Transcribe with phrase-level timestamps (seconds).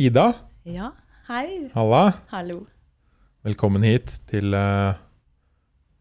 [0.00, 0.32] Ida,
[0.64, 0.90] Ja,
[1.28, 1.68] hei.
[1.74, 2.12] halla.
[2.32, 2.62] Hallo.
[3.44, 4.94] Velkommen hit til, eh,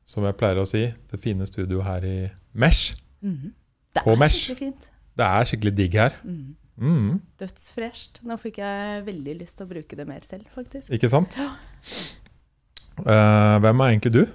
[0.08, 2.96] som jeg pleier å si, det fine studioet her i Mesh.
[3.22, 3.54] Mhm.
[3.96, 4.38] Det På er Mesh.
[4.46, 4.90] skikkelig fint.
[5.18, 6.14] Det er skikkelig digg her.
[6.24, 6.56] Mhm.
[6.80, 8.22] Mm, Dødsfresht.
[8.24, 10.90] Nå fikk jeg veldig lyst til å bruke det mer selv, faktisk.
[10.92, 11.38] ikke sant?
[13.00, 14.26] Eh, hvem er egentlig du?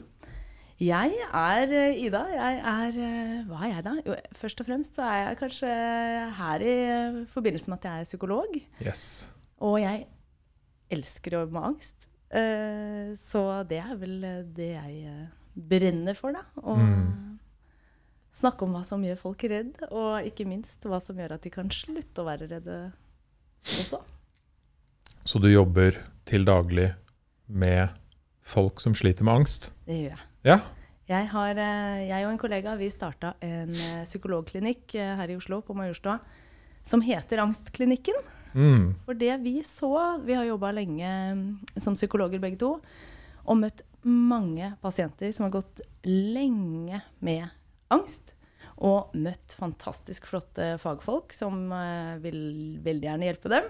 [0.81, 2.27] Jeg er eh, Ida.
[2.29, 3.95] Jeg er eh, Hva er jeg, da?
[4.07, 8.01] Jo, først og fremst så er jeg kanskje her i eh, forbindelse med at jeg
[8.01, 8.61] er psykolog.
[8.87, 9.31] Yes.
[9.65, 10.05] Og jeg
[10.93, 12.09] elsker å jobbe med angst.
[12.35, 16.43] Eh, Så det er vel eh, det jeg eh, brenner for, da.
[16.63, 17.39] Å Mm.
[18.35, 21.50] snakke om hva som gjør folk redd, og ikke minst hva som gjør at de
[21.55, 22.79] kan slutte å være redde
[23.64, 24.00] også.
[25.25, 25.96] Så du jobber
[26.27, 26.94] til daglig
[27.49, 27.89] med
[28.43, 29.71] folk som sliter med angst?
[29.86, 30.27] Det gjør jeg.
[30.44, 30.58] Ja.
[31.07, 33.72] Jeg, har, jeg og en kollega vi starta en
[34.05, 36.19] psykologklinikk her i Oslo, på Majorstua,
[36.84, 38.20] som heter Angstklinikken.
[38.55, 42.77] Mm, For det vi så Vi har jobba lenge mm, som psykologer begge to,
[43.44, 47.48] og møtt mange pasienter som har gått lenge med
[47.92, 48.34] angst.
[48.84, 52.41] Og møtt fantastisk flotte fagfolk som eh, vil
[52.84, 53.69] veldig gjerne hjelpe dem.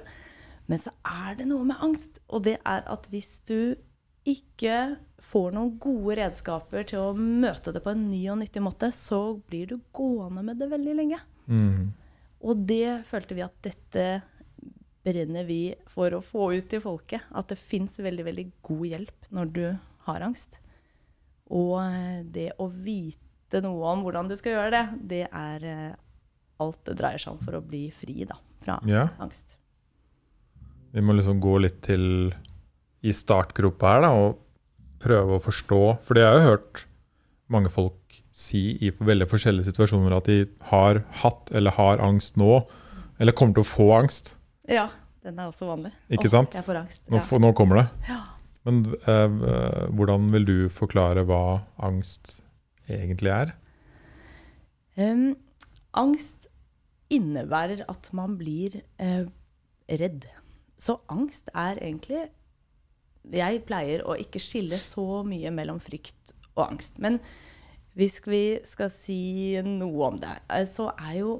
[0.71, 3.77] Men så er det noe med angst, og det er at hvis du
[4.25, 8.89] ikke får noen gode redskaper til å møte det på en ny og nyttig måte,
[8.97, 11.21] så blir du gående med det veldig lenge.
[11.47, 11.93] mm,
[12.45, 14.07] Og det følte vi at dette
[15.05, 17.25] brenner vi for å få ut til folket.
[17.33, 19.65] At det fins veldig, veldig god hjelp når du
[20.09, 20.61] har angst.
[21.53, 24.85] Og eh, det å vite noe om hvordan du skal gjøre det,
[25.15, 26.01] det er eh,
[26.65, 29.07] alt det dreier seg om for å bli fri da, fra ja.
[29.23, 29.59] angst.
[30.95, 32.33] Vi må liksom gå litt til
[33.05, 34.41] i startgropa her da, og
[35.05, 35.81] prøve å forstå.
[36.07, 36.85] For jeg har jo hørt
[37.53, 40.41] mange folk si i veldig forskjellige situasjoner at de
[40.73, 42.65] har hatt eller har angst nå,
[43.23, 44.35] eller kommer til å få angst.
[44.67, 44.89] Ja,
[45.23, 45.93] den er også vanlig.
[46.11, 46.57] Ikke Åh, sant?
[46.59, 47.05] Jeg får angst.
[47.09, 47.39] Nå, Ja.
[47.45, 47.87] nå kommer det.
[48.11, 48.21] Ja.
[48.65, 49.37] Men eh,
[49.95, 51.43] hvordan vil du forklare hva
[51.85, 52.41] angst
[52.89, 53.53] egentlig er?
[54.97, 55.35] Um,
[55.95, 56.49] angst
[57.13, 59.27] innebærer at man blir eh,
[60.01, 60.25] redd.
[60.81, 62.25] Så angst er egentlig
[63.33, 66.99] Jeg pleier å ikke skille så mye mellom frykt og angst.
[67.01, 67.21] Men
[67.95, 71.35] hvis vi skal si noe om det, eh, så er jo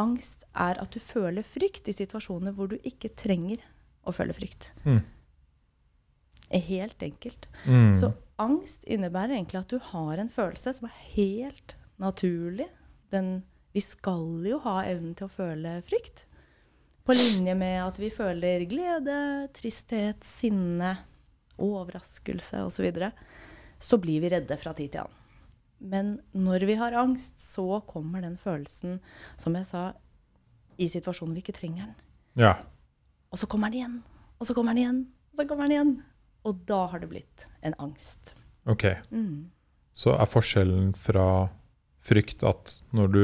[0.00, 3.60] Angst er at du føler frykt i situasjoner hvor du ikke trenger
[4.08, 4.70] å føle frykt.
[4.86, 5.02] Mm.
[6.70, 7.48] Helt enkelt.
[7.66, 7.92] Mm.
[7.98, 8.08] Så
[8.40, 12.70] angst innebærer egentlig at du har en følelse som er helt naturlig.
[13.12, 13.42] Den,
[13.76, 16.24] vi skal jo ha evnen til å føle frykt.
[17.04, 19.20] På linje med at vi føler glede,
[19.56, 20.96] tristhet, sinne,
[21.60, 22.76] overraskelse osv.
[22.78, 23.12] Så, videre,
[23.76, 25.19] så blir vi redde fra tid til annen.
[25.80, 28.98] Men når vi har angst, så kommer den følelsen,
[29.40, 29.92] som jeg sa,
[30.80, 31.96] i situasjoner vi ikke trenger den.
[32.40, 32.54] Ja.
[33.32, 33.96] Og så kommer den igjen,
[34.38, 35.00] og så kommer den igjen,
[35.32, 35.94] og så kommer den igjen.
[36.48, 38.34] Og da har det blitt en angst.
[38.68, 38.86] Ok.
[39.12, 39.50] Mm.
[39.92, 41.26] Så er forskjellen fra
[42.00, 43.22] frykt at når du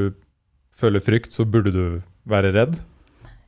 [0.77, 2.77] føler frykt, så burde du være redd?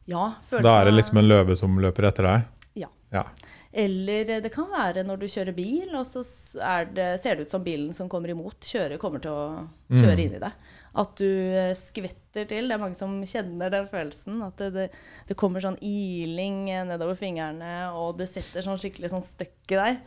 [0.08, 2.46] Ja, Da er det liksom en løve som løper etter deg?
[2.80, 2.88] Ja.
[3.12, 3.26] Ja.
[3.72, 6.22] Eller det kan være når du kjører bil, og så
[6.64, 9.42] er det, ser det ut som bilen som kommer imot, kjører, kommer til å
[9.92, 10.22] kjøre Mm.
[10.24, 10.52] inn i deg.
[10.98, 12.68] At du eh, skvetter til.
[12.68, 14.40] Det er mange som kjenner den følelsen.
[14.42, 14.86] At det, det,
[15.28, 20.00] det kommer sånn iling nedover fingrene, og det setter sånn skikkelig sånn støkk i deg.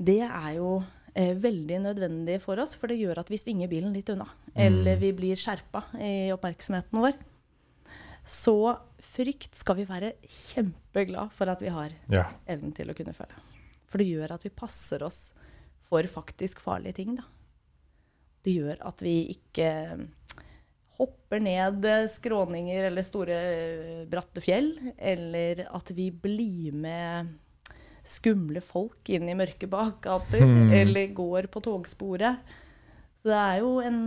[0.00, 0.78] Det er jo
[1.14, 4.26] eh, veldig nødvendig for oss, for det gjør at vi svinger bilen litt unna.
[4.56, 7.12] Eller vi blir skjerpa i oppmerksomheten vår.
[8.24, 8.54] Så
[9.02, 12.26] frykt skal vi være kjempeglad for at vi har Ja.
[12.46, 13.34] evnen til å kunne føle.
[13.86, 15.32] For det gjør at vi passer oss
[15.82, 17.22] for faktisk farlige ting, da.
[18.44, 20.08] Det gjør at vi ikke
[21.00, 21.82] hopper ned
[22.12, 27.38] skråninger eller store, eh, bratte fjell, eller at vi blir med
[28.04, 30.72] skumle folk inn i mørke bakgater, Mm.
[30.72, 32.38] eller går på togsporet.
[33.20, 33.98] Så det er jo en,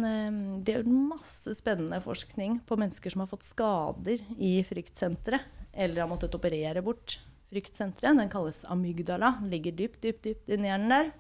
[0.66, 6.10] det er masse spennende forskning på mennesker som har fått skader i fryktsenteret, eller har
[6.10, 7.20] måttet operere bort
[7.54, 8.18] fryktsenteret.
[8.18, 11.12] Den kalles amygdala, den ligger dypt, dypt, dypt inni hjernen der.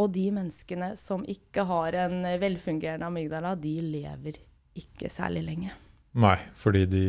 [0.00, 4.40] Og de menneskene som ikke har en velfungerende amygdala, de lever
[4.80, 5.74] ikke særlig lenge.
[6.16, 7.04] Nei, fordi de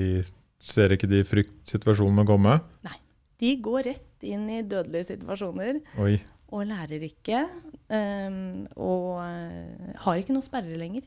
[0.61, 2.59] ser ikke de fryktsituasjonene komme.
[2.83, 2.97] Nei.
[3.41, 6.19] De går rett inn i dødelige situasjoner Oi.
[6.51, 7.45] Og lærer ikke.
[7.91, 11.05] ehm, og eh, har ikke noen sperrer lenger.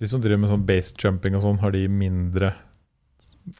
[0.00, 2.54] De som driver med sånn base jumping og sånn, har de mindre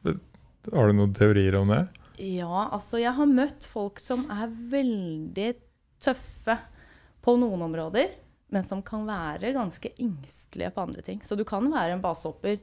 [0.02, 1.84] Har du noen teorier om det?
[2.22, 5.52] Ja, altså jeg har møtt folk som er veldig
[6.02, 6.56] tøffe
[7.22, 8.12] på noen områder,
[8.52, 11.22] men som kan være ganske engstelige på andre ting.
[11.22, 12.60] Så du kan være en basehopper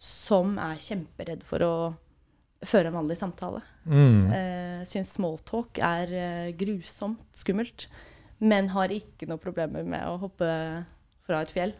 [0.00, 1.74] som er kjemperedd for å
[2.66, 3.62] føre en vanlig samtale.
[3.84, 4.30] Mm.
[4.30, 7.88] Uh, syns smalltalk er uh, grusomt skummelt,
[8.40, 10.50] men har ikke noe problemer med å hoppe
[11.26, 11.74] fra et fjell.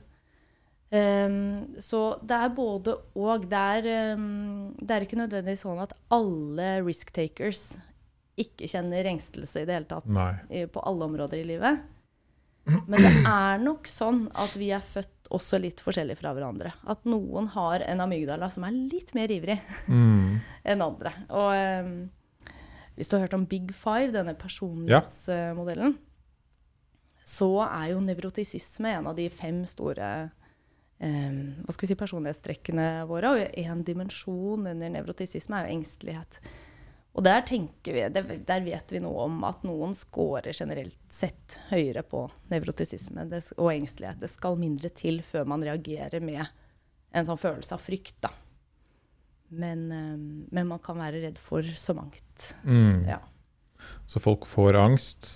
[0.91, 3.47] Um, så det er både og.
[3.51, 7.77] Det er, um, det er ikke nødvendigvis sånn at alle risk takers
[8.41, 10.09] ikke kjenner engstelse i det hele tatt
[10.49, 11.85] i, på alle områder i livet.
[12.65, 16.73] Men det er nok sånn at vi er født også litt forskjellig fra hverandre.
[16.91, 20.41] At noen har en amygdala som er litt mer ivrig mm.
[20.73, 21.15] enn andre.
[21.29, 21.51] Og
[21.87, 21.95] um,
[22.99, 27.23] hvis du har hørt om Big Five, denne personlighetsmodellen, ja.
[27.25, 30.11] så er jo nevrotisisme en av de fem store
[31.01, 33.35] um, hva skal vi si, personlighetstrekkene våre.
[33.37, 36.43] Og en dimensjon under nevrotisisme er jo engstelighet.
[37.11, 38.05] Og der, vi,
[38.47, 42.23] der, vet vi noe om at noen scorer generelt sett høyere på
[42.53, 43.25] nevrotisisme
[43.57, 44.21] og engstelighet.
[44.23, 46.45] Det skal mindre til før man reagerer med
[47.11, 48.31] en sånn følelse av frykt, da.
[49.51, 52.53] Men, ehm, men man kan være redd for så mangt.
[52.63, 53.03] Mm.
[53.11, 53.19] Ja.
[54.07, 55.33] Så folk får angst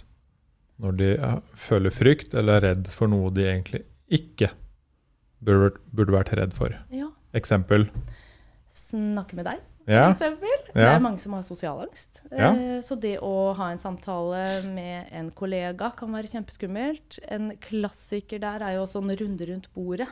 [0.79, 1.11] når de
[1.59, 3.82] føler frykt eller er redd for noe de egentlig
[4.15, 4.53] ikke
[5.43, 6.75] burde, burde vært redd for.
[6.94, 7.11] Ja.
[7.35, 7.88] Eksempel?
[8.71, 10.08] Snakke med deg ja.
[10.10, 10.52] eksempel.
[10.72, 10.75] Ja.
[10.78, 12.22] Det er mange som har sosialangst.
[12.31, 12.50] Ja.
[12.52, 17.20] Eh, så det å ha en samtale med en kollega kan være kjempeskummelt.
[17.32, 20.08] En klassiker der er jo også en runde rundt bordet.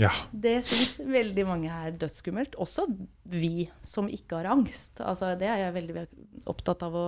[0.00, 0.12] Ja.
[0.32, 2.56] Det syns veldig mange er dødsskummelt.
[2.60, 2.86] Også
[3.28, 5.02] vi som ikke har angst.
[5.04, 6.06] Altså, det er jeg veldig
[6.48, 7.06] opptatt av å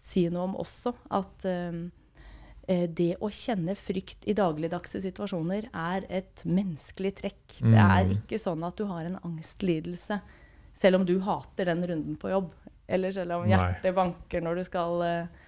[0.00, 0.94] si noe om også.
[1.12, 1.88] At um,
[2.68, 7.44] det å kjenne frykt i dagligdagse situasjoner er et menneskelig trekk.
[7.60, 7.72] Mm.
[7.74, 10.20] Det er ikke sånn at du har en angstlidelse
[10.78, 12.52] selv om du hater den runden på jobb,
[12.86, 15.46] eller selv om hjertet banker når du skal uh,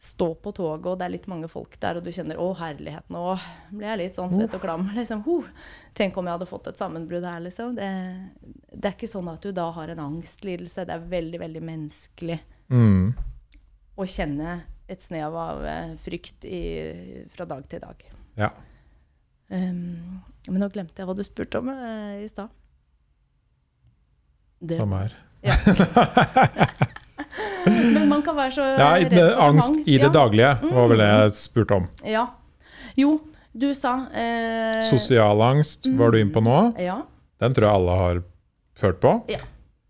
[0.00, 3.12] stå på toget, og det er litt mange folk der, og du kjenner 'Å, herligheten',
[3.12, 3.34] nå
[3.76, 4.86] ble jeg litt sånn svett og klam'.
[4.96, 5.50] Liksom, huh.
[5.94, 7.74] tenk om jeg hadde fått et sammenbrudd her, liksom.
[7.76, 7.90] Det,
[8.72, 10.86] det, er ikke sånn at du da har en angstlidelse.
[10.88, 12.38] Det er veldig, veldig menneskelig
[12.72, 13.04] mm.
[14.00, 14.56] å kjenne
[14.90, 16.62] et snev av uh, frykt i,
[17.34, 18.08] fra dag til dag.
[18.40, 18.48] Ja.
[19.50, 22.48] Um, men nå glemte jeg hva du spurte om uh, i stad.
[24.60, 24.76] Det.
[24.78, 25.16] Samme her.
[25.40, 25.54] Ja.
[27.64, 31.02] Men man kan være så ja, redd for så Angst i det daglige var vel
[31.02, 31.86] det jeg spurte om.
[32.08, 32.26] Ja.
[32.98, 33.14] Jo,
[33.52, 36.58] du sa eh, Sosial angst var du inne på nå.
[36.80, 37.00] Ja.
[37.40, 38.20] Den tror jeg alle har
[38.80, 39.14] følt på.
[39.32, 39.40] Ja.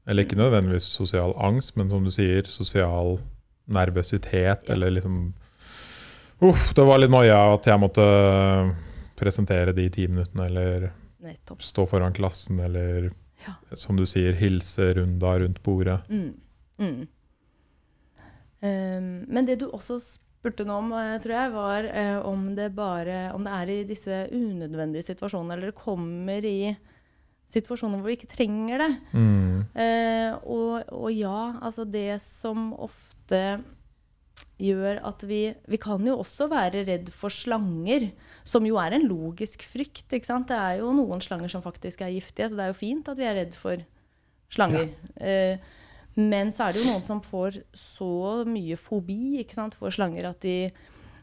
[0.09, 3.19] Eller ikke nødvendigvis sosial angst, men som du sier, sosial
[3.71, 4.75] nervøsitet ja.
[4.75, 5.21] eller liksom
[6.41, 8.05] Uff, det var litt noia at jeg måtte
[9.21, 10.87] presentere de ti minuttene, eller
[11.21, 11.61] Nettopp.
[11.61, 13.11] stå foran klassen, eller
[13.45, 13.55] ja.
[13.79, 16.01] Som du sier, hilserunda rundt bordet.
[16.11, 16.35] Mm.
[16.81, 17.01] Mm.
[18.61, 22.71] Um, men det du også spurte nå om, eh, tror jeg, var uh, om, det
[22.77, 26.73] bare, om det er i disse unødvendige situasjonene, eller det kommer i
[27.51, 28.91] situasjoner hvor vi ikke trenger det.
[29.13, 29.63] Mm.
[29.75, 33.61] Uh, og, og, ja, altså det som ofte
[34.61, 38.11] gjør at vi Vi kan jo også være redd for slanger,
[38.45, 40.07] som jo er en logisk frykt.
[40.13, 40.49] ikke sant?
[40.49, 43.19] Det er jo noen slanger som faktisk er giftige, så det er jo fint at
[43.19, 43.83] vi er redd for
[44.51, 44.89] slanger.
[45.21, 45.27] Ja.
[45.27, 45.59] Eh,
[46.17, 50.33] men så er det jo noen som får så mye fobi ikke sant, for slanger
[50.33, 50.73] at de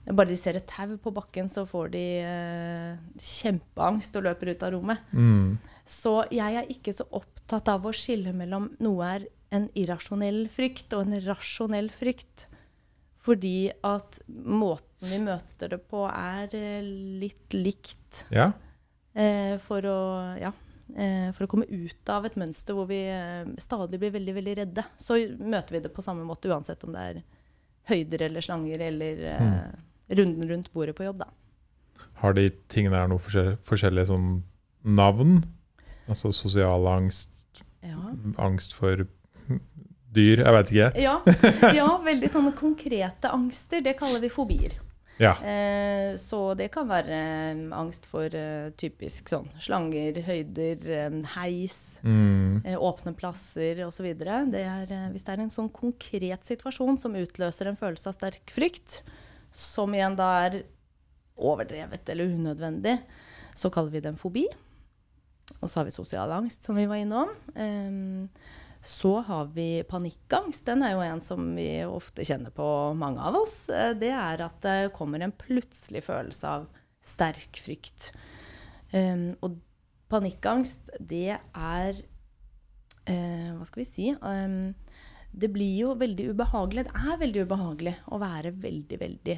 [0.08, 4.64] bare de ser et tau på bakken, så får de eh, kjempeangst og løper ut
[4.64, 5.10] av rommet.
[5.12, 5.58] Mm.
[5.88, 10.96] Så jeg er ikke så opptatt av å skille mellom noe er en irrasjonell frykt
[10.96, 12.47] og en rasjonell frykt.
[13.28, 16.86] Fordi at måten vi møter det på, er eh,
[17.22, 18.24] litt likt.
[18.34, 18.52] Ja.
[19.18, 20.00] Eh, for, å,
[20.40, 20.54] ja,
[20.96, 24.56] eh, for å komme ut av et mønster hvor vi eh, stadig blir veldig, veldig
[24.62, 24.86] redde.
[25.02, 27.20] Så møter vi det på samme måte uansett om det er
[27.92, 29.52] høyder eller slanger eller eh,
[30.16, 31.26] runden rundt bordet på jobb.
[31.26, 32.08] da.
[32.22, 34.32] Har de tingene her noe forskjellige, forskjellige sånn
[34.98, 35.42] navn?
[36.08, 38.00] Altså sosial angst, ja.
[38.40, 39.04] angst for
[40.18, 40.90] dyr, jeg veit ikke.
[41.06, 41.16] Ja,
[41.78, 43.86] ja, veldig sånne konkrete angster.
[43.86, 44.76] Det kaller vi fobier.
[45.18, 45.34] Ja.
[45.42, 47.18] Eh, så det kan være
[47.56, 52.62] um, angst for eh, typisk sånn slanger, høyder, um, heis, mm.
[52.62, 54.06] eh, åpne plasser osv.
[54.14, 59.02] Uh, hvis det er en sånn konkret situasjon som utløser en følelse av sterk frykt,
[59.58, 60.62] som igjen da er
[61.38, 63.00] overdrevet eller unødvendig,
[63.58, 64.46] så kaller vi det en fobi.
[65.64, 67.34] Og så har vi sosial angst, som vi var innom.
[67.58, 68.30] Um,
[68.82, 70.66] så har vi panikkangst.
[70.68, 72.68] Den er jo en som vi ofte kjenner på,
[72.98, 73.70] mange av oss.
[73.74, 76.68] Eh, det er at det kommer en plutselig følelse av
[77.08, 78.12] sterk frykt.
[78.94, 79.58] Um, og
[80.12, 81.98] panikkangst, det er
[83.10, 84.08] uh, Hva skal vi si?
[84.22, 84.74] Um,
[85.38, 86.88] det blir jo veldig ubehagelig.
[86.88, 89.38] Det er veldig ubehagelig å være veldig, veldig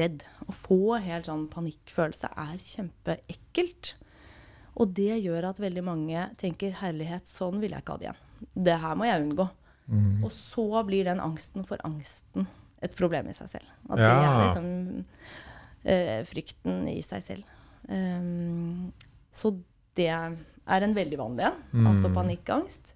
[0.00, 0.24] redd.
[0.48, 3.94] Å få helt sånn panikkfølelse er kjempeekkelt.
[4.76, 8.25] Og det gjør at veldig mange tenker 'herlighet, sånn vil jeg ikke ha det igjen'.
[8.54, 9.48] Det her må jeg unngå.
[9.86, 10.24] Mm.
[10.26, 12.48] Og så blir den angsten for angsten
[12.82, 13.70] et problem i seg selv.
[13.90, 14.08] At Ja.
[14.10, 14.66] det er liksom
[15.86, 17.44] uh, frykten i seg selv.
[17.88, 18.92] Um,
[19.30, 19.54] så
[19.96, 21.60] det er en veldig vanlig en.
[21.72, 21.86] Mm.
[21.92, 22.94] Altså panikkangst.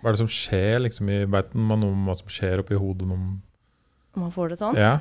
[0.00, 0.78] Hva er det som skjer?
[0.80, 3.08] liksom i, beiten man noe om hva som skjer oppi hodet?
[3.10, 3.40] Om
[4.16, 4.78] man får det sånn.
[4.80, 5.00] ja?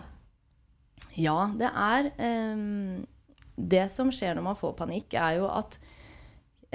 [1.16, 2.10] Ja, det er
[2.54, 3.06] um,
[3.56, 5.78] Det som skjer når man får panikk, er jo at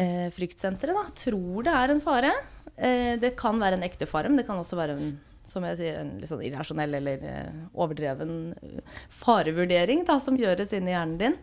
[0.00, 2.32] eh, fryktsenteret da, tror det er en fare.
[2.76, 5.12] Eh, det kan være en ekte fare, men det kan også være en,
[5.46, 10.74] som jeg sier, en litt sånn irrasjonell eller eh, overdreven eh, farevurdering da, som gjøres
[10.76, 11.38] inni hjernen din.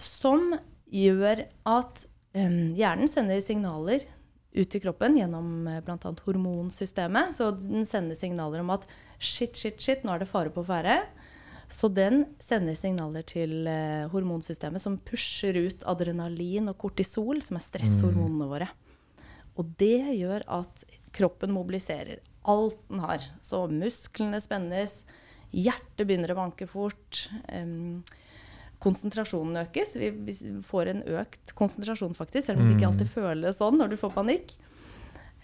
[0.00, 0.52] Som
[0.94, 4.06] gjør at em, hjernen sender signaler
[4.54, 6.14] ut i kroppen gjennom eh, bl.a.
[6.26, 7.34] hormonsystemet.
[7.36, 8.86] Så den sender signaler om at
[9.18, 11.00] shit, shit, shit, nå er det fare på ferde.
[11.70, 17.64] Så den sender signaler til eh, hormonsystemet som pusher ut adrenalin og kortisol, som er
[17.64, 18.68] stresshormonene våre.
[19.58, 23.24] Og det gjør at kroppen mobiliserer alt den har.
[23.44, 25.02] Så musklene spennes,
[25.54, 27.24] hjertet begynner å banke fort.
[27.48, 28.02] Um,
[28.84, 29.94] konsentrasjonen økes.
[30.00, 30.34] Vi, vi
[30.66, 34.12] får en økt konsentrasjon, faktisk, selv om det ikke alltid føles sånn når du får
[34.16, 34.56] panikk.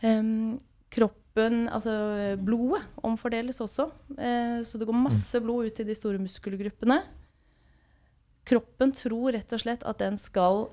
[0.04, 0.58] Em,
[1.30, 3.90] kroppen, altså blodet, omfordeles også.
[4.18, 7.02] Eh, så det går masse blod ut i de store muskelgruppene.
[8.44, 10.70] Kroppen tror rett og slett at den skal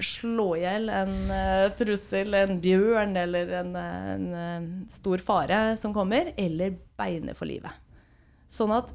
[0.00, 5.76] slå i hjel en eh, trussel, en bjørn eller en, eh, en eh, stor fare
[5.76, 7.72] som kommer, eller beine for livet.
[8.48, 8.92] Sånn at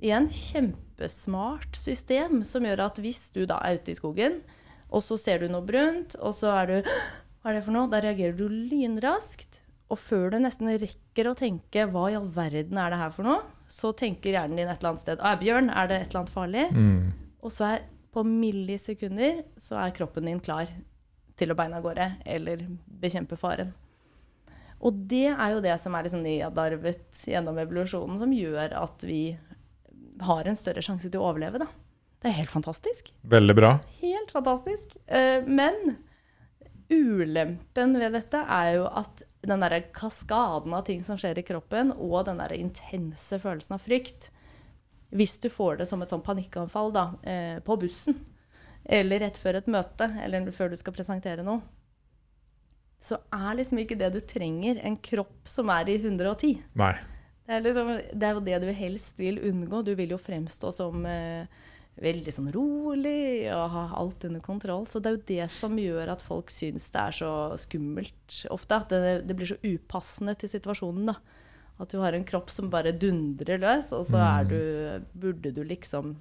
[0.00, 4.40] igjen, kjempesmart system som gjør at hvis du da er ute i skogen,
[4.90, 6.90] og så ser du noe brunt, og så er du
[7.42, 7.86] Hva er det for noe?
[7.90, 9.60] Da reagerer du lynraskt.
[9.92, 13.26] Og før du nesten rekker å tenke hva i all verden er det her for
[13.28, 16.24] noe, så tenker hjernen din et eller annet sted Å, bjørn, er det et eller
[16.24, 16.66] annet farlig?
[16.74, 17.32] Mm.
[17.46, 20.70] Og så er på millisekunder så er kroppen din klar
[21.36, 22.62] til å beine av gårde eller
[23.02, 23.74] bekjempe faren.
[24.80, 29.20] Og det er jo det som er liksom nedarvet gjennom evolusjonen, som gjør at vi
[30.24, 31.60] har en større sjanse til å overleve.
[31.60, 31.68] Da.
[32.22, 33.12] Det er helt fantastisk.
[33.28, 33.72] Veldig bra.
[34.00, 34.96] Helt fantastisk.
[35.06, 35.98] Eh, Men
[36.88, 41.92] ulempen ved dette er jo at den derre kaskaden av ting som skjer i kroppen,
[41.92, 44.30] og den derre intense følelsen av frykt
[45.14, 48.16] Hvis du får det som et sånn panikkanfall da, eh, på bussen,
[48.84, 51.62] eller rett før et møte, eller før du skal presentere noe,
[53.02, 56.56] så er liksom ikke det du trenger, en kropp som er i 110.
[56.74, 56.94] Nei.
[57.46, 59.84] Det er, liksom, det er jo det du helst vil unngå.
[59.86, 61.46] Du vil jo fremstå som eh,
[62.02, 64.84] veldig sånn rolig og ha alt under kontroll.
[64.88, 68.80] Så det er jo det som gjør at folk syns det er så skummelt ofte.
[68.82, 71.08] At det, det blir så upassende til situasjonen.
[71.12, 71.16] da.
[71.80, 74.60] At du har en kropp som bare dundrer løs, og så er du,
[75.12, 76.14] burde du liksom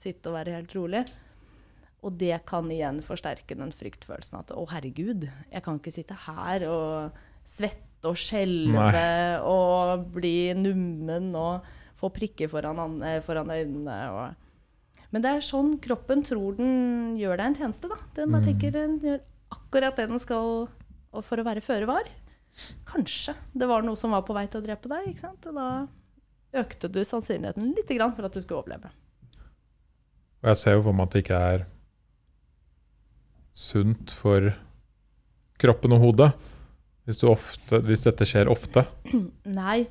[0.00, 1.02] sitte og være helt rolig.
[2.06, 6.64] Og det kan igjen forsterke den fryktfølelsen at å, herregud, jeg kan ikke sitte her
[6.70, 9.08] og svette og skjelve
[9.42, 11.66] og bli nummen og
[11.98, 13.96] få prikker foran, foran øynene.
[14.14, 14.47] Og.
[15.14, 17.96] Men det er sånn kroppen tror den gjør deg en tjeneste, da.
[18.16, 19.22] Den bare tenker den gjør
[19.54, 20.68] akkurat det den skal
[21.08, 22.08] og for å være føre var.
[22.88, 25.48] Kanskje det var noe som var på vei til å drepe deg, ikke sant?
[25.48, 25.68] Og da
[26.62, 28.92] økte du sannsynligheten litt for at du skulle overleve.
[30.42, 31.66] Og jeg ser jo for meg at det ikke er
[33.58, 34.52] sunt for
[35.58, 36.28] kroppen og hodet
[37.08, 38.84] hvis, du ofte, hvis dette skjer ofte.
[39.60, 39.86] Nei.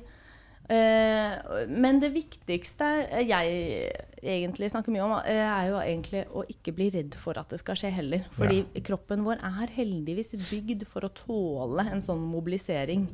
[0.68, 2.84] Eh, men det viktigste
[3.24, 7.48] jeg egentlig snakker mye om, eh, er jo egentlig å ikke bli redd for at
[7.48, 8.26] det skal skje heller.
[8.36, 13.08] Fordi kroppen vår er heldigvis bygd for å tåle en sånn mobilisering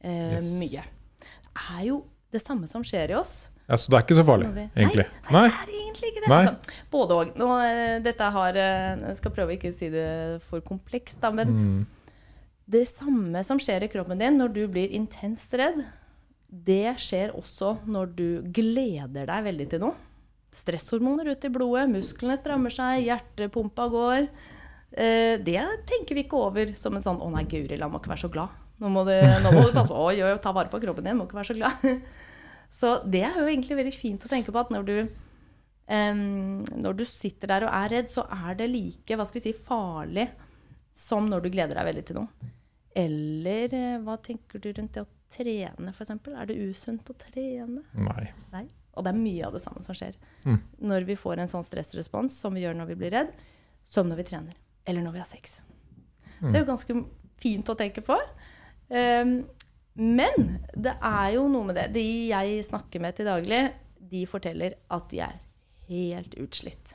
[0.00, 0.44] eh, Yes.
[0.60, 0.82] mye.
[1.20, 3.50] Det er jo det samme som skjer i oss.
[3.68, 5.06] Ja, Så det er ikke så farlig, vi- egentlig?
[5.30, 6.30] Nei, det er egentlig ikke det.
[6.30, 6.80] Altså.
[6.90, 8.02] Både òg.
[8.02, 11.86] Dette har eh, Jeg skal prøve ikke å si det for komplekst, da, men Mm.
[12.66, 15.84] det samme som skjer i kroppen din når du blir intenst redd,
[16.48, 20.06] det skjer også når du gleder deg veldig til noe.
[20.54, 24.30] Stresshormoner ut i blodet, musklene strammer seg, hjertepumpa går.
[24.96, 28.14] Eh, det tenker vi ikke over som en sånn 'Å nei, guri la, meg ikke
[28.14, 28.56] være så glad'.
[28.80, 30.00] Nå må du, nå må du passe på.
[30.08, 32.02] Oi, oi, ta vare på kroppen din, må ikke være så glad.
[32.78, 34.96] Så det er jo egentlig veldig fint å tenke på at når du
[35.88, 39.48] um, når du sitter der og er redd, så er det like hva skal vi
[39.48, 40.28] si, farlig
[40.92, 42.50] som når du gleder deg veldig til noe.
[42.98, 46.10] Eller eh, hva tenker du rundt det å trene, f.eks.?
[46.10, 47.82] Er det usunt å trene?
[47.94, 48.28] Nei.
[48.52, 48.64] Nei.
[48.98, 50.60] Og det er mye av det samme som skjer Mm.
[50.82, 53.32] når vi får en sånn stressrespons som vi gjør når vi blir redd,
[53.84, 54.54] som når vi trener.
[54.86, 55.60] Eller når vi har sex.
[56.40, 57.04] Det er jo ganske
[57.36, 58.16] fint å tenke på.
[58.90, 59.44] Um,
[59.98, 61.92] men det er jo noe med det.
[61.92, 65.38] De jeg snakker med til daglig, de forteller at de er
[65.88, 66.94] helt utslitt.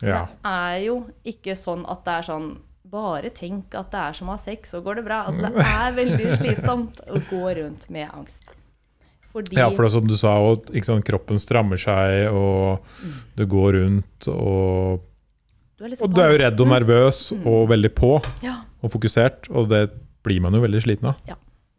[0.00, 0.24] Så Ja.
[0.26, 2.58] det er jo ikke sånn at det er sånn
[2.94, 5.24] bare tenk at det er som å ha sex, så går det bra.
[5.28, 8.54] Altså, det er veldig slitsomt å gå rundt med angst.
[9.34, 13.16] Fordi Ja, for det er som du sa, og, sant, kroppen strammer seg, og mm.
[13.40, 15.02] du går rundt og
[15.74, 17.46] du liksom Og du er jo redd og nervøs mm.
[17.50, 18.12] og veldig på
[18.44, 18.60] ja.
[18.78, 19.88] og fokusert, og det
[20.24, 21.18] blir man jo veldig sliten av.
[21.26, 21.34] Ja.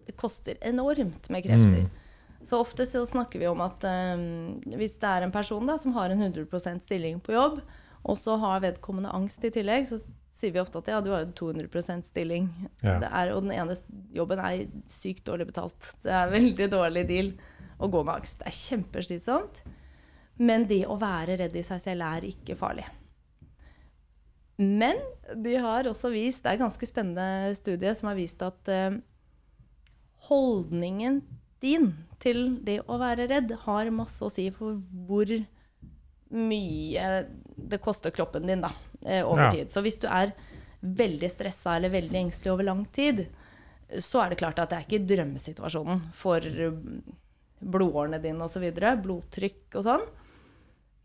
[0.06, 1.86] Det koster enormt med krefter.
[1.88, 2.44] Mm.
[2.46, 5.96] Så ofte så snakker vi om at um, hvis det er en person da, som
[5.96, 7.64] har en 100% stilling på jobb,
[8.06, 9.98] og så har vedkommende angst i tillegg, så
[10.36, 12.50] sier vi ofte at ja, du har jo 200% stilling.
[12.84, 12.98] Ja.
[13.08, 13.78] Er, og den ene
[14.16, 15.94] jobben er sykt dårlig betalt.
[16.04, 17.32] Det er veldig dårlig deal
[17.80, 18.42] å gå med angst.
[18.42, 19.64] Det er kjempeslitsomt.
[20.36, 22.86] Men det å være redd i seg selv er ikke farlig.
[24.60, 25.00] Men
[25.44, 29.00] de har også vist, det er en ganske spennende studie som har vist at eh,
[30.30, 31.22] holdningen
[31.64, 31.92] din
[32.24, 35.32] til det å være redd har masse å si for hvor
[36.34, 37.10] mye
[37.56, 38.72] det koster kroppen din da,
[39.06, 39.52] eh, over ja.
[39.52, 39.72] tid.
[39.72, 40.34] Så hvis du er
[40.86, 43.26] veldig stressa eller veldig engstelig over lang tid,
[44.02, 46.46] så er det klart at det er ikke drømmesituasjonen for
[47.66, 48.66] blodårene dine osv.
[49.04, 50.06] Blodtrykk og sånn.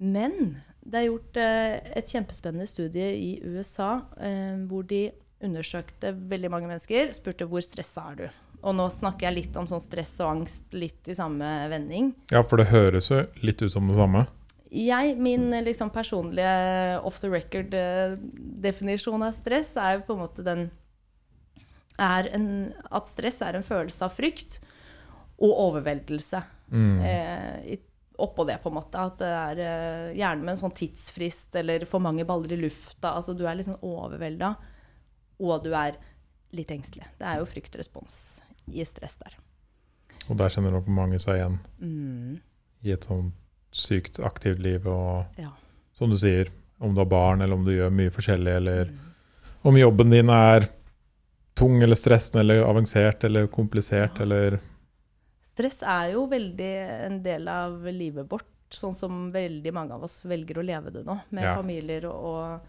[0.00, 0.36] Men
[0.80, 5.10] det er gjort eh, et kjempespennende studie i USA eh, hvor de
[5.44, 8.26] undersøkte veldig mange mennesker, spurte hvor stressa er du.
[8.60, 12.12] Og nå snakker jeg litt om sånn stress og angst litt i samme vending.
[12.32, 14.26] Ja, for det høres jo litt ut som det samme.
[14.70, 20.68] Jeg, min liksom, personlige off the record-definisjon av stress er jo på en måte den
[22.00, 22.46] en,
[22.88, 24.60] At stress er en følelse av frykt
[25.40, 26.40] og overveldelse.
[26.72, 27.00] Mm.
[27.04, 27.78] Eh,
[28.20, 29.00] oppå det, på en måte.
[29.00, 33.14] At det er eh, gjerne med en sånn tidsfrist eller for mange baller i lufta.
[33.14, 34.54] Altså du er liksom overvelda,
[35.40, 35.98] og du er
[36.56, 37.08] litt engstelig.
[37.18, 39.36] Det er jo fryktrespons i stress der.
[40.28, 42.34] Og der kjenner nok mange seg igjen mm.
[42.86, 43.34] i et sånt
[43.70, 44.88] sykt aktivt liv.
[44.88, 45.52] Og ja.
[45.96, 49.00] som du sier, om du har barn, eller om du gjør mye forskjellig, eller mm.
[49.68, 50.68] om jobben din er
[51.60, 54.26] tung eller stressende eller avansert eller komplisert, ja.
[54.26, 54.60] eller
[55.50, 56.74] Stress er jo veldig
[57.04, 61.02] en del av livet vårt, sånn som veldig mange av oss velger å leve det
[61.04, 61.56] nå, med ja.
[61.58, 62.68] familier og,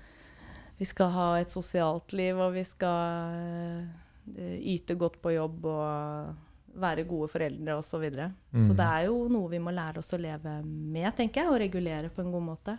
[0.82, 6.32] vi skal ha et sosialt liv, og vi skal uh, yte godt på jobb og
[6.80, 7.90] være gode foreldre osv.
[7.92, 8.32] Så, videre.
[8.52, 8.64] mm.
[8.68, 11.62] så det er jo noe vi må lære oss å leve med, tenker jeg, og
[11.62, 12.78] regulere på en god måte.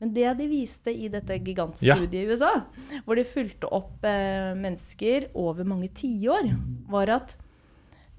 [0.00, 2.22] Men det de viste i dette gigantstudiet ja.
[2.22, 2.52] i USA,
[3.06, 6.50] hvor de fulgte opp eh, mennesker over mange tiår,
[6.92, 7.36] var at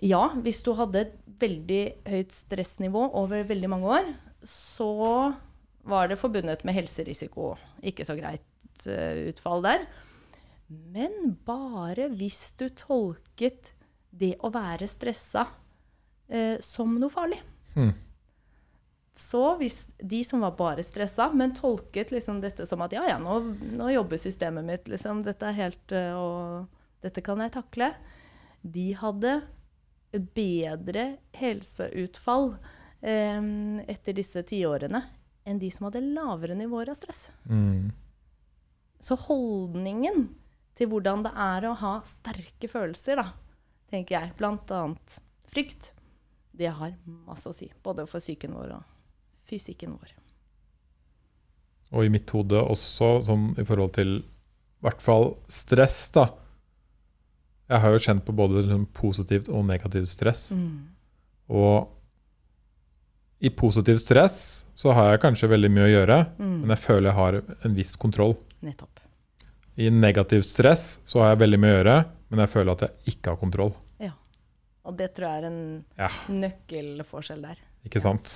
[0.02, 4.12] ja, hvis du hadde et veldig høyt stressnivå over veldig mange år,
[4.46, 4.90] så
[5.88, 7.56] var det forbundet med helserisiko.
[7.86, 9.88] Ikke så greit uh, utfall der.
[10.68, 13.72] Men bare hvis du tolket
[14.10, 15.46] det å være stressa
[16.28, 17.40] eh, som noe farlig.
[17.76, 17.94] Mm.
[19.18, 23.18] Så hvis de som var bare stressa, men tolket liksom dette som at ja, ja,
[23.18, 23.40] nå,
[23.80, 27.92] nå jobber systemet mitt, liksom, dette er helt uh, Og dette kan jeg takle.
[28.62, 29.40] De hadde
[30.38, 32.52] bedre helseutfall
[33.02, 33.42] eh,
[33.90, 35.02] etter disse tiårene
[35.48, 37.28] enn de som hadde lavere nivåer av stress.
[37.50, 37.90] Mm.
[39.00, 40.28] Så holdningen
[40.78, 43.32] til hvordan det er å ha sterke følelser, da,
[43.92, 44.34] tenker jeg.
[44.40, 45.20] Blant annet
[45.52, 45.94] frykt.
[46.58, 46.96] Det har
[47.28, 48.96] masse å si, både for psyken vår og
[49.48, 50.16] fysikken vår.
[51.96, 56.28] Og i mitt hode også, som i forhold til i hvert fall stress, da.
[57.68, 60.50] Jeg har jo kjent på både liksom positivt og negativt stress.
[60.56, 60.88] Mm.
[61.52, 61.88] Og
[63.40, 64.40] i positivt stress
[64.78, 66.54] så har jeg kanskje veldig mye å gjøre, mm.
[66.62, 68.36] men jeg føler jeg har en viss kontroll.
[68.66, 69.02] Nettopp.
[69.78, 73.16] I negativt stress så har jeg veldig mye å gjøre, men jeg føler at jeg
[73.16, 73.74] ikke har kontroll.
[74.04, 74.14] Ja.
[74.88, 75.62] Og det tror jeg er en
[76.00, 76.12] ja.
[76.32, 77.60] nøkkelforskjell der.
[77.88, 78.36] Ikke sant.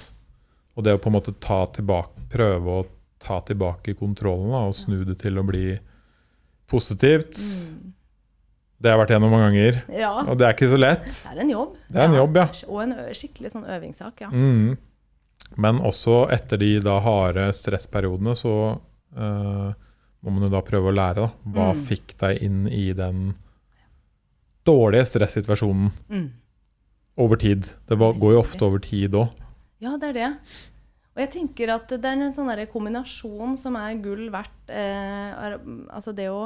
[0.76, 2.88] Og det å på en måte ta tilbake, prøve å
[3.22, 5.76] ta tilbake kontrollen da, og snu det til å bli
[6.72, 7.80] positivt mm.
[8.82, 9.76] Det har jeg vært gjennom mange ganger.
[9.94, 10.08] Ja.
[10.26, 11.04] Og det er ikke så lett.
[11.06, 11.74] Det er en jobb.
[11.86, 12.46] Det er en jobb, ja.
[12.66, 14.30] Og en skikkelig sånn øvingssak, ja.
[14.34, 14.72] Mm.
[15.62, 19.70] Men også etter de da harde stressperiodene, så uh,
[20.26, 21.28] må man jo da prøve å lære.
[21.28, 21.52] da.
[21.54, 21.84] Hva mm.
[21.92, 23.36] fikk deg inn i den
[24.68, 26.28] dårlige stressituasjonen mm.
[27.22, 27.70] over tid.
[27.88, 29.32] Det var, går jo ofte over tid òg.
[29.82, 30.30] Ja, det er det.
[31.12, 34.60] Og jeg tenker at det er en sånn kombinasjon som er gull verdt.
[34.72, 35.58] Eh, er,
[35.92, 36.46] altså det å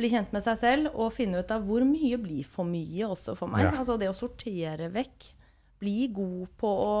[0.00, 3.36] bli kjent med seg selv og finne ut av hvor mye blir for mye også
[3.38, 3.68] for meg.
[3.68, 3.74] Ja.
[3.82, 5.28] Altså det å sortere vekk.
[5.80, 6.94] Bli god på å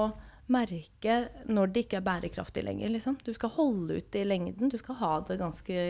[0.50, 1.16] merke
[1.50, 2.92] når det ikke er bærekraftig lenger.
[2.94, 3.18] Liksom.
[3.24, 4.70] Du skal holde ut i lengden.
[4.70, 5.82] Du skal ha det ganske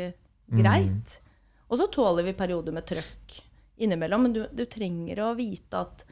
[0.50, 1.14] greit.
[1.20, 1.36] Mm.
[1.70, 3.38] Og så tåler vi perioder med trøkk
[3.80, 6.04] innimellom, men du, du trenger å vite at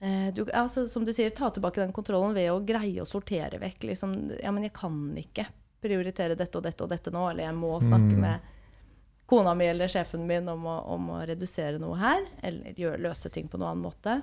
[0.00, 3.60] eh, du, altså, Som du sier, ta tilbake den kontrollen ved å greie å sortere
[3.62, 3.90] vekk.
[3.92, 5.48] Liksom, ja, men jeg kan ikke
[5.82, 8.22] prioritere dette og dette og dette nå, eller jeg må snakke mm.
[8.22, 8.54] med
[9.28, 13.30] kona mi eller sjefen min om å, om å redusere noe her, eller gjøre, løse
[13.30, 14.14] ting på noen annen måte.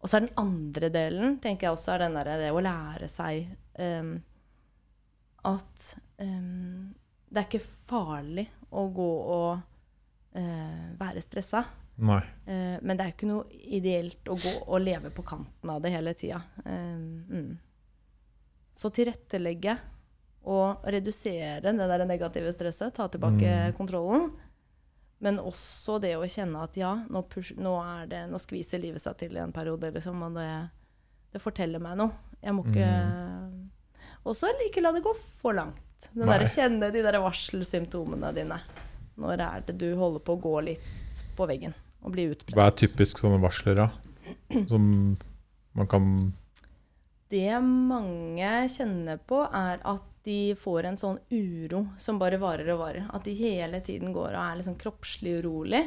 [0.00, 3.08] Og så er den andre delen tenker jeg også er den der, det å lære
[3.12, 4.14] seg um,
[5.46, 5.84] at
[6.18, 6.90] um,
[7.30, 9.69] det er ikke farlig å gå og
[10.36, 11.64] uh, være stressa.
[12.00, 15.82] Uh, men det er jo ikke noe ideelt å gå og leve på kanten av
[15.84, 16.40] det hele tida.
[16.64, 17.50] Um, mm.
[18.80, 19.76] Så tilrettelegge
[20.48, 23.74] og redusere det der negative stresset, ta tilbake Mm.
[23.76, 24.30] kontrollen.
[25.20, 27.74] Men også det å kjenne at ja, nå, push, nå,
[28.08, 30.48] det, nå skviser livet seg til i en periode, liksom, og det,
[31.34, 32.10] det forteller meg noe.
[32.40, 32.88] Jeg må ikke
[34.24, 36.08] Og så ikke la det gå for langt.
[36.14, 38.56] Den der, kjenne de der varselsymptomene dine.
[39.20, 42.56] Når er det du holder på å gå litt på veggen og bli utbrent?
[42.56, 43.88] Hva er typisk sånne varsler, da?
[44.70, 44.84] Som
[45.76, 46.06] man kan
[47.30, 52.80] Det mange kjenner på, er at de får en sånn uro som bare varer og
[52.82, 53.06] varer.
[53.14, 55.84] At de hele tiden går og er liksom kroppslig urolig.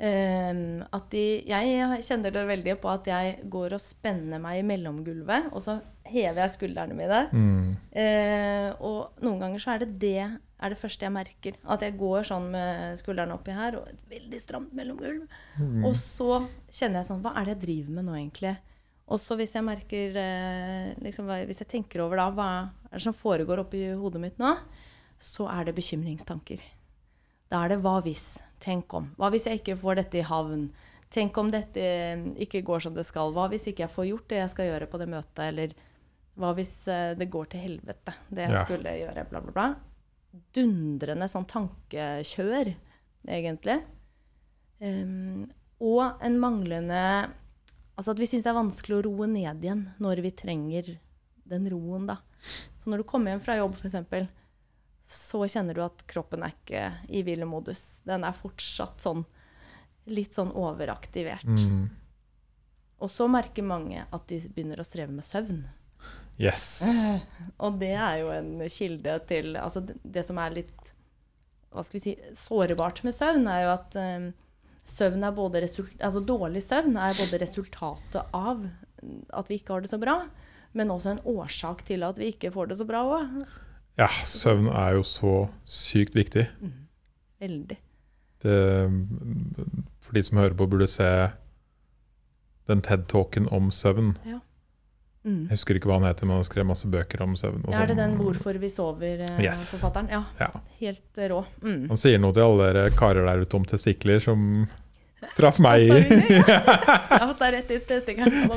[0.00, 4.64] Ehm, at de Jeg kjenner det veldig på at jeg går og spenner meg i
[4.64, 7.26] mellomgulvet, og så hever jeg skuldrene mine.
[7.32, 11.56] mm, Uh, og noen ganger så er det det er det første jeg merker.
[11.66, 15.26] At jeg går sånn med skuldrene oppi her og et veldig stramt mellomgulv.
[15.58, 15.84] mm.
[15.84, 18.56] Og så kjenner jeg sånn Hva er det jeg driver med nå, egentlig?
[19.10, 22.50] Og så hvis jeg merker uh, liksom, Hvis jeg tenker over da hva
[22.88, 24.54] er det som foregår oppi hodet mitt nå,
[25.18, 26.62] så er det bekymringstanker.
[27.50, 28.38] Da er det hva hvis?
[28.62, 29.08] Tenk om.
[29.18, 30.68] Hva hvis jeg ikke får dette i havn?
[31.10, 33.32] Tenk om dette eh, ikke går som det skal?
[33.34, 35.42] Hva hvis ikke jeg får gjort det jeg skal gjøre på det møtet?
[35.48, 35.72] Eller
[36.38, 38.62] hva hvis eh, det går til helvete, det jeg Ja.
[38.68, 39.24] skulle gjøre?
[39.32, 39.68] Bla, bla, bla.
[40.54, 42.70] Dundrende sånn tankekjør,
[43.26, 43.80] egentlig.
[44.80, 45.48] Um,
[45.84, 47.00] og en manglende
[48.00, 50.86] Altså at vi syns det er vanskelig å roe ned igjen når vi trenger
[51.50, 52.14] den roen, da.
[52.80, 53.98] Så når du kommer hjem fra jobb, f.eks.,
[55.10, 58.00] så kjenner du at kroppen er ikke i hvilemodus.
[58.06, 59.24] Den er fortsatt sånn
[60.10, 61.46] litt sånn overaktivert.
[61.46, 61.88] Mm.
[63.02, 65.64] Og så merker mange at de begynner å streve med søvn.
[66.40, 66.84] Yes.
[67.64, 70.92] Og det er jo en kilde til Altså det, som er litt
[71.68, 74.30] Hva skal vi si sårbart med søvn, er jo at eh,
[74.88, 78.62] søvn er både result, altså dårlig søvn er både resultatet av
[79.36, 80.16] at vi ikke har det så bra,
[80.76, 83.36] men også en årsak til at vi ikke får det så bra òg.
[84.00, 85.34] Ja, søvn er jo så
[85.68, 86.46] sykt viktig.
[87.40, 87.76] Veldig.
[88.40, 88.56] Det,
[90.00, 91.08] for de som hører på, burde se
[92.70, 94.14] den TED-talken om søvn.
[95.20, 95.42] Mm.
[95.50, 97.66] Jeg husker ikke hva han heter, men han skrev masse bøker om søvn.
[97.66, 98.00] og Ja, er det sånn.
[98.00, 100.08] den 'Hvorfor vi sover'-forfatteren?
[100.08, 100.12] Yes.
[100.16, 100.22] ja.
[100.40, 100.60] Ja.
[100.80, 101.44] Helt eh, rå.
[101.62, 101.88] Mm.
[101.88, 104.68] Han sier noe til alle dere karer der ute om testikler som
[105.36, 105.80] traff meg.
[105.92, 106.40] i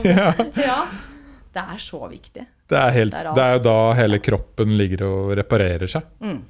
[0.08, 0.34] ja.
[0.56, 0.80] Ja.
[1.54, 2.46] Det er så viktig.
[2.74, 6.10] Det, er helt, Det er det er jo da hele kroppen ligger og reparerer seg.
[6.24, 6.42] Mm.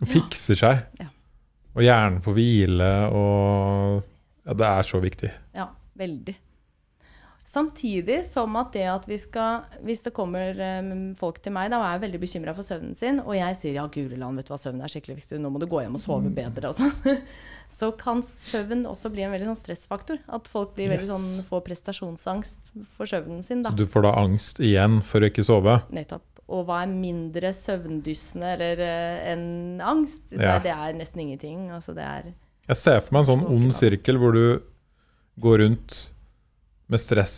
[0.00, 0.84] Og fikser seg.
[1.00, 1.08] Ja.
[1.76, 4.00] Og hjernen får hvile, og
[4.46, 5.30] ja, Det er så viktig.
[5.54, 5.68] Ja,
[6.00, 6.34] veldig.
[7.50, 11.80] Samtidig som at det at vi skal Hvis det kommer eh, folk til meg da,
[11.80, 14.52] og er veldig bekymra for søvnen sin, og jeg sier ja, guri land, vet du
[14.54, 16.92] hva, søvn er skikkelig viktig, nå må du gå hjem og sove bedre og sånn,
[17.80, 20.20] så kan søvn også bli en veldig sånn stressfaktor.
[20.30, 21.10] At folk blir veldig Yes.
[21.10, 23.64] sånn, får prestasjonsangst for søvnen sin.
[23.66, 23.72] da.
[23.74, 25.80] Du får da angst igjen for å ikke sove.
[25.90, 26.26] Nettopp.
[26.50, 30.32] Og hva er mindre søvndyssende eller eh, enn angst?
[30.36, 30.56] Ja.
[30.56, 31.66] Nei, det er nesten ingenting.
[31.74, 32.30] Altså, det er
[32.70, 34.44] Jeg ser for meg en sånn ond sirkel hvor du
[35.42, 36.00] går rundt
[36.90, 37.36] med stress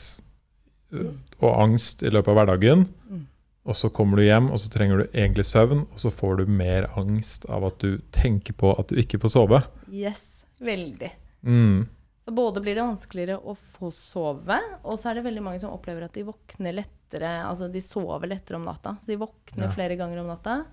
[0.92, 2.86] og angst i løpet av hverdagen.
[3.08, 3.22] Mm.
[3.62, 6.50] Og så kommer du hjem, og så trenger du egentlig søvn, og så får du
[6.50, 9.60] mer angst av at du tenker på at du ikke får sove.
[9.88, 11.12] Yes, veldig.
[11.46, 11.84] Mm.
[12.24, 15.72] Så både blir det vanskeligere å få sove, og så er det veldig mange som
[15.74, 18.96] opplever at de våkner lettere, altså de sover lettere om natta.
[19.00, 19.72] Så de våkner Ja.
[19.74, 20.64] flere ganger om natta.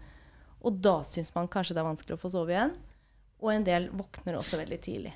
[0.61, 2.73] Og da syns man kanskje det er vanskelig å få sove igjen.
[3.39, 5.13] Og en del våkner også veldig tidlig.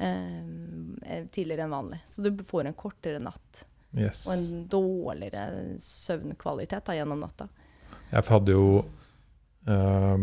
[0.00, 1.98] Eh, tidligere enn vanlig.
[2.06, 3.64] Så du får en kortere natt.
[3.92, 4.22] Yes.
[4.28, 7.48] Og en dårligere søvnkvalitet da, gjennom natta.
[8.10, 8.66] Jeg hadde jo
[9.66, 10.22] eh,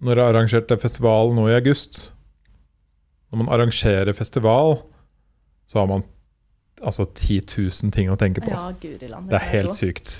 [0.00, 1.98] Når jeg arrangerte festival nå i august
[3.32, 4.78] Når man arrangerer festival,
[5.68, 6.04] så har man
[6.80, 8.52] altså 10 000 ting å tenke på.
[8.52, 9.28] Ja, Guriland.
[9.30, 10.14] Det er helt sykt.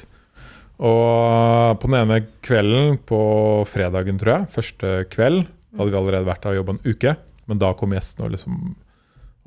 [0.81, 3.21] Og på den ene kvelden, på
[3.69, 7.15] fredagen, tror jeg, første kveld, da hadde vi allerede vært der og jobba en uke,
[7.51, 8.61] men da kom gjestene og liksom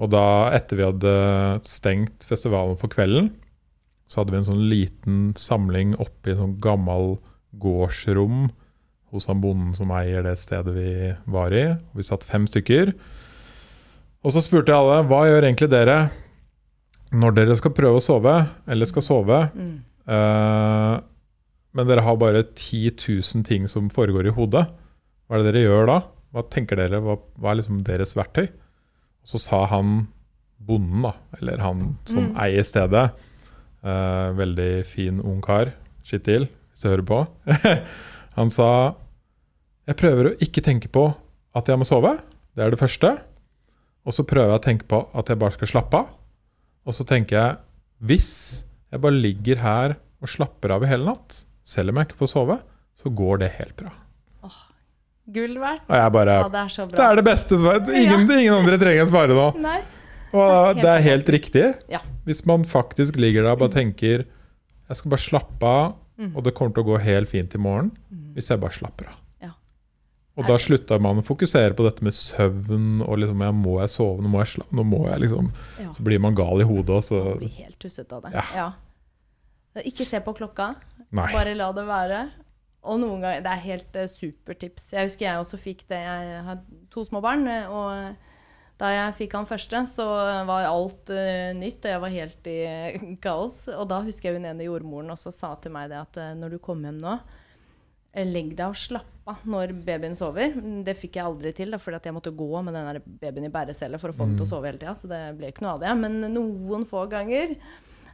[0.04, 1.14] Og da, etter vi hadde
[1.70, 3.28] stengt festivalen for kvelden,
[4.10, 7.14] så hadde vi en sånn liten samling oppe i en sånn gammel
[7.62, 8.48] gårdsrom
[9.14, 11.68] hos han bonden som eier det stedet vi var i.
[11.94, 12.90] Vi satt fem stykker.
[14.26, 16.00] Og så spurte jeg alle hva gjør egentlig dere
[17.14, 18.36] når dere skal prøve å sove,
[18.66, 19.74] eller skal sove, Mm.
[20.04, 20.98] Uh,
[21.74, 24.68] men dere har bare 10 000 ting som foregår i hodet.
[25.26, 25.96] Hva er det dere gjør da?
[26.34, 28.48] Hva tenker dere, hva, hva er liksom deres verktøy?
[29.24, 30.08] Og så sa han
[30.64, 32.36] bonden, da, eller han som Mm.
[32.44, 33.06] eier stedet,
[33.84, 37.20] uh, veldig fin ung kar, Skittil, hvis du hører på,
[38.40, 38.70] han sa
[39.88, 41.06] jeg prøver å ikke tenke på
[41.56, 42.18] at jeg må sove,
[42.56, 43.10] det er det første.
[44.08, 46.08] Og så prøver jeg å tenke på at jeg bare skal slappe av.
[46.88, 47.58] Og så tenker jeg
[48.04, 48.32] hvis
[48.92, 52.32] jeg bare ligger her og slapper av i hele natt, selv om jeg ikke får
[52.32, 52.58] sove,
[53.00, 53.92] så går det helt bra.
[55.32, 55.86] Gull verdt.
[55.88, 57.88] Og jeg bare Ja, det er så Det er det beste svaret.
[58.04, 59.46] Ingen, ingen andre trenger å svare nå.
[59.64, 59.80] Nei.
[60.34, 61.66] Og Det er helt riktig.
[61.90, 62.00] Ja.
[62.26, 66.36] Hvis man faktisk ligger der og bare tenker Jeg skal bare slappe av, Mm.
[66.38, 67.88] og det kommer til å gå helt fint i morgen
[68.36, 69.16] hvis jeg bare slapper av.
[69.42, 69.50] Ja.
[70.38, 73.90] Og da slutta man å fokusere på dette med søvn og liksom jeg Må jeg
[73.90, 74.22] sove?
[74.22, 75.50] Nå må jeg slappe Nå må jeg liksom
[75.82, 75.90] Ja.
[75.92, 78.32] Så blir man gal i hodet, og så Blir helt tussete av det.
[78.36, 78.44] Ja.
[78.54, 79.82] Ja.
[79.82, 80.76] Ikke se på klokka.
[81.12, 81.32] Nei.
[81.34, 82.22] Bare la det være.
[82.84, 84.90] Og noen ganger Det er helt uh, supertips.
[84.92, 86.02] Jeg husker jeg også fikk det.
[86.04, 87.48] Jeg har to små barn.
[87.48, 88.16] eh, Og
[88.82, 90.06] da jeg fikk han første, så
[90.50, 93.62] var alt uh, nytt, og jeg var helt i uh, kaos.
[93.72, 96.58] Og da husker jeg hun ene jordmoren også sa til meg det at uh, når
[96.58, 97.14] du kommer hjem nå,
[98.12, 100.58] eh, legg deg og slapp av når babyen sover.
[100.84, 104.02] Det fikk jeg aldri til, da, fordi jeg måtte gå med den babyen i bærecelle
[104.02, 104.98] for å få den til å sove hele tida.
[105.00, 105.94] Så det ble ikke noe av det.
[106.02, 107.56] Men noen få ganger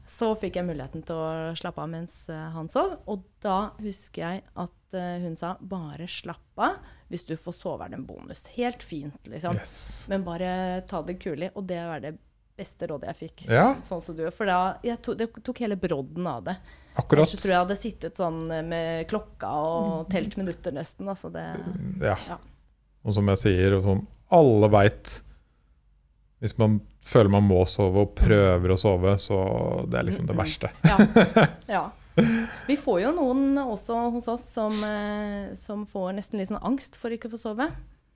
[0.10, 2.96] så fikk jeg muligheten til å slappe av mens eh, han sov.
[3.12, 6.80] Og da husker jeg at eh, hun sa bare slapp av.
[7.10, 8.48] Hvis du får sove, er det en bonus.
[8.56, 9.58] Helt fint, liksom.
[9.62, 9.76] Yes.
[10.10, 11.52] Men bare ta det kulig.
[11.56, 12.16] Og det var det
[12.60, 13.46] beste rådet jeg fikk.
[13.54, 13.72] Ja.
[13.86, 14.26] Sånn som du.
[14.36, 16.58] For da jeg tok, det tok hele brodden av det.
[17.00, 17.30] Akkurat.
[17.32, 21.08] Jeg tror jeg jeg hadde sittet sånn med klokka og telt minutter nesten.
[21.10, 21.46] Altså det,
[22.04, 22.18] Ja.
[22.28, 22.40] Ja.
[23.06, 24.02] Og som jeg sier, og som
[24.36, 25.14] alle veit
[26.44, 29.40] Hvis man føler man må sove og prøver å sove, så
[29.90, 30.72] det er liksom det verste.
[30.86, 31.00] ja.
[31.78, 31.88] ja.
[32.68, 36.98] Vi får jo noen også hos oss som, eh, som får nesten litt sånn angst
[37.00, 37.70] for ikke å få sove.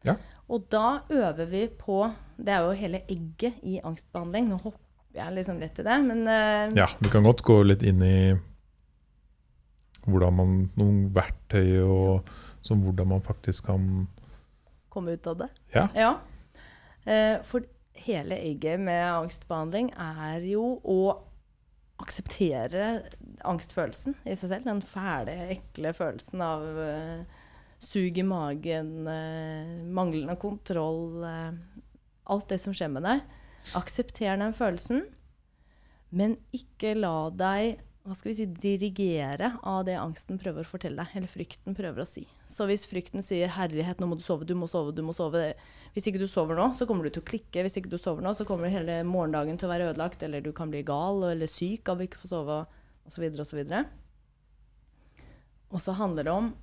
[0.04, 0.18] Ja.
[0.52, 2.02] Og da øver vi på
[2.36, 4.50] Det er jo hele egget i angstbehandling.
[4.52, 7.86] Nå hopper jeg liksom rett i det, men uh, Ja, vi kan godt gå litt
[7.88, 8.18] inn i
[10.04, 14.08] hvordan man Noen verktøy og som hvordan man faktisk kan
[14.92, 15.50] komme ut av det.
[15.74, 16.14] Ja.
[17.04, 21.00] Eh, for hele egget med angstbehandling er jo å
[22.04, 23.04] akseptere
[23.48, 24.68] angstfølelsen i seg selv.
[24.68, 27.42] Den fæle, ekle følelsen av uh,
[27.84, 31.54] sug i magen, uh, manglende kontroll uh,
[32.32, 33.20] Alt det som skjer med deg.
[33.76, 35.02] Aksepter den følelsen,
[36.16, 41.00] men ikke la deg hva skal vi si, dirigere av det angsten prøver å fortelle
[41.00, 42.26] deg, eller frykten prøver å si.
[42.52, 45.54] Så hvis frykten sier 'herlighet, nå må du sove, du må sove, du må sove'
[45.94, 47.64] Hvis ikke du sover nå, så kommer du til å klikke.
[47.64, 50.52] Hvis ikke du sover nå, så kommer hele morgendagen til å være ødelagt, eller du
[50.52, 52.66] kan bli gal eller syk av å ikke få sove,
[53.06, 53.86] osv., osv.
[55.72, 56.54] Og så handler det om,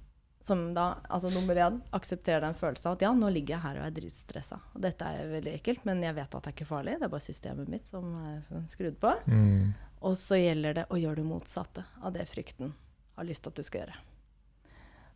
[0.42, 3.86] som da, altså nummer én, akseptere den følelsen at ja, nå ligger jeg her og
[3.86, 4.60] er dritstressa.
[4.74, 6.98] Og dette er veldig ekkelt, men jeg vet at det er ikke farlig.
[6.98, 9.14] Det er bare systemet mitt som er skrudd på.
[9.26, 12.72] mm, Og så gjelder det å gjøre det motsatte av det frykten
[13.16, 13.98] har lyst til at du skal gjøre.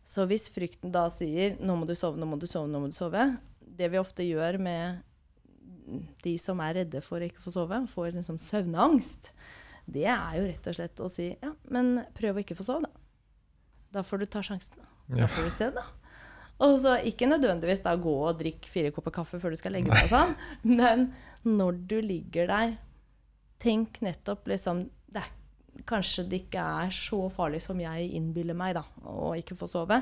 [0.05, 2.91] Så hvis frykten da sier 'nå må du sove, nå må du sove', nå må
[2.91, 5.01] du sove Det vi ofte gjør med
[6.23, 9.31] de som er redde for å ikke få sove, får liksom søvnangst,
[9.85, 12.85] det er jo rett og slett å si 'ja, men prøv å ikke få sove',
[12.85, 13.01] da'.
[13.91, 14.77] Da får du ta sjansen.
[14.77, 15.15] da.
[15.21, 15.83] Da får du se, da.
[16.59, 19.91] Og så ikke nødvendigvis da gå og drikke fire kopper kaffe før du skal legge
[19.91, 22.77] deg sånn, men når du ligger der,
[23.65, 25.33] tenk nettopp liksom det er,
[25.85, 29.97] Kanskje det ikke er så farlig som jeg innbiller meg, da, å ikke få sove.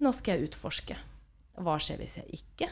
[0.00, 0.96] Nå skal jeg utforske.
[1.60, 2.70] Hva skjer hvis jeg ikke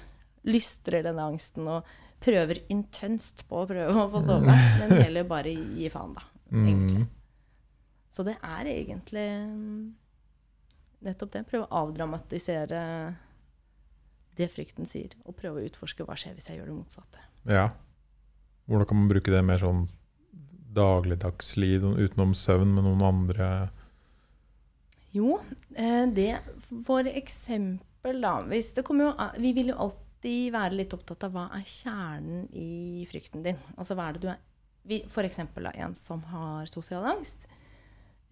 [0.49, 1.91] lystrer denne angsten og
[2.25, 6.25] prøver intenst på å prøve å få sove, men det gjelder bare gi faen, da.
[6.49, 7.03] Egentlig.
[7.05, 9.85] mm, Så det er egentlig mm,
[11.05, 11.43] nettopp det.
[11.51, 12.81] Prøve å avdramatisere
[14.41, 17.27] det frykten sier, og prøve å utforske hva skjer hvis jeg gjør det motsatte.
[17.53, 17.69] ja.
[18.65, 19.83] Hvordan kan man bruke det mer sånn
[20.75, 23.49] dagligdagsliv utenom søvn med noen andre
[25.15, 25.39] Jo,
[25.77, 26.33] eh, det
[26.87, 31.35] for eksempel da hvis det kommer jo, Vi vil jo alltid være litt opptatt av
[31.37, 33.59] hva er kjernen i frykten din.
[33.77, 37.47] Altså hva er det du er For eksempel da, en som har sosial angst.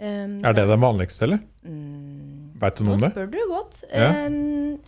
[0.02, 1.38] Um, Er det det vanligste, eller?
[1.64, 3.10] Mm, Veit du Nå noe om det?
[3.14, 3.84] spør du godt.
[3.92, 4.26] Ja.
[4.26, 4.80] Um,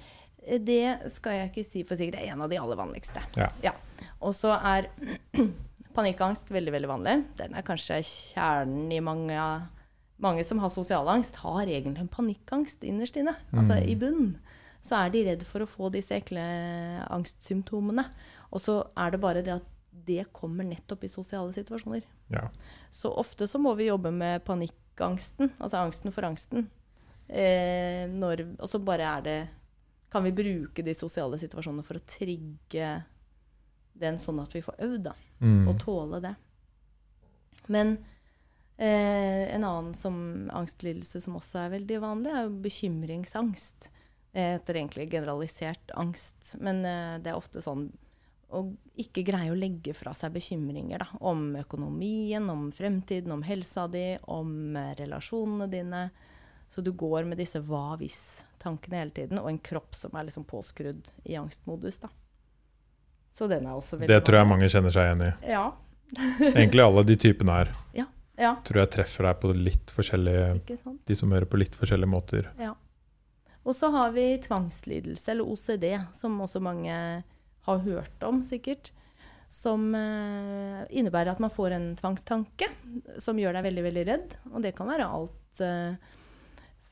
[0.67, 2.19] det skal jeg ikke si for sikkert.
[2.19, 3.23] Det er en av de aller vanligste.
[3.38, 3.73] Ja.
[4.21, 4.90] Og så er
[5.95, 7.15] panikkangst veldig veldig vanlig.
[7.39, 9.39] Den er kanskje kjernen i mange
[10.23, 13.33] Mange som har sosial angst, har egentlig en panikkangst innerst inne.
[13.53, 13.89] Altså Mm.
[13.91, 14.37] i bunnen.
[14.81, 16.39] Så er de redd for å få disse ekle
[17.11, 18.05] angstsymptomene.
[18.53, 19.67] Og så er det bare det at
[20.07, 22.03] det kommer nettopp i sosiale situasjoner.
[22.31, 22.47] Ja.
[22.93, 26.69] Så ofte så må vi jobbe med panikkangsten, altså angsten for angsten.
[27.29, 29.39] Eh, når, og så bare er det
[30.13, 32.89] kan vi bruke de sosiale situasjonene for å trigge
[33.95, 35.15] den sånn at vi får øvd, da.
[35.41, 35.69] Mm.
[35.71, 36.35] Og tåle det.
[37.73, 37.97] Men
[38.77, 40.17] eh, en annen som
[40.53, 43.91] angstlidelse som også er veldig vanlig, er jo bekymringsangst.
[44.35, 47.89] Det heter egentlig generalisert angst, men eh, det er ofte sånn
[48.55, 48.63] å
[49.01, 54.15] ikke greie å legge fra seg bekymringer da, om økonomien, om fremtiden, om helsa di,
[54.31, 56.05] om eh, relasjonene dine.
[56.71, 60.47] Så du går med disse hva hvis-tankene hele tiden, og en kropp som er liksom
[60.49, 62.01] påskrudd i angstmodus.
[62.03, 62.11] da.
[63.35, 65.33] Så den er også veldig Det tror jeg mange kjenner seg igjen i.
[65.51, 65.64] Ja.
[66.55, 68.07] Egentlig alle de typene her ja.
[68.66, 72.51] tror jeg treffer deg på litt forskjellige De som hører på litt forskjellige måter.
[72.61, 72.75] Ja.
[73.64, 76.94] Og så har vi tvangslidelse, eller OCD, som også mange
[77.64, 78.90] har hørt om, sikkert.
[79.49, 82.68] Som eh, innebærer at man får en tvangstanke
[83.23, 84.37] som gjør deg veldig, veldig redd.
[84.53, 85.97] Og det kan være alt eh,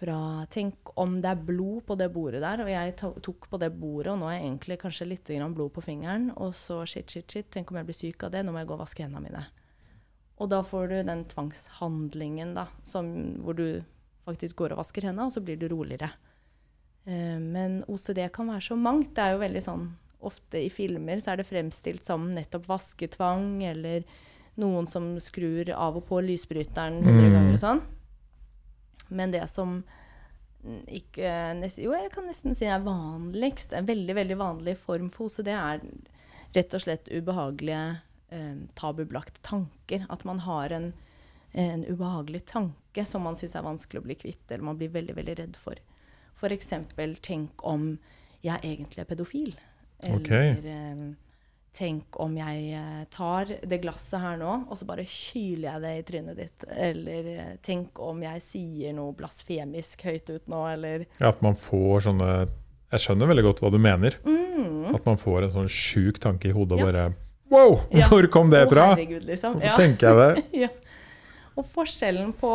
[0.03, 0.19] fra
[0.51, 4.11] Tenk om det er blod på det bordet der, og jeg tok på det bordet,
[4.12, 7.31] og nå er jeg egentlig kanskje litt grann blod på fingeren, og så shit, shit,
[7.31, 9.23] shit, tenk om jeg blir syk av det, nå må jeg gå og vaske hendene
[9.29, 9.45] mine.
[10.43, 13.07] Og da får du den tvangshandlingen, da, som,
[13.45, 13.83] hvor du
[14.27, 16.11] faktisk går og vasker hendene, og så blir du roligere.
[17.07, 19.15] Eh, Men OCD kan være så mangt.
[19.15, 19.88] Det er jo veldig sånn
[20.23, 24.05] Ofte i filmer så er det fremstilt som nettopp vasketvang, eller
[24.62, 27.33] noen som skrur av og på lysbryteren 100 Mm.
[27.35, 27.81] ganger og sånn.
[29.12, 29.83] Men det som
[30.62, 31.27] ikke
[31.83, 35.83] Jo, jeg kan nesten si er vanligst, en veldig, veldig vanlig form for OCD, er
[36.55, 37.98] rett og slett ubehagelige,
[38.31, 40.07] eh, tabubelagte tanker.
[40.09, 40.92] At man har en,
[41.53, 45.16] en ubehagelig tanke som man syns er vanskelig å bli kvitt, eller man blir veldig,
[45.18, 45.83] veldig redd for.
[46.38, 47.96] For eksempel tenk om
[48.42, 49.53] jeg egentlig er pedofil.
[50.03, 50.31] Eller Ok.
[51.72, 55.92] Tenk om jeg eh, tar det glasset her nå, og så bare kyler jeg det
[55.96, 56.66] i trynet ditt.
[56.68, 61.56] Eller eh, tenk om jeg sier noe blasfemisk høyt ut nå, eller Ja, At man
[61.56, 62.28] får sånne
[62.92, 64.18] Jeg skjønner veldig godt hva du mener.
[64.26, 66.90] mm, At man får en sånn sjuk tanke i hodet og Ja.
[66.92, 67.06] bare
[67.52, 67.80] Wow!
[67.92, 68.06] Ja.
[68.08, 68.72] Hvor kom det fra?
[68.72, 68.85] fra?
[68.94, 69.54] herregud, liksom.
[69.58, 69.76] Hvorfor Ja.
[69.76, 70.44] tenker jeg det?
[70.64, 70.68] ja.
[71.56, 72.54] Og forskjellen på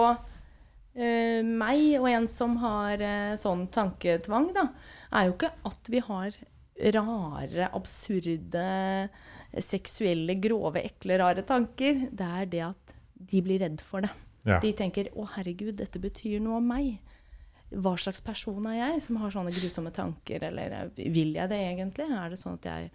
[0.97, 4.63] Uh, meg og en som har uh, sånn tanketvang, da,
[5.13, 6.31] er jo ikke at vi har
[6.77, 8.67] rare, absurde,
[9.63, 12.07] seksuelle, grove, ekle, rare tanker.
[12.11, 14.13] Det er det at de blir redd for det.
[14.47, 14.59] Ja.
[14.63, 16.99] De tenker 'Å, herregud, dette betyr noe om meg'.
[17.67, 20.43] Hva slags person er jeg som har sånne grusomme tanker?
[20.43, 22.07] Eller eh, vil jeg det egentlig?
[22.07, 22.91] Er det sånn at jeg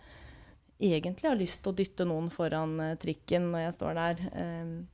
[0.81, 4.23] egentlig har lyst til å dytte noen foran eh, trikken når jeg står der?
[4.33, 4.89] Um,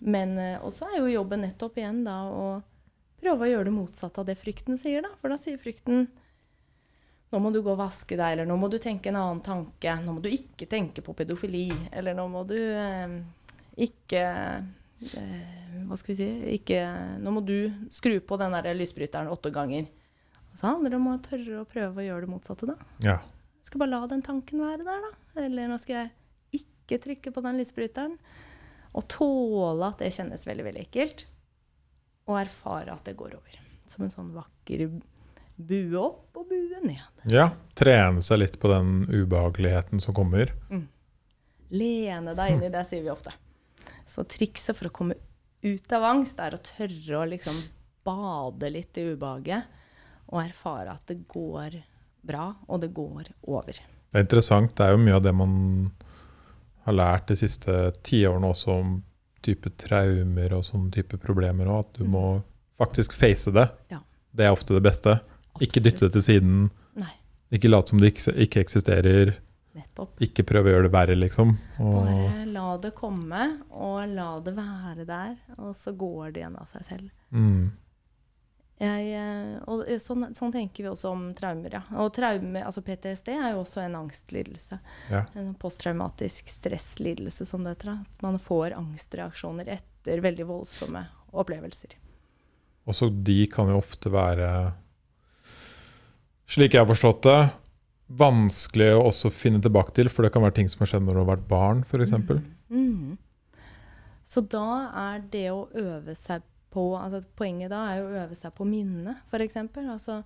[0.00, 2.44] men eh, også er jo jobben nettopp igjen da å
[3.22, 5.14] prøve å gjøre det motsatte av det frykten sier, da.
[5.20, 6.08] For da sier frykten
[7.34, 9.96] nå må du gå og vaske deg, eller nå må du tenke en annen tanke.
[10.04, 13.18] Nå må du ikke tenke på pedofili, eller nå må du eh,
[13.84, 15.52] ikke eh,
[15.88, 16.78] Hva skal vi si ikke,
[17.18, 17.56] Nå må du
[17.92, 19.88] skru på den der lysbryteren åtte ganger.
[20.52, 22.92] Og så handler det om å tørre å prøve å gjøre det motsatte, da.
[23.02, 23.18] ja.
[23.64, 25.40] Jeg skal bare la den tanken være der, da.
[25.40, 28.18] Eller nå skal jeg ikke trykke på den lysbryteren.
[28.92, 31.24] Og tåle at det kjennes veldig, veldig ekkelt.
[32.28, 33.56] Og erfare at det går over.
[33.88, 34.84] Som en sånn vakker
[35.56, 37.04] bue opp og bue ned.
[37.30, 37.50] ja.
[37.74, 40.52] Trene seg litt på den ubehageligheten som kommer.
[41.74, 43.32] Lene deg inn i det, sier vi ofte.
[44.06, 45.16] Så trikset for å komme
[45.64, 47.56] ut av angst er å tørre å liksom
[48.06, 49.80] bade litt i ubehaget.
[50.30, 51.80] Og erfare at det går
[52.24, 53.74] bra, og det går over.
[53.74, 54.76] Det er interessant.
[54.76, 55.56] Det er jo mye av det man
[56.86, 57.74] har lært de siste
[58.06, 58.96] tiårene også om
[59.44, 61.88] type traumer og sånne type problemer òg.
[61.88, 62.24] At du må
[62.78, 63.66] faktisk face det.
[63.92, 64.00] Ja.
[64.34, 65.18] Det er ofte det beste.
[65.62, 66.70] Ikke dytte det til siden.
[66.98, 67.12] Nei,
[67.54, 69.34] Ikke late som det ikke, ikke eksisterer.
[69.74, 70.20] nettopp.
[70.22, 71.56] Ikke prøve å gjøre det verre, liksom.
[71.78, 76.56] Og, Bare la det komme, og la det være der, og så går det igjen
[76.58, 77.10] av seg selv.
[77.32, 77.70] mm,
[78.80, 81.82] Jeg, eh, og sånn, sånn tenker vi også om traumer, ja.
[82.02, 84.80] Og traume, altså PTSD er jo også en angstlidelse.
[85.10, 85.24] ja.
[85.38, 88.00] En posttraumatisk stresslidelse, som det heter.
[88.02, 91.94] At man får angstreaksjoner etter veldig voldsomme opplevelser.
[92.86, 94.74] Også de kan jo ofte være,
[96.50, 97.38] slik jeg har forstått det,
[98.20, 101.16] vanskelig å også finne tilbake til, for det kan være ting som har skjedd når
[101.16, 102.16] du har vært barn, f.eks.
[102.68, 103.14] Mhm.
[104.24, 104.66] Så da
[105.12, 109.22] er det å øve seg på altså Poenget da er å øve seg på minnet,
[109.30, 109.58] f.eks.
[109.84, 110.20] Altså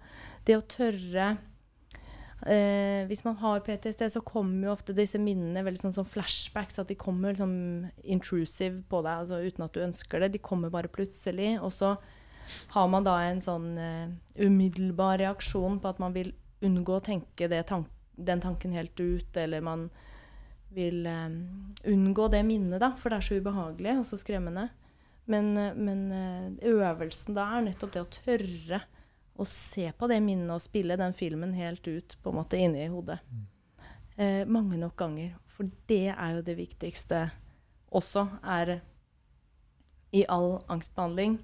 [0.47, 1.27] det å tørre
[2.47, 6.79] eh, Hvis man har PTSD, så kommer jo ofte disse minnene veldig sånn som flashbacks.
[6.81, 10.33] At de kommer liksom intrusive på deg altså uten at du ønsker det.
[10.37, 11.57] De kommer bare plutselig.
[11.61, 11.97] Og så
[12.75, 16.33] har man da en sånn uh, umiddelbar reaksjon på at man vil
[16.65, 19.85] unngå å tenke det tank den tanken helt ut, eller man
[20.75, 21.37] vil um,
[21.87, 24.65] unngå det minnet, da, for det er så ubehagelig og så skremmende.
[25.31, 28.81] Men, uh, men uh, øvelsen da er nettopp det å tørre
[29.39, 32.89] å se på det minnet og spille den filmen helt ut på en måte inni
[32.91, 33.21] hodet.
[34.19, 35.37] Eh, mange nok ganger.
[35.47, 37.29] For det er jo det viktigste
[37.95, 38.81] også, er
[40.13, 41.39] i all angstbehandling,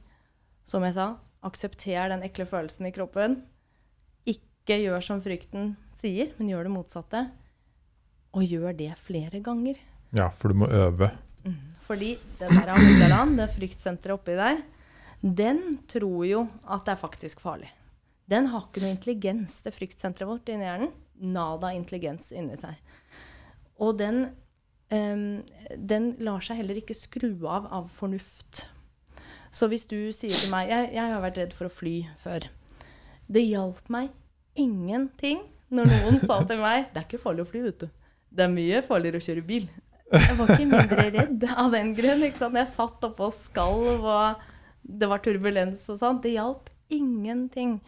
[0.69, 1.09] som jeg sa,
[1.45, 3.43] aksepter den ekle følelsen i kroppen.
[4.29, 7.25] Ikke gjør som frykten sier, men gjør det motsatte.
[8.35, 9.79] Og gjør det flere ganger.
[10.15, 11.11] Ja, for du må øve.
[11.45, 11.61] Mm.
[11.85, 14.62] Fordi den der amygdalaen, det fryktsenteret oppi der,
[15.25, 17.71] den tror jo at det er faktisk farlig.
[18.31, 20.93] Den har ikke noe intelligens, det fryktsenteret vårt inni hjernen.
[21.21, 22.79] Nada intelligens inni seg.
[23.85, 24.25] Og den,
[24.91, 25.43] um,
[25.77, 28.65] den lar seg heller ikke skru av av fornuft.
[29.55, 32.48] Så hvis du sier til meg jeg, jeg har vært redd for å fly før.
[33.30, 34.11] Det hjalp meg
[34.59, 35.44] ingenting
[35.74, 37.88] når noen sa til meg Det er ikke farlig å fly, vet du.
[38.34, 39.68] Det er mye farligere å kjøre bil.
[40.14, 42.26] Jeg var ikke mindre redd av den grunn.
[42.26, 42.59] ikke sant?
[42.59, 44.42] Jeg satt oppe og skalv, og
[44.82, 46.20] det var turbulens og sånn.
[46.22, 47.78] Det hjalp ingenting.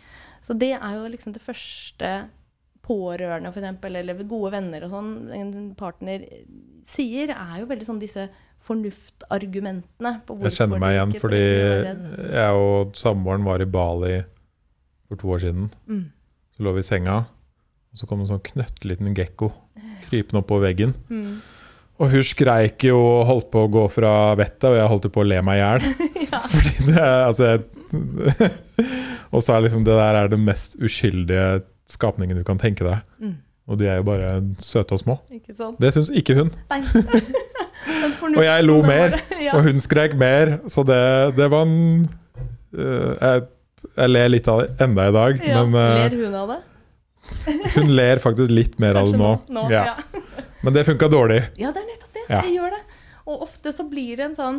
[0.46, 2.12] Så det er jo liksom det første
[2.86, 6.22] pårørende, eksempel, eller gode venner og sånn, en partner
[6.86, 8.28] sier, er jo veldig sånn disse
[8.66, 10.12] fornuftargumentene.
[10.26, 14.16] på Jeg kjenner meg igjen, fordi jeg og samboeren var i Bali
[15.06, 15.70] for to år siden.
[15.86, 16.06] Mm.
[16.56, 19.52] Så lå vi i senga, og så kom en sånn knøttliten gekko
[20.06, 20.94] krypende på veggen.
[21.10, 21.38] Mm.
[21.96, 25.14] Og hun skreik jo og holdt på å gå fra vettet, og jeg holdt jo
[25.14, 25.86] på å le meg i hjel.
[26.26, 26.42] ja.
[26.52, 27.54] Fordi det altså
[29.34, 33.02] Og så er liksom det der er det mest uskyldige skapningen du kan tenke deg.
[33.22, 33.36] Mm.
[33.66, 34.28] Og de er jo bare
[34.62, 35.16] søte og små.
[35.80, 36.52] Det syns ikke hun.
[36.70, 36.82] Nei.
[38.36, 39.18] Og jeg lo mer.
[39.54, 41.02] Og hun skrek mer, så det,
[41.36, 42.06] det var en
[42.76, 43.44] uh, jeg,
[43.92, 45.60] jeg ler litt av det enda i dag, ja.
[45.62, 46.62] men uh, Ler hun av det?
[47.76, 49.32] hun ler faktisk litt mer av det nå.
[49.50, 49.92] nå Ja.
[49.92, 50.22] ja.
[50.64, 51.36] Men det funka dårlig.
[51.60, 52.22] Ja, det er nettopp det.
[52.32, 52.80] Det gjør det.
[53.26, 54.56] Og ofte så blir det en sånn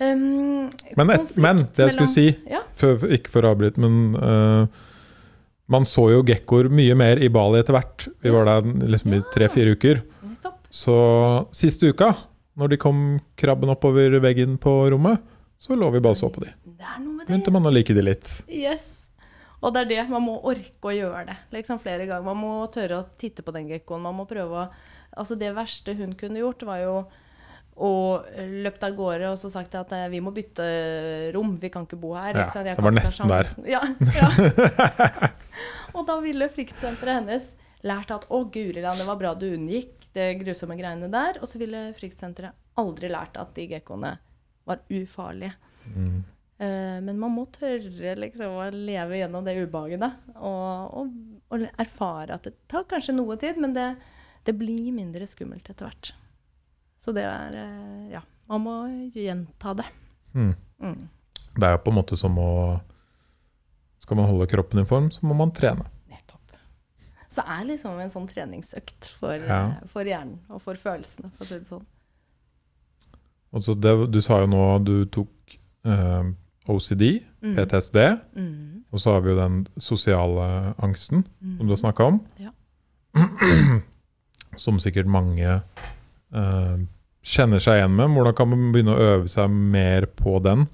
[0.00, 0.66] um,
[0.98, 4.82] Men, et, men det jeg skulle mellom- si, for, ikke for å avbryte, men uh,
[5.72, 8.08] man så jo gekkoer mye mer i Bali etter hvert.
[8.20, 10.02] Vi var der liksom i tre-fire uker.
[10.70, 10.96] Så
[11.56, 12.12] siste uka,
[12.54, 13.02] når de kom
[13.38, 15.18] krabben oppover veggen på rommet,
[15.60, 16.52] så lå vi bare og så på de.
[16.64, 17.28] Det er noe med det.
[17.32, 18.30] Begynte man å like de litt.
[18.46, 18.86] Yes.
[19.60, 20.04] Og det er det.
[20.08, 22.24] Man må orke å gjøre det liksom flere ganger.
[22.24, 24.06] Man må tørre å titte på den gekkoen.
[24.06, 24.70] Man må prøve å
[25.10, 26.92] Altså, det verste hun kunne gjort, var jo
[27.80, 27.92] å
[28.62, 30.66] løpt av gårde og så sagt at eh, vi må bytte
[31.34, 32.36] rom, vi kan ikke bo her.
[32.36, 33.50] Ja, ikke det var nesten der.
[33.66, 33.80] Ja,
[34.14, 34.28] ja.
[35.96, 37.50] og da ville fryktsenteret hennes
[37.82, 41.40] lært at å, guri land, det var bra du unngikk det grusomme greiene der.
[41.40, 44.14] Og så ville fryktsenteret aldri lært at de gekkoene
[44.68, 45.54] var ufarlige.
[45.94, 46.22] Mm.
[46.60, 50.10] Eh, men man må tørre liksom, å leve gjennom det ubehaget, da.
[50.36, 51.14] Og, og,
[51.50, 53.94] og erfare at det tar kanskje noe tid, men det,
[54.44, 56.12] det blir mindre skummelt etter hvert.
[57.00, 58.26] Så det er eh, Ja.
[58.50, 58.72] Man må
[59.14, 59.84] gjenta det.
[60.34, 60.54] Mm.
[60.82, 61.02] Mm.
[61.54, 62.80] Det er på en måte som å
[64.00, 65.84] Skal man holde kroppen i form, så må man trene.
[67.30, 69.60] Så det er liksom en sånn treningsøkt for, Ja.
[69.70, 71.84] eh, for hjernen og for følelsene, for å si det sånn.
[73.54, 76.24] Altså det, du sa jo nå du tok eh,
[76.68, 77.54] OCD, Mm.
[77.56, 77.96] PTSD,
[78.36, 78.82] Mm.
[78.92, 81.56] og så har vi jo den sosiale angsten Mm.
[81.56, 82.20] som du har snakka om.
[82.38, 82.50] Ja.
[84.56, 85.62] som sikkert mange
[86.34, 86.76] eh,
[87.24, 88.10] kjenner seg igjen med.
[88.14, 90.68] Hvordan kan man begynne å øve seg mer på den?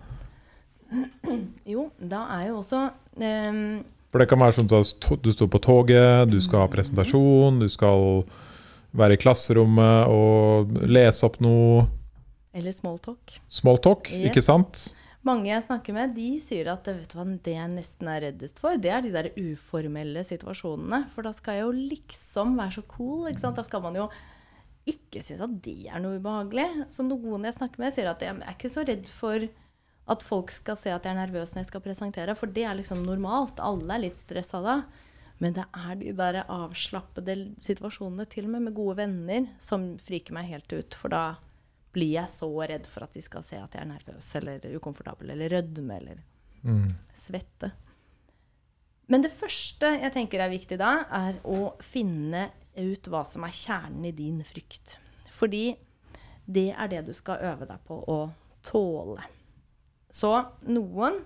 [1.66, 2.90] Jo, da er jo også
[3.20, 3.84] ehm,
[4.16, 7.66] For det kan være sånn at du står på toget, du skal ha presentasjon, du
[7.68, 8.22] skal
[8.96, 11.82] være i klasserommet og lese opp noe
[12.56, 13.34] Eller smalltalk.
[13.44, 14.30] smalltalk, Yes.
[14.30, 14.80] ikke sant?
[15.22, 18.58] Mange jeg snakker med, de sier at vet du hva, det jeg nesten er reddest
[18.62, 21.02] for, det er de der uformelle situasjonene.
[21.12, 23.28] For da skal jeg jo liksom være så cool.
[23.28, 23.56] ikke sant?
[23.60, 24.08] Da skal man jo
[24.88, 26.86] ikke synes at det er noe ubehagelig.
[26.88, 29.44] Så noen jeg snakker med, sier at jeg er ikke så redd for
[30.09, 32.78] at folk skal se at jeg er nervøs når jeg skal presentere, for det er
[32.78, 33.59] liksom normalt.
[33.59, 34.76] Alle er litt stressa da.
[35.42, 40.32] Men det er de der avslappede situasjonene, til og med med gode venner, som friker
[40.32, 40.94] meg helt ut.
[40.96, 41.24] For da
[41.92, 45.30] blir jeg så redd for at de skal se at jeg er nervøs eller ukomfortabel
[45.34, 46.24] eller rødme eller
[46.66, 46.88] Mm.
[47.14, 47.70] svette.
[49.07, 53.54] Men det første jeg tenker er viktig da, er å finne ut hva som er
[53.54, 54.96] kjernen i din frykt.
[55.30, 55.76] Fordi
[56.46, 58.18] det er det du skal øve deg på å
[58.66, 59.22] tåle.
[60.16, 60.32] Så
[60.70, 61.20] noen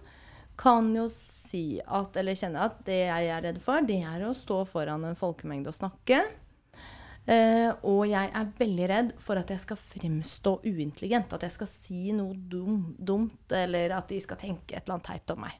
[0.60, 4.36] kan jo si at, eller kjenne at det jeg er redd for, det er å
[4.36, 6.24] stå foran en folkemengde og snakke.
[7.30, 11.32] Uh, og jeg er veldig redd for at jeg skal fremstå uintelligent.
[11.36, 15.10] At jeg skal si noe dum, dumt, eller at de skal tenke et eller annet
[15.12, 15.56] teit om meg.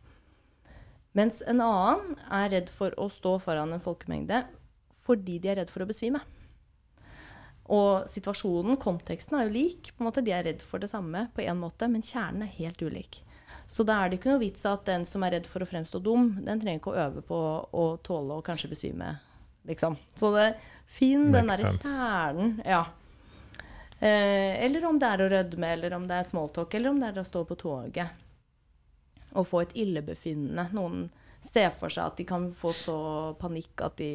[1.16, 4.44] Mens en annen er redd for å stå foran en folkemengde
[5.06, 6.20] fordi de er redd for å besvime.
[7.70, 9.92] Og situasjonen, konteksten, er jo lik.
[9.94, 12.56] På en måte, De er redd for det samme på en måte, men kjernen er
[12.58, 13.22] helt ulik.
[13.70, 16.00] Så da er det ikke noe vits at den som er redd for å fremstå
[16.02, 17.36] dum, den trenger ikke å øve på
[17.70, 19.12] å tåle å kanskje besvime,
[19.70, 19.94] liksom.
[20.18, 20.48] Så det,
[20.90, 22.56] finn den Makes derre kjernen.
[22.66, 22.80] Ja.
[24.00, 27.12] Eh, eller om det er å rødme, eller om det er smalltalk, eller om det
[27.12, 28.26] er å stå på toget
[29.30, 30.66] og få et illebefinnende.
[30.74, 31.06] Noen
[31.46, 32.98] ser for seg at de kan få så
[33.38, 34.10] panikk at de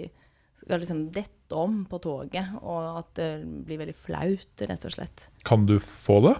[0.61, 3.29] skal liksom dette om på toget, og at det
[3.67, 5.27] blir veldig flaut, rett og slett.
[5.45, 6.35] Kan du få det?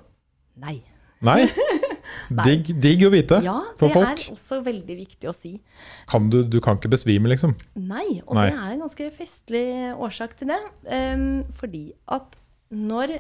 [0.64, 0.80] Nei.
[1.26, 1.42] Nei?
[2.46, 5.56] Digg, digg å vite Ja, for det er også veldig viktig å si.
[6.10, 7.54] Kan du, du kan ikke besvime, liksom.
[7.78, 8.48] Nei, og Nei.
[8.50, 10.60] det er en ganske festlig årsak til det.
[10.90, 12.38] Um, fordi at
[12.74, 13.18] når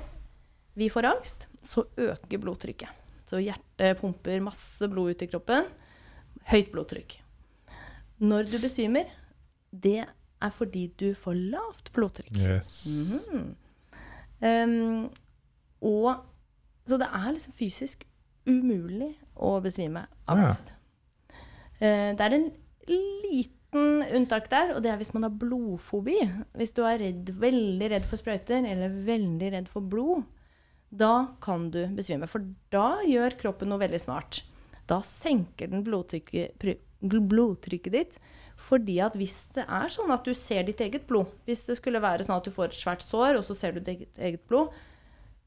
[0.77, 3.03] vi får angst, så øker blodtrykket.
[3.29, 5.69] Så hjertet pumper masse blod ut i kroppen.
[6.51, 7.17] Høyt blodtrykk.
[8.25, 9.09] Når du besvimer,
[9.71, 10.05] det
[10.41, 12.37] er fordi du får lavt blodtrykk.
[12.37, 13.29] Yes.
[13.31, 13.55] Mm
[14.41, 14.63] -hmm.
[14.63, 15.09] um,
[15.81, 16.25] og
[16.87, 18.05] Så det er liksom fysisk
[18.45, 20.45] umulig å besvime av Ja.
[20.45, 20.73] angst.
[21.81, 22.51] Eh, det er en
[23.23, 26.19] liten unntak der, og det er hvis man har blodfobi.
[26.55, 30.23] Hvis du er redd, veldig redd for sprøyter eller veldig redd for blod,
[30.95, 32.27] da kan du besvime.
[32.27, 34.43] For da gjør kroppen noe veldig smart.
[34.87, 36.61] Da senker den blodtrykket,
[37.01, 38.19] blodtrykket ditt.
[38.55, 41.99] Fordi at hvis det er sånn at du ser ditt eget blod Hvis det skulle
[42.01, 44.69] være sånn at du får et svært sår, og så ser du ditt eget blod,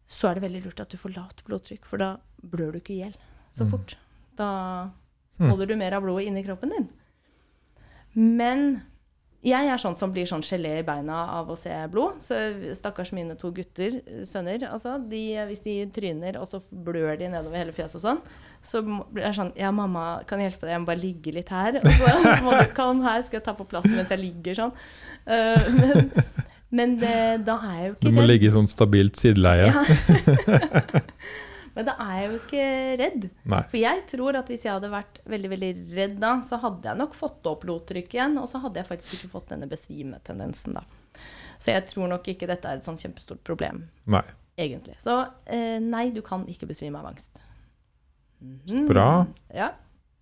[0.06, 2.94] så er det veldig lurt at du får lavt blodtrykk, for da blør du ikke
[2.94, 3.14] i hjel
[3.52, 3.70] så Mm.
[3.70, 3.96] fort.
[4.36, 4.90] Da
[5.40, 5.48] Mm.
[5.50, 6.88] holder du mer av blodet inni kroppen din.
[8.14, 8.82] Men
[9.46, 12.18] jeg er sånn som blir sånn gelé i beina av å se blod.
[12.24, 12.34] Så
[12.74, 17.62] stakkars mine to gutter, sønner, altså, de, hvis de tryner, og så blør de nedover
[17.62, 18.20] hele fjeset og sånn,
[18.58, 20.74] så blir jeg sånn Ja, mamma, kan jeg hjelpe deg?
[20.74, 21.78] Jeg må bare ligge litt her.
[21.78, 22.14] Og så
[22.44, 24.74] må du Kom her, skal jeg ta på plaster mens jeg ligger sånn.
[25.22, 26.14] Uh, men
[26.68, 28.30] men det, da er jeg jo Du må redd.
[28.34, 29.70] ligge i sånn stabilt sideleie.
[29.72, 29.84] Ja.
[31.78, 32.62] Men da er jeg jo ikke
[32.98, 33.24] redd.
[33.52, 33.60] Nei.
[33.70, 36.98] For jeg tror at hvis jeg hadde vært veldig veldig redd da, så hadde jeg
[36.98, 40.82] nok fått opp blodtrykket igjen, og så hadde jeg faktisk ikke fått denne besvimetendensen da.
[41.62, 44.24] Så jeg tror nok ikke dette er et sånn kjempestort problem, Nei.
[44.58, 44.96] egentlig.
[45.02, 47.38] Så eh, nei, du kan ikke besvime av angst.
[48.42, 48.88] Mhm.
[48.90, 49.06] Bra.
[49.54, 49.72] Ja,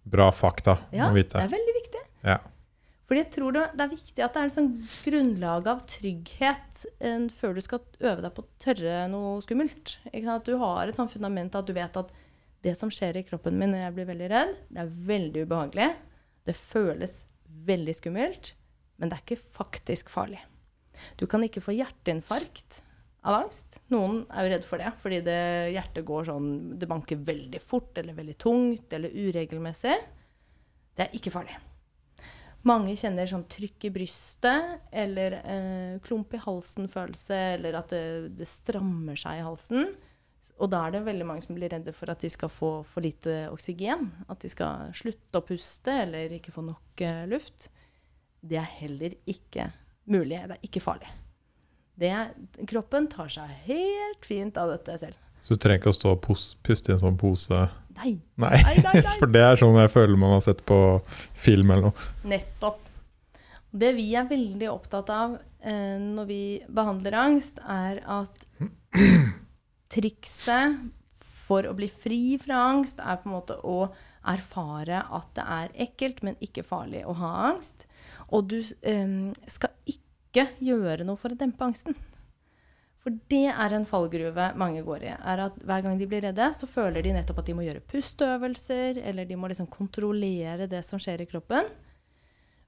[0.06, 2.02] Bra fakta ja å det er veldig viktig.
[2.28, 2.36] Ja.
[3.06, 4.70] Fordi jeg tror det, det er viktig at det er en sånn
[5.04, 9.98] grunnlag av trygghet en, før du skal øve deg på å tørre noe skummelt.
[10.10, 12.10] At du har et sånn fundament at du vet at
[12.66, 15.90] det som skjer i kroppen min når jeg blir veldig redd, det er veldig ubehagelig.
[16.46, 17.20] Det føles
[17.66, 18.52] veldig skummelt,
[18.98, 20.42] men det er ikke faktisk farlig.
[21.20, 22.80] Du kan ikke få hjerteinfarkt
[23.26, 23.80] av angst.
[23.92, 25.38] Noen er jo redd for det, fordi det,
[25.76, 26.50] hjertet går sånn
[26.80, 29.96] Det banker veldig fort eller veldig tungt eller uregelmessig.
[30.96, 31.58] Det er ikke farlig.
[32.66, 38.04] Mange kjenner sånn trykk i brystet, eller eh, klump i halsen-følelse, eller at det,
[38.40, 39.92] det strammer seg i halsen.
[40.56, 43.04] Og da er det veldig mange som blir redde for at de skal få for
[43.04, 44.08] lite oksygen.
[44.32, 47.68] At de skal slutte å puste eller ikke få nok eh, luft.
[48.40, 49.68] Det er heller ikke
[50.10, 50.40] mulig.
[50.48, 51.10] Det er ikke farlig.
[51.96, 52.12] Det
[52.68, 55.25] kroppen tar seg helt fint av dette selv.
[55.46, 56.24] Så du trenger ikke å stå og
[56.66, 57.60] puste i en sånn pose.
[58.00, 58.58] Nei, Nei.
[58.58, 59.02] nei.
[59.20, 60.78] For det er sånn jeg føler man har sett på
[61.38, 62.08] film eller noe.
[62.26, 62.80] Nettopp.
[63.76, 68.46] Det vi er veldig opptatt av eh, når vi behandler angst, er at
[69.94, 70.82] trikset
[71.46, 73.78] for å bli fri fra angst er på en måte å
[74.26, 77.86] erfare at det er ekkelt, men ikke farlig å ha angst.
[78.34, 79.16] Og du eh,
[79.46, 81.94] skal ikke gjøre noe for å dempe angsten.
[83.06, 85.10] For det er en fallgruve mange går i.
[85.14, 87.84] er at Hver gang de blir redde, så føler de nettopp at de må gjøre
[87.86, 91.68] pusteøvelser, eller de må liksom kontrollere det som skjer i kroppen.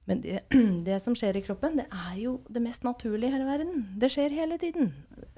[0.07, 0.37] Men det,
[0.87, 3.83] det som skjer i kroppen, det er jo det mest naturlige i hele verden.
[3.99, 4.93] Det skjer hele tiden.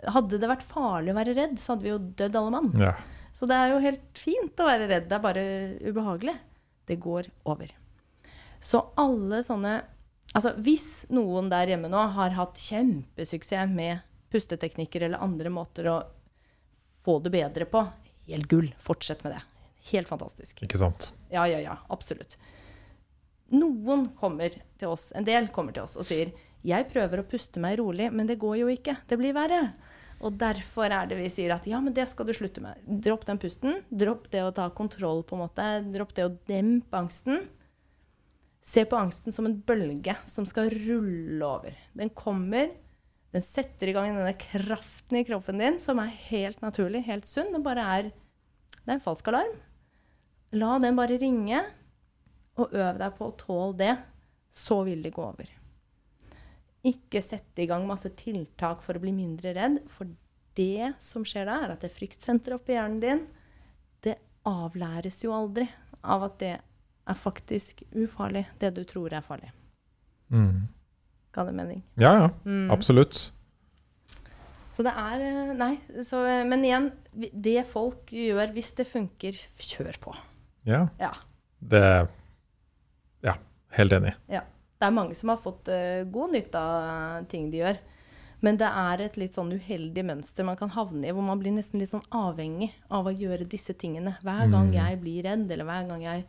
[0.05, 2.69] Hadde det vært farlig å være redd, så hadde vi jo dødd alle mann.
[2.77, 2.93] Ja.
[3.33, 5.09] Så det er jo helt fint å være redd.
[5.09, 5.47] Det er bare
[5.81, 6.37] ubehagelig.
[6.85, 7.73] Det går over.
[8.61, 9.79] Så alle sånne
[10.31, 13.99] Altså hvis noen der hjemme nå har hatt kjempesuksess med
[14.31, 15.97] pusteteknikker eller andre måter å
[17.05, 17.83] få det bedre på,
[18.29, 18.69] helt gull.
[18.79, 19.41] Fortsett med det.
[19.91, 20.61] Helt fantastisk.
[20.63, 21.11] Ikke sant?
[21.33, 21.77] Ja, ja, ja.
[21.89, 22.37] Absolutt.
[23.51, 27.61] Noen kommer til oss, en del kommer til oss og sier jeg prøver å puste
[27.61, 28.93] meg rolig, men det går jo ikke.
[29.09, 29.71] Det blir verre.
[30.21, 32.77] Og derfor er det vi sier at ja, men det skal du slutte med.
[32.85, 33.79] Dropp den pusten.
[33.89, 35.65] Dropp det å ta kontroll, på en måte.
[35.89, 37.41] Dropp det å dempe angsten.
[38.61, 41.79] Se på angsten som en bølge som skal rulle over.
[41.97, 42.69] Den kommer,
[43.31, 47.53] den setter i gang denne kraften i kroppen din som er helt naturlig, helt sunn.
[47.53, 48.11] Det bare er
[48.81, 49.53] Det er en falsk alarm.
[50.57, 51.59] La den bare ringe,
[52.57, 53.91] og øv deg på å tåle det.
[54.51, 55.47] Så vil det gå over.
[56.83, 59.77] Ikke sette i gang masse tiltak for å bli mindre redd.
[59.87, 60.09] For
[60.57, 63.23] det som skjer da, er at det fryktsenteret oppi hjernen din,
[64.03, 64.17] det
[64.49, 65.69] avlæres jo aldri
[66.01, 69.53] av at det er faktisk ufarlig, det du tror er farlig.
[70.33, 70.67] Mm.
[71.31, 71.83] Ga det mening?
[71.95, 72.29] Ja, ja.
[72.45, 72.71] Mm.
[72.73, 73.31] Absolutt.
[74.71, 75.73] Så det er eh, Nei.
[76.03, 80.15] Så, eh, men igjen, det folk gjør hvis det funker, kjør på.
[80.67, 80.85] Ja.
[81.01, 81.13] Ja.
[81.59, 81.85] Det
[83.23, 83.35] Ja,
[83.77, 84.15] helt enig.
[84.31, 84.41] Ja.
[84.81, 87.77] Det er mange som har fått uh, god nytte av ting de gjør.
[88.41, 91.53] Men det er et litt sånn uheldig mønster man kan havne i, hvor man blir
[91.53, 94.15] nesten litt sånn avhengig av å gjøre disse tingene.
[94.25, 94.73] Hver gang Mm.
[94.79, 96.25] jeg blir redd, eller hver gang jeg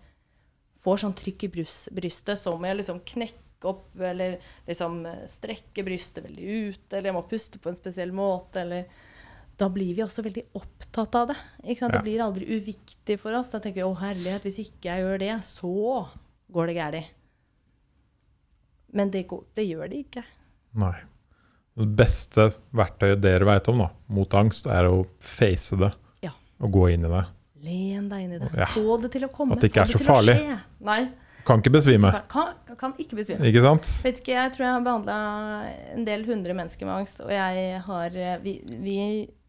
[0.85, 1.49] får sånn trykk i
[1.97, 4.37] brystet, så må jeg liksom knekke opp, eller
[4.67, 9.11] liksom eh, strekke brystet veldig ut, eller jeg må puste på en spesiell måte, eller
[9.63, 11.35] Da blir vi også veldig opptatt av det.
[11.69, 11.89] Ja.
[11.93, 13.51] Det blir aldri uviktig for oss.
[13.53, 15.75] Da tenker vi å herlighet, hvis ikke jeg gjør det, så
[16.51, 17.11] går det galt.
[18.97, 20.25] Men det, går, det gjør det ikke.
[20.81, 20.95] Nei.
[21.73, 25.93] Det beste verktøyet dere vet om da, mot angst, er å face det.
[26.25, 26.33] Ja.
[26.61, 27.23] Og gå inn i det.
[27.63, 28.51] Len deg inn i det.
[28.59, 28.67] Ja.
[28.73, 29.57] Få det til å komme.
[29.57, 30.35] At det ikke er så farlig.
[30.85, 31.01] Nei,
[31.47, 32.11] Kan ikke besvime.
[32.31, 33.43] kan, kan ikke besvime.
[33.49, 33.89] Ikke sant?
[34.05, 35.17] Vet ikke, Jeg tror jeg har behandla
[35.97, 38.97] en del hundre mennesker med angst, og jeg har vi, vi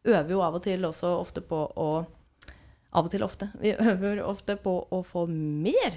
[0.05, 1.89] øver jo av og til også ofte på å
[2.93, 3.47] Av og til ofte.
[3.61, 5.95] Vi øver ofte på å få mer.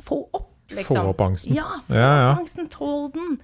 [0.00, 0.96] Få opp, liksom.
[0.96, 1.52] Få opp angsten.
[1.58, 2.30] Ja, få Ja, ja.
[2.32, 2.68] opp angsten.
[2.72, 3.34] Tål den.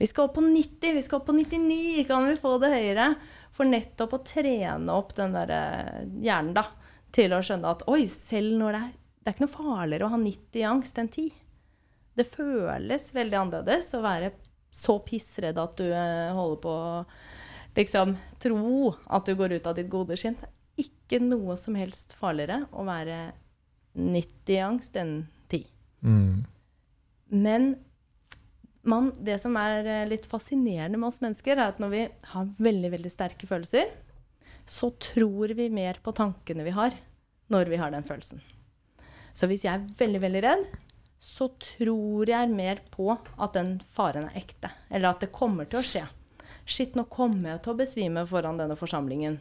[0.00, 2.06] Vi skal opp på 90, vi skal opp på 99.
[2.08, 3.10] Kan vi få det høyere?
[3.52, 6.64] For nettopp å trene opp den der eh, hjernen, da,
[7.12, 8.92] til å skjønne at oi, selv når det er
[9.24, 11.28] Det er ikke noe farligere å ha 90 i angst enn 10.
[12.14, 14.32] Det føles veldig annerledes å være
[14.74, 17.00] så pissredd at du eh, holder på å
[17.74, 20.36] liksom tro at du går ut av ditt gode skinn.
[20.38, 23.18] Det er ikke noe som helst farligere å være
[23.94, 25.16] 90 i angst enn
[25.52, 25.66] 10.
[26.02, 26.44] Mm.
[27.34, 27.68] Men
[28.84, 32.02] man, det som er eh, litt fascinerende med oss mennesker, er at når vi
[32.34, 33.90] har veldig, veldig sterke følelser,
[34.66, 36.96] så tror vi mer på tankene vi har
[37.52, 38.40] når vi har den følelsen.
[39.34, 40.66] Så hvis jeg er veldig, veldig redd,
[41.24, 44.68] så tror jeg mer på at den faren er ekte.
[44.90, 46.02] Eller at det kommer til å skje.
[46.68, 49.38] Shit, nå kommer jeg til å besvime foran denne forsamlingen.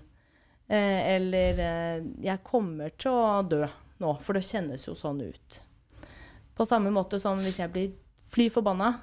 [0.68, 3.66] Eh, eller eh, jeg kommer til å dø
[4.00, 5.60] nå, for det kjennes jo sånn ut.
[6.56, 7.92] På samme måte som hvis jeg blir
[8.32, 8.94] fly forbanna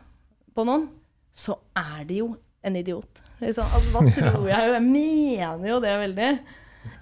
[0.57, 0.89] på noen,
[1.37, 2.33] så er de jo
[2.65, 3.21] en idiot.
[3.45, 6.31] Liksom, altså, da tror jeg jo Jeg mener jo det veldig.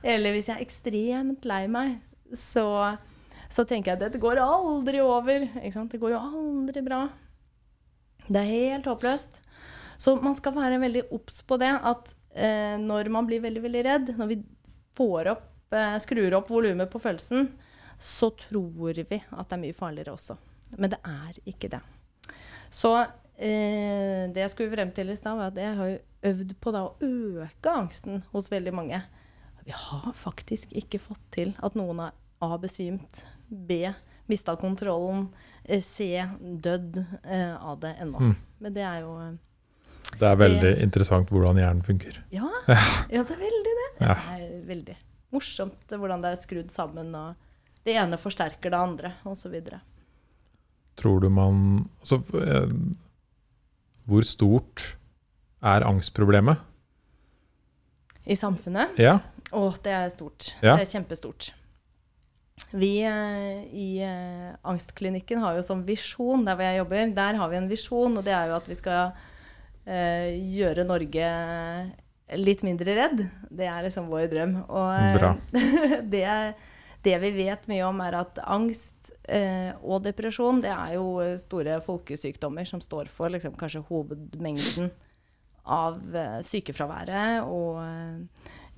[0.02, 2.00] Eller hvis jeg er ekstremt lei meg,
[2.34, 2.66] så,
[3.48, 5.46] så tenker jeg at dette går aldri over.
[5.56, 7.06] Det går jo aldri bra.
[8.28, 9.40] Det er helt håpløst.
[9.98, 13.84] Så man skal være veldig obs på det at eh, når man blir veldig, veldig
[13.86, 14.42] redd, når vi
[15.32, 17.48] opp, eh, skrur opp volumet på følelsen,
[17.98, 20.36] så tror vi at det er mye farligere også.
[20.78, 21.80] Men det er ikke det.
[22.70, 25.96] Så eh, det jeg skulle frem til i stad, var at jeg har
[26.30, 29.00] øvd på da, å øke angsten hos veldig mange.
[29.64, 33.92] Vi har faktisk ikke fått til at noen har besvimt, B.
[34.28, 35.28] mista kontrollen,
[35.64, 36.24] eh, C.
[36.40, 38.20] dødd eh, av det ennå.
[38.20, 38.36] Mm.
[38.58, 39.34] Men det er jo eh,
[40.18, 42.22] Det er veldig interessant hvordan hjernen funker.
[42.30, 43.90] ja, ja, det er veldig det.
[44.00, 44.14] Ja.
[44.14, 44.96] Det er veldig
[45.34, 47.14] morsomt hvordan det er skrudd sammen.
[47.14, 47.36] og
[47.84, 49.56] Det ene forsterker det andre, osv.
[50.98, 52.72] Tror du man altså, eh,
[54.08, 54.96] Hvor stort
[55.62, 56.58] er angstproblemet?
[58.28, 58.98] I samfunnet.
[59.00, 59.18] Ja.
[59.56, 60.52] Å, det er stort.
[60.60, 60.76] Ja.
[60.76, 61.52] Det er kjempestort.
[62.70, 67.50] Vi eh, i eh, Angstklinikken har jo som visjon, der hvor jeg jobber, der har
[67.52, 69.14] vi en visjon, og det er jo at vi skal
[69.88, 71.30] eh, gjøre Norge
[72.36, 73.22] litt mindre redd.
[73.48, 74.58] Det er liksom vår drøm.
[74.68, 75.54] Og
[76.12, 76.26] det,
[77.06, 79.14] det vi vet mye om, er at angst
[79.80, 84.90] og depresjon det er jo store folkesykdommer som står for liksom, kanskje hovedmengden
[85.68, 85.96] av
[86.48, 87.80] sykefraværet og,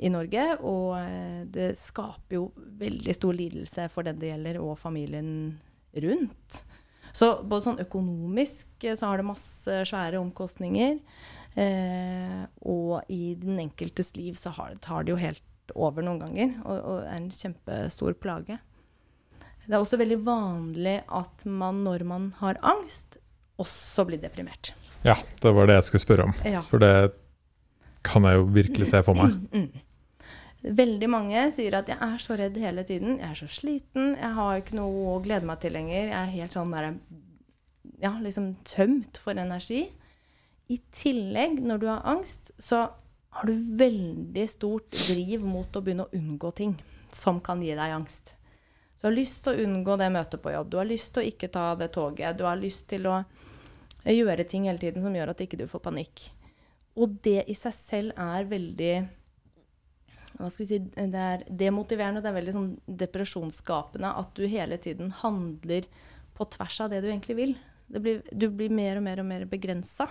[0.01, 0.44] i Norge.
[0.66, 2.44] Og eh, det skaper jo
[2.80, 5.32] veldig stor lidelse for den det gjelder, og familien
[6.05, 6.62] rundt.
[7.12, 10.98] Så både sånn økonomisk eh, så har det masse svære omkostninger.
[11.59, 16.55] Eh, og i den enkeltes liv så har, tar det jo helt over noen ganger,
[16.64, 18.59] og, og er en kjempestor plage.
[19.66, 23.20] Det er også veldig vanlig at man når man har angst,
[23.61, 24.72] også blir deprimert.
[25.05, 26.32] ja, det var det jeg skulle spørre om.
[26.48, 26.62] Ja.
[26.70, 27.12] For det
[28.07, 29.36] kan jeg jo virkelig se for meg.
[29.53, 29.84] Mm.
[30.61, 34.34] Veldig mange sier at 'jeg er så redd hele tiden', 'jeg er så sliten', 'jeg
[34.34, 36.94] har ikke noe å glede meg til lenger', 'jeg er helt sånn der,
[38.02, 39.90] ja, liksom tømt for energi'.
[40.68, 42.90] I tillegg, når du har angst, så
[43.30, 46.76] har du veldig stort driv mot å begynne å unngå ting
[47.12, 48.34] som kan gi deg angst.
[49.00, 51.26] Du har lyst til å unngå det møtet på jobb, du har lyst til å
[51.26, 53.24] ikke ta det toget, du har lyst til å
[54.04, 56.30] gjøre ting hele tiden som gjør at ikke du får panikk.
[56.96, 59.08] og det i seg selv er veldig
[60.39, 62.70] hva skal vi si, Det er demotiverende og det er veldig sånn
[63.03, 65.89] depresjonsskapende at du hele tiden handler
[66.37, 67.55] på tvers av det du egentlig vil.
[67.91, 70.07] Blir, du blir mer og mer og mer begrensa.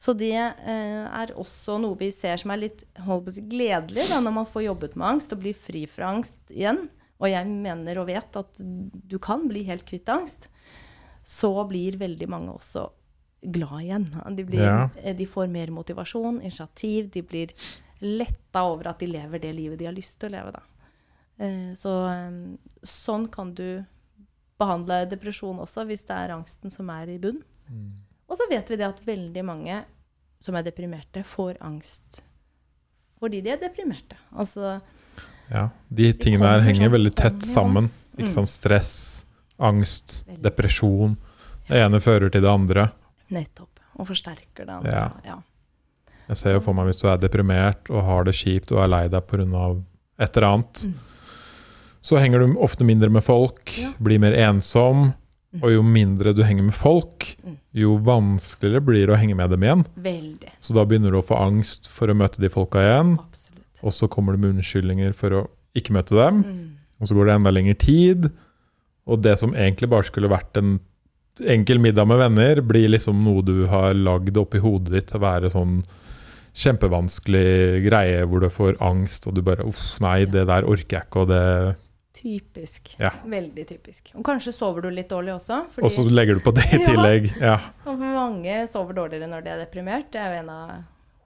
[0.00, 4.32] Så det eh, er også noe vi ser som er litt si, gledelig da, når
[4.38, 6.86] man får jobbet med angst og blir fri fra angst igjen.
[7.20, 10.48] Og jeg mener og vet at du kan bli helt kvitt angst.
[11.20, 12.86] Så blir veldig mange også
[13.40, 14.08] glad igjen.
[14.36, 14.88] De, blir, ja.
[15.02, 17.10] Eh, de får mer motivasjon, initiativ.
[17.12, 17.52] De blir
[18.00, 20.62] letta over at de lever det livet de har lyst til å leve.
[21.40, 22.38] Eh, så eh,
[22.86, 23.82] sånn kan du
[24.60, 27.40] behandle depresjon også, hvis det er angsten som er i bunn.
[27.68, 27.92] Mm.
[28.30, 29.82] Og så vet vi det at veldig mange
[30.40, 32.22] som er deprimerte, får angst
[33.20, 34.16] fordi de er deprimerte.
[34.32, 34.80] Altså
[35.50, 35.68] Ja.
[35.88, 37.90] De tingene her henger sånn veldig tett sammen.
[38.14, 38.36] Ikke mm.
[38.38, 38.52] sant?
[38.52, 38.94] Stress,
[39.58, 40.42] angst, veldig.
[40.46, 41.16] depresjon.
[41.66, 42.86] Det ene fører til det andre.
[43.34, 43.82] Nettopp.
[43.98, 44.94] Og forsterker det andre.
[44.94, 45.08] Ja.
[45.26, 45.36] ja.
[46.30, 48.90] Jeg ser jo for meg hvis du er deprimert og har det kjipt og er
[48.92, 49.70] lei deg pga.
[50.20, 50.92] et eller annet, mm.
[52.06, 53.90] så henger du ofte mindre med folk, ja.
[53.98, 55.10] blir mer ensom.
[55.50, 55.62] Mm.
[55.64, 57.56] Og jo mindre du henger med folk, mm.
[57.74, 59.80] jo vanskeligere blir det å henge med dem igjen.
[59.98, 60.52] Veldig.
[60.62, 63.16] Så da begynner du å få angst for å møte de folka igjen.
[63.18, 63.64] Absolutt.
[63.82, 65.42] Og så kommer du med unnskyldninger for å
[65.74, 66.44] ikke møte dem.
[66.46, 66.62] Mm.
[67.00, 68.30] Og så går det enda lengre tid.
[69.10, 70.76] Og det som egentlig bare skulle vært en
[71.50, 75.24] enkel middag med venner, blir liksom noe du har lagd oppi hodet ditt til å
[75.24, 75.80] være sånn
[76.56, 81.08] kjempevanskelig greie hvor du får angst, og du bare Uff, nei, det der orker jeg
[81.08, 81.44] ikke, og det
[82.20, 82.90] Typisk.
[83.00, 83.12] Ja.
[83.24, 84.10] Veldig typisk.
[84.18, 85.62] Og kanskje sover du litt dårlig også.
[85.72, 87.30] Fordi, og så legger du på det i tillegg.
[87.40, 87.54] Ja.
[87.86, 87.94] ja.
[87.96, 90.10] Mange sover dårligere når de er deprimert.
[90.12, 90.72] Det er jo en av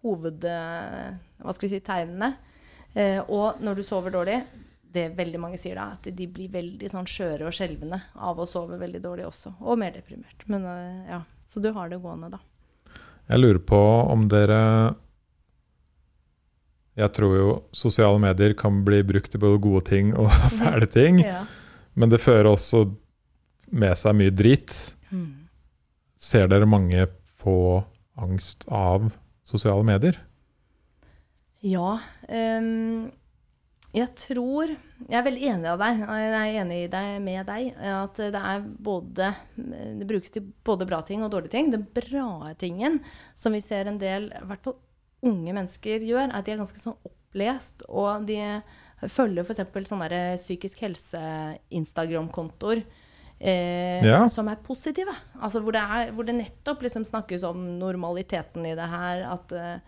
[0.04, 0.44] hoved...
[0.44, 2.34] Hva skal vi si tegnene.
[2.94, 4.38] Eh, og når du sover dårlig
[4.94, 8.46] det veldig mange sier da, at de blir veldig sånn skjøre og skjelvende av å
[8.46, 9.56] sove veldig dårlig også.
[9.66, 10.44] Og mer deprimert.
[10.46, 12.40] Men eh, ja, Så du har det gående, da.
[13.24, 13.80] Jeg lurer på
[14.12, 14.60] om dere
[16.94, 20.30] jeg tror jo sosiale medier kan bli brukt til både gode ting og
[20.60, 21.22] fæle ting.
[21.24, 21.42] ja.
[21.94, 22.84] Men det fører også
[23.70, 24.72] med seg mye drit.
[25.14, 25.46] Mm.
[26.18, 27.06] Ser dere mange
[27.38, 27.84] få
[28.18, 29.12] angst av
[29.46, 30.18] sosiale medier?
[31.64, 31.98] Ja.
[32.28, 33.12] Um,
[33.94, 34.72] jeg tror
[35.04, 36.78] Jeg er veldig enig, av deg, jeg er enig
[37.22, 37.74] med deg.
[37.78, 39.30] At det er både
[40.00, 41.70] Det brukes til både bra ting og dårlige ting.
[41.70, 42.98] Den bra tingen
[43.38, 44.78] som vi ser en del, i hvert fall
[45.26, 47.86] unge mennesker gjør, er at de er ganske sånn opplest.
[47.88, 48.38] Og de
[49.10, 49.90] følger f.eks.
[49.90, 52.84] sånne psykisk helse-Instagram-kontoer.
[53.38, 54.22] Eh, ja.
[54.30, 55.12] Som er positive.
[55.40, 59.24] Altså hvor det, er, hvor det nettopp liksom snakkes om normaliteten i det her.
[59.34, 59.78] At eh,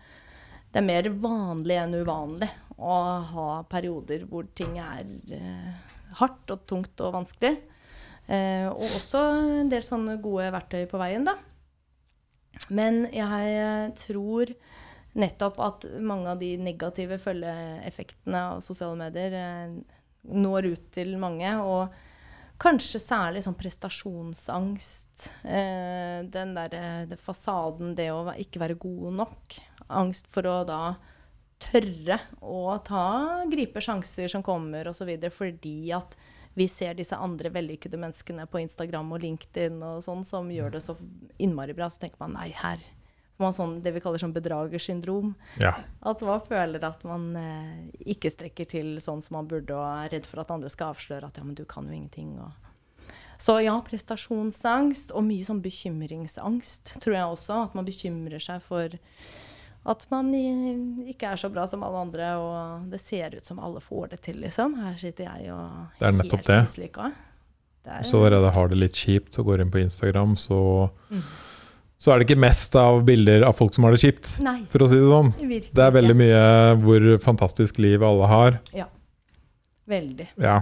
[0.71, 2.97] det er mer vanlig enn uvanlig å
[3.31, 5.85] ha perioder hvor ting er eh,
[6.19, 7.55] hardt og tungt og vanskelig.
[8.27, 9.23] Eh, og også
[9.63, 11.37] en del sånne gode verktøy på veien, da.
[12.73, 14.51] Men jeg tror
[15.17, 19.73] nettopp at mange av de negative følgeeffektene av sosiale medier eh,
[20.27, 21.51] når ut til mange.
[21.63, 25.29] Og kanskje særlig sånn prestasjonsangst.
[25.43, 29.59] Eh, den derre fasaden, det å ikke være god nok.
[29.87, 30.81] Angst for å da
[31.57, 35.09] tørre å ta, gripe sjanser som kommer, osv.
[35.33, 36.17] Fordi at
[36.57, 40.81] vi ser disse andre vellykkede menneskene på Instagram og LinkedIn og sånn, som gjør det
[40.85, 40.97] så
[41.41, 41.89] innmari bra.
[41.89, 42.81] Så tenker man nei, her
[43.41, 45.33] man sånn, det vi kaller sånn bedragersyndrom.
[45.61, 45.73] Ja.
[46.01, 47.73] At man føler at man eh,
[48.13, 51.29] ikke strekker til sånn som man burde, og er redd for at andre skal avsløre
[51.29, 52.35] at ja, men du kan jo ingenting.
[52.41, 53.11] Og.
[53.41, 57.59] Så ja, prestasjonsangst og mye sånn bekymringsangst tror jeg også.
[57.67, 58.97] At man bekymrer seg for
[59.87, 63.79] at man ikke er så bra som alle andre, og det ser ut som alle
[63.79, 64.75] får det til, liksom.
[64.81, 66.57] Her sitter jeg og Det er nettopp det.
[66.65, 67.11] Mislykka.
[67.87, 70.57] Du allerede har det litt kjipt og går inn på Instagram, så
[71.07, 71.21] mm
[71.97, 74.35] så er det ikke mest av bilder av folk som har det kjipt.
[74.45, 75.31] Nei, for å si Det sånn.
[75.39, 75.73] Virkelig.
[75.73, 76.41] Det er veldig mye
[76.83, 78.59] hvor fantastisk liv alle har.
[78.77, 78.85] Ja.
[79.89, 80.27] Veldig.
[80.43, 80.59] Ja.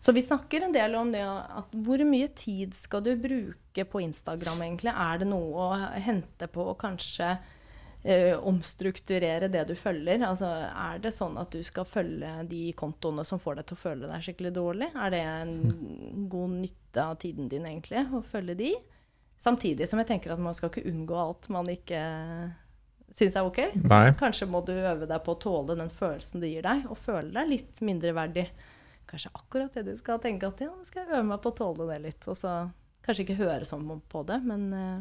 [0.00, 4.00] Så vi snakker en del om det at hvor mye tid skal du bruke på
[4.04, 4.92] Instagram, egentlig?
[4.92, 7.34] Er det noe å hente på å kanskje
[8.02, 10.24] eh, omstrukturere det du følger?
[10.24, 13.84] Altså, er det sånn at du skal følge de kontoene som får deg til å
[13.86, 14.92] føle deg skikkelig dårlig?
[14.92, 15.54] Er det en
[16.32, 18.74] god nytte av tiden din, egentlig, å følge de?
[19.40, 22.00] Samtidig som jeg tenker at man skal ikke unngå alt man ikke
[23.14, 23.62] syns er ok.
[23.88, 24.10] Nei.
[24.20, 27.32] Kanskje må du øve deg på å tåle den følelsen det gir deg, og føle
[27.34, 28.46] deg litt mindreverdig.
[29.10, 31.58] Kanskje akkurat det du skal tenke at ja, nå skal jeg øve meg på å
[31.62, 32.28] tåle det litt.
[32.30, 32.54] Og så
[33.06, 35.00] kanskje ikke høre sånn på det, men eh,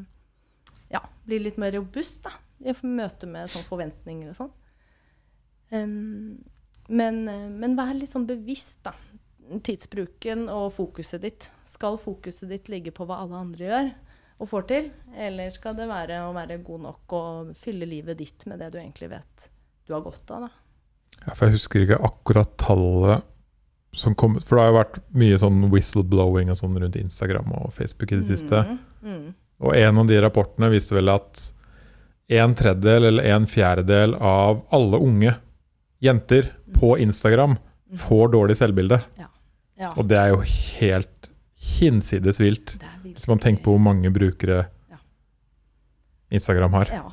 [0.96, 2.34] ja, bli litt mer robust da,
[2.64, 4.54] i møte med sånn forventninger og sånn.
[5.70, 6.40] Um,
[6.90, 8.96] men, eh, men, vær litt sånn bevisst, da.
[9.66, 11.50] Tidsbruken og fokuset ditt.
[11.66, 13.92] Skal fokuset ditt ligge på hva alle andre gjør?
[14.40, 14.90] Og får til?
[15.20, 18.80] Eller skal det være å være god nok og fylle livet ditt med det du
[18.82, 19.50] egentlig vet
[19.90, 20.46] du har godt av?
[20.46, 20.50] da?
[21.26, 23.26] Ja, for jeg husker ikke akkurat tallet
[23.98, 27.72] som kom For det har jo vært mye sånn whistleblowing og sånn rundt Instagram og
[27.74, 28.60] Facebook i det siste.
[28.62, 29.24] Mm, mm.
[29.66, 31.42] Og en av de rapportene viste vel at
[32.38, 35.34] en tredjedel eller en fjerdedel av alle unge
[36.06, 37.58] jenter på Instagram
[37.98, 39.02] får dårlig selvbilde.
[39.18, 41.19] Ja, Og det er jo helt
[41.78, 44.98] hinsides vilt, hvis man tenker på hvor mange brukere Ja.
[46.32, 46.92] Instagram har.
[46.94, 47.08] Ja.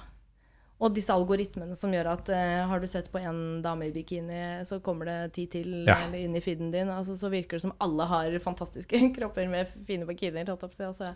[0.77, 4.43] Og disse algoritmene som gjør at uh, har du sett på en dame i bikini,
[4.69, 5.97] så kommer det ti til Ja.
[6.13, 6.91] inn i feeden din.
[6.93, 10.53] Altså, så virker det som alle har fantastiske kropper med fine bikinier.
[10.53, 11.15] Altså,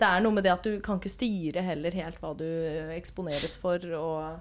[0.00, 2.46] det er noe med det at du kan ikke styre heller helt hva du
[2.96, 3.78] eksponeres for.
[3.78, 4.40] Og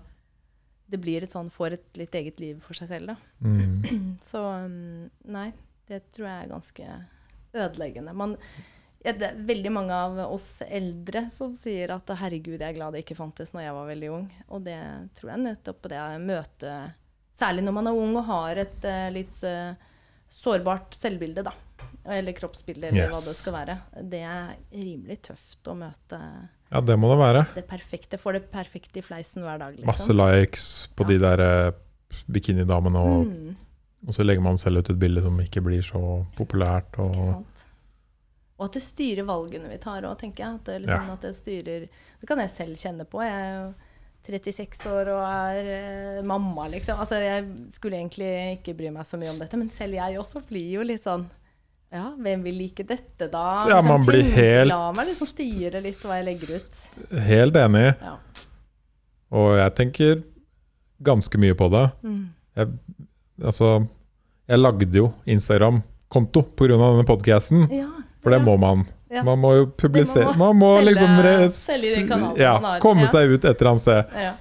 [0.89, 3.13] det blir et sånn, får et litt eget liv for seg selv.
[3.13, 3.17] Da.
[3.45, 4.17] Mm.
[4.31, 5.51] Så um, nei,
[5.91, 6.89] det tror jeg er ganske
[7.53, 8.13] ødeleggende.
[8.13, 8.35] Man,
[9.03, 12.93] ja, det er veldig mange av oss eldre som sier at 'herregud, jeg er glad
[12.93, 14.29] det ikke fantes når jeg var veldig ung'.
[14.49, 14.79] Og det
[15.15, 16.93] tror jeg nettopp på det møtet
[17.39, 19.71] Særlig når man er ung og har et uh, litt uh,
[20.27, 21.53] sårbart selvbilde, da.
[22.11, 23.75] Eller kroppsbilde, eller hva det skal være.
[24.11, 26.19] Det er rimelig tøft å møte
[26.69, 27.45] Ja, det må det være.
[27.55, 28.17] det perfekte.
[28.19, 29.87] Får det perfekte i fleisen hver dag, liksom.
[29.87, 30.65] Masse likes
[30.99, 31.71] på de der eh,
[32.27, 33.55] bikinidamene, og, Mm.
[34.07, 36.91] Og så legger man selv ut et bilde som ikke blir så populært.
[36.93, 37.65] Ikke Og, sant?
[38.59, 40.55] Og at det styrer valgene vi tar òg, tenker jeg.
[40.55, 41.13] At det, liksom, Ja.
[41.13, 41.87] at det styrer
[42.19, 43.21] Det kan jeg selv kjenne på.
[43.23, 43.73] Jeg er jo
[44.29, 45.69] 36 år og er
[46.19, 46.99] eh, mamma, liksom.
[46.99, 50.41] Altså, jeg skulle egentlig ikke bry meg så mye om dette, men selv jeg også
[50.47, 51.25] blir jo litt sånn
[51.91, 53.65] Ja, hvem vil like dette, da?
[53.67, 57.19] Ja, man blir helt- La meg liksom styre litt hva jeg legger ut.
[57.25, 57.95] helt enig.
[58.01, 58.17] Ja.
[59.31, 60.23] Og jeg tenker
[61.01, 61.91] ganske mye på det.
[62.03, 62.29] Mm.
[62.57, 62.67] Jeg,
[63.45, 63.87] altså,
[64.49, 66.67] jeg lagde jo Instagram-konto pga.
[66.75, 67.87] denne podkasten, ja.
[68.23, 68.45] for det ja.
[68.45, 68.85] må man.
[69.09, 69.23] Ja.
[69.25, 72.51] Man må jo publisere Man Man må må selge- liksom re, selge den kanalen ja,
[72.61, 72.79] man har.
[72.83, 74.11] komme seg ut et eller annet sted.
[74.13, 74.33] Ja.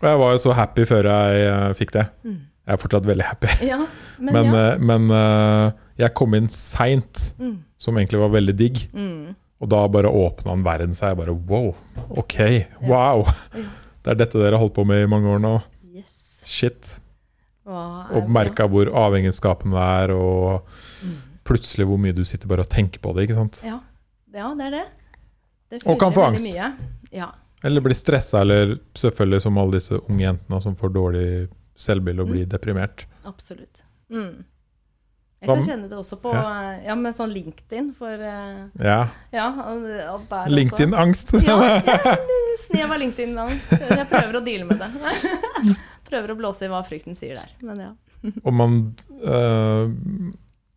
[0.00, 2.04] Og jeg var jo så happy før jeg uh, fikk det.
[2.24, 2.36] Mm.
[2.68, 3.48] Jeg er fortsatt veldig happy.
[3.70, 3.78] ja.
[4.20, 7.58] Men, Men, eh, men uh, jeg kom inn seint, Mm.
[7.80, 8.82] som egentlig var veldig digg.
[8.92, 9.34] Mm.
[9.60, 11.14] Og da bare åpna en verden seg.
[11.14, 11.74] Jeg bare wow,
[12.20, 12.36] ok,
[12.88, 13.24] wow.
[14.04, 15.54] Det er dette dere har holdt på med i mange år nå.
[15.96, 16.40] Yes.
[16.44, 16.99] Shit.
[17.70, 20.66] Og merka hvor avhengighetsskapende det er, og
[21.04, 21.16] Mm.
[21.44, 23.22] plutselig hvor mye du sitter bare og tenker på det.
[23.28, 23.60] ikke sant?
[23.64, 23.80] Ja,
[24.34, 24.86] ja det er det.
[25.70, 26.46] Det Og kan få angst.
[26.50, 26.72] Mye.
[27.12, 27.30] Ja.
[27.62, 32.28] Eller bli stressa, eller selvfølgelig som alle disse unge jentene som får dårlig selvbilde og
[32.28, 32.32] Mm.
[32.32, 33.04] blir deprimert.
[33.24, 33.84] Absolutt.
[34.10, 34.44] Mm.
[35.40, 36.94] Jeg kan kjenne det også på ja.
[36.94, 39.08] med sånn LinkedIn, for eh, Ja.
[39.32, 39.46] Ja.
[40.48, 41.32] LinkedIn-angst.
[41.42, 41.56] Ja,
[41.86, 42.16] ja,
[42.66, 43.70] snev av LinkedIn-angst.
[43.70, 45.76] Jeg prøver å deale med det.
[46.10, 47.56] Prøver å blåse i hva frykten sier der.
[47.66, 47.90] Men ja.
[48.46, 48.78] og man
[49.24, 49.90] øh,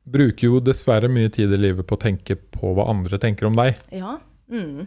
[0.08, 3.58] bruker jo dessverre mye tid i livet på å tenke på hva andre tenker om
[3.58, 3.80] deg.
[3.96, 4.18] Ja.
[4.52, 4.86] Mm.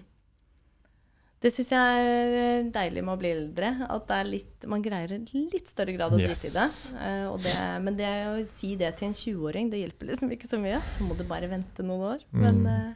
[1.44, 3.68] Det syns jeg er deilig med å bli eldre.
[3.92, 6.64] At det er litt, man greier i litt større grad å drite i det.
[6.97, 7.57] Eh, og det.
[7.84, 10.80] Men det å si det til en 20-åring, det hjelper liksom ikke så mye.
[10.97, 12.24] Da må du bare vente noen år.
[12.32, 12.94] Men, Mm.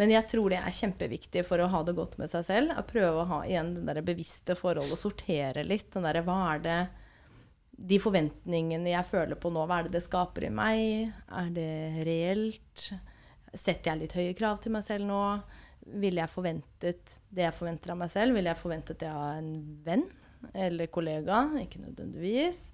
[0.00, 2.72] Men jeg tror det er kjempeviktig for å ha det godt med seg selv.
[2.72, 5.90] Å prøve å ha igjen det der bevisste forholdet, og sortere litt.
[5.92, 6.80] Den derre hva er det
[7.90, 11.12] De forventningene jeg føler på nå, hva er det det skaper i meg?
[11.36, 12.86] Er det reelt?
[13.52, 15.20] Setter jeg litt høye krav til meg selv nå?
[16.00, 18.36] Ville jeg forventet det jeg forventer av meg selv?
[18.36, 19.52] Ville jeg forventet det av en
[19.84, 20.08] venn
[20.52, 21.44] eller kollega?
[21.60, 22.70] Ikke nødvendigvis.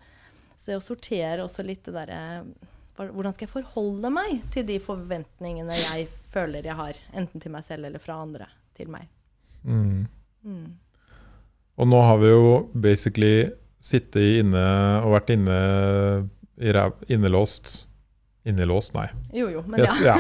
[0.55, 2.23] Så det å sortere også litt det derre
[2.97, 6.99] Hvordan skal jeg forholde meg til de forventningene jeg føler jeg har?
[7.13, 9.09] Enten til meg selv eller fra andre til meg.
[9.67, 10.07] Mm.
[10.47, 10.69] Mm.
[11.77, 13.51] Og nå har vi jo basically
[13.83, 14.63] sittet inne
[15.05, 15.59] og vært inne
[16.57, 17.83] i ræv, innelåst
[18.47, 19.09] Innelåst, nei.
[19.35, 19.87] Jo, jo, men ja.
[19.89, 20.13] Yes, ja.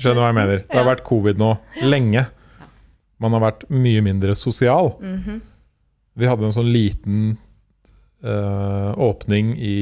[0.00, 0.60] Skjønner hva jeg mener.
[0.64, 1.50] Det har vært covid nå
[1.84, 2.22] lenge.
[3.20, 4.94] Man har vært mye mindre sosial.
[5.04, 5.42] Mhm.
[6.18, 7.18] Vi hadde en sånn liten
[8.24, 9.76] uh, åpning i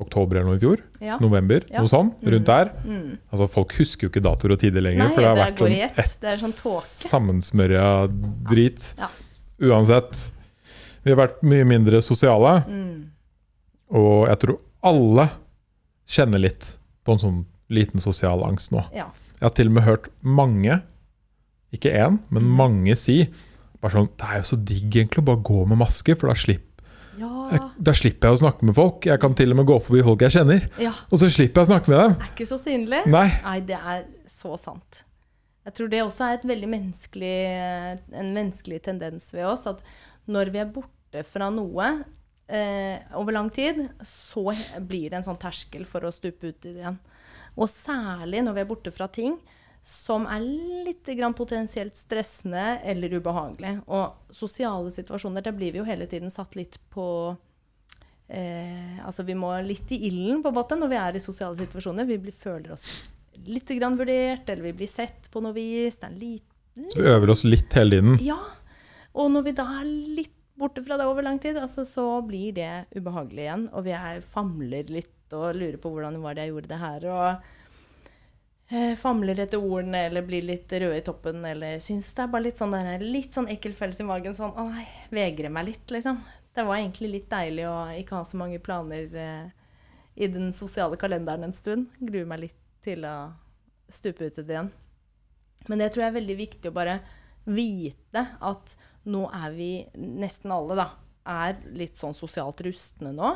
[0.00, 0.80] oktober eller noe i fjor.
[1.00, 1.18] ja.
[1.20, 1.80] November, Ja.
[1.80, 2.14] noe sånn.
[2.22, 2.70] Rundt der.
[2.84, 3.18] Mm.
[3.32, 5.04] Altså, folk husker jo ikke datoer og tider lenger.
[5.08, 6.24] Nei, for det har vært sånn ett.
[6.24, 6.52] er sånn
[7.10, 8.08] sammensmørja
[8.48, 8.94] drit.
[8.98, 9.08] Ja.
[9.60, 10.30] Uansett.
[11.04, 13.10] Vi har vært mye mindre sosiale, Mm.
[13.90, 15.30] og jeg tror alle
[16.08, 18.84] kjenner litt på en sånn liten sosial angst nå.
[18.92, 19.06] Ja.
[19.40, 20.82] Jeg har til og med hørt mange,
[21.72, 22.56] ikke én, men Mm.
[22.56, 23.28] mange si
[23.80, 26.34] bare sånn Det er jo så digg egentlig å bare gå med maske, for da
[26.34, 26.60] slipper.
[27.50, 29.06] Jeg, da slipper jeg å snakke med folk.
[29.10, 30.92] Jeg kan til og med gå forbi folk jeg kjenner, ja.
[31.10, 32.16] og så slipper jeg å snakke med dem.
[32.16, 33.02] Er ikke så synlig.
[33.10, 33.26] Nei.
[33.44, 35.02] Nei, det er så sant.
[35.66, 37.34] Jeg tror det også er et veldig menneskelig,
[38.22, 39.66] en menneskelig tendens ved oss.
[39.70, 39.84] At
[40.30, 41.90] når vi er borte fra noe
[42.48, 44.48] eh, over lang tid, så
[44.78, 47.00] blir det en sånn terskel for å stupe ut i det igjen.
[47.60, 49.36] Og særlig når vi er borte fra ting
[49.82, 50.42] som er
[50.86, 53.78] litt grann potensielt stressende eller ubehagelig.
[53.88, 57.06] Og sosiale situasjoner, der blir vi jo hele tiden satt litt på
[58.28, 62.08] eh, Altså vi må litt i ilden på båten når vi er i sosiale situasjoner.
[62.08, 62.86] Vi blir, føler oss
[63.48, 65.96] litt grann vurdert, eller vi blir sett på noe vis.
[66.00, 68.20] Det er litt, litt Så vi øver oss litt hele tiden.
[68.24, 68.40] Ja.
[69.16, 72.52] Og når vi da er litt borte fra det over lang tid, altså, så blir
[72.58, 73.64] det ubehagelig igjen.
[73.72, 77.08] Og vi er, famler litt og lurer på hvordan var det jeg gjorde det her.
[77.14, 77.50] Og
[79.00, 82.60] famler etter ordene eller blir litt røde i toppen eller syns det er bare litt
[82.60, 84.36] sånn, der, litt sånn ekkel følelse i magen.
[84.36, 86.20] Sånn å nei, vegrer meg litt, liksom.
[86.54, 89.50] Det var egentlig litt deilig å ikke ha så mange planer eh,
[90.22, 91.90] i den sosiale kalenderen en stund.
[91.98, 93.32] Gruer meg litt til å
[93.90, 94.70] stupe ut i det igjen.
[95.68, 97.00] Men det tror jeg er veldig viktig å bare
[97.50, 98.74] vite at
[99.10, 100.88] nå er vi nesten alle, da,
[101.30, 103.34] er litt sånn sosialt rustne nå.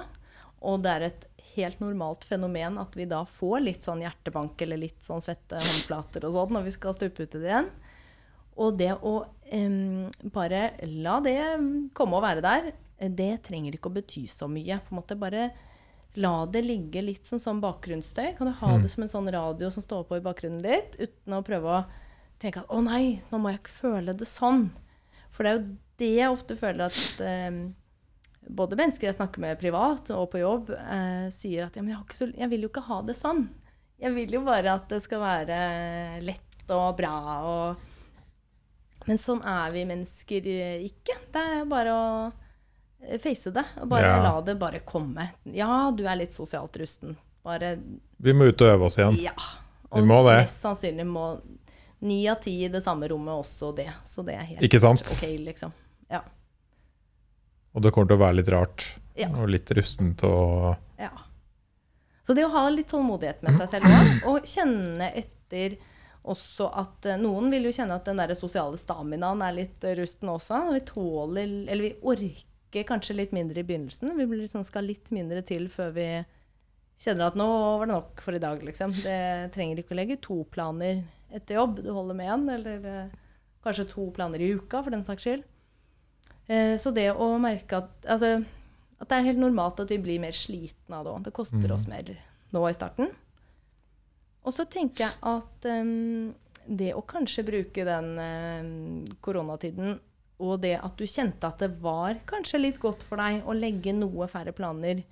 [0.64, 1.26] Og det er et
[1.56, 6.26] helt normalt fenomen at vi da får litt sånn hjertebank eller litt sånn svette håndflater
[6.26, 7.70] og sånn når vi skal stupe ut i det igjen.
[8.54, 9.14] Og det å
[9.50, 10.68] em, bare
[11.02, 11.38] la det
[11.96, 12.72] komme og være der,
[13.10, 14.78] det trenger ikke å bety så mye.
[14.84, 15.48] På en måte bare
[16.14, 18.36] la det ligge litt som sånn bakgrunnsstøy.
[18.38, 21.34] Kan du ha det som en sånn radio som står på i bakgrunnen ditt, uten
[21.34, 21.84] å prøve å
[22.38, 24.70] tenke at 'å nei, nå må jeg ikke føle det sånn'.
[25.30, 27.50] For det er jo det jeg ofte føler at eh,
[28.48, 32.16] både mennesker jeg snakker med privat og på jobb, eh, sier at ja, men jeg,
[32.16, 33.48] så, jeg vil jo ikke ha det sånn.
[34.00, 35.58] Jeg vil jo bare at det skal være
[36.22, 37.12] lett og bra
[37.44, 37.76] og
[39.06, 40.46] Men sånn er vi mennesker
[40.80, 41.14] ikke.
[41.32, 43.64] Det er bare å face det.
[43.82, 44.22] Og bare Ja.
[44.22, 45.26] la det bare komme.
[45.52, 47.14] Ja, du er litt sosialt rusten.
[47.44, 47.74] Bare
[48.18, 49.18] Vi må ut og øve oss igjen.
[49.20, 49.34] ja.
[49.94, 50.38] Vi må det.
[50.46, 51.40] mest sannsynlig må
[52.00, 53.90] ni av ti i det samme rommet også det.
[54.04, 55.02] Så det er helt Ikke sant?
[55.04, 55.72] ok, liksom.
[56.10, 56.22] Ja.
[57.74, 58.84] Og det kommer til å være litt rart
[59.18, 59.28] Ja.
[59.34, 61.10] og litt rustent og ja.
[62.24, 65.74] Så det å ha litt tålmodighet med seg selv òg, og kjenne etter
[66.24, 69.92] også at eh, Noen vil jo kjenne at den der sosiale staminaen er litt eh,
[69.98, 70.62] rusten også.
[70.72, 74.14] Vi tåler Eller vi orker kanskje litt mindre i begynnelsen.
[74.16, 76.08] Vi liksom skal litt mindre til før vi
[77.04, 78.94] kjenner at nå var det nok for i dag, liksom.
[79.04, 81.02] Det trenger ikke å legge to planer
[81.34, 81.82] etter jobb.
[81.84, 83.14] Du holder med én, eller eh,
[83.66, 85.44] kanskje to planer i uka, for den saks skyld.
[86.48, 88.44] Eh, så det å merke at Altså,
[89.00, 91.22] at det er helt normalt at vi blir mer slitne av det òg.
[91.26, 92.14] Det koster oss mer
[92.54, 93.10] nå i starten.
[94.44, 96.34] Og så tenker jeg at um,
[96.68, 98.68] det å kanskje bruke den em,
[99.24, 99.96] koronatiden
[100.44, 103.94] og det at du kjente at det var kanskje litt godt for deg å legge
[103.96, 105.02] noe færre planer,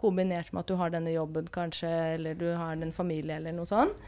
[0.00, 3.68] kombinert med at du har denne jobben kanskje, eller du har en familie eller noe
[3.68, 4.00] sånt,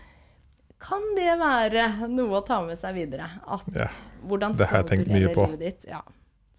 [0.82, 3.28] kan det være noe å ta med seg videre?
[3.46, 3.88] At Ja.
[4.26, 5.86] hvordan skal du leve livet ditt?
[5.88, 6.02] Ja.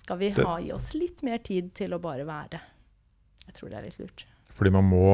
[0.08, 2.62] Skal vi ha i oss litt mer tid til å bare være?
[3.43, 4.24] Jeg tror det er litt lurt.
[4.55, 5.08] Fordi man må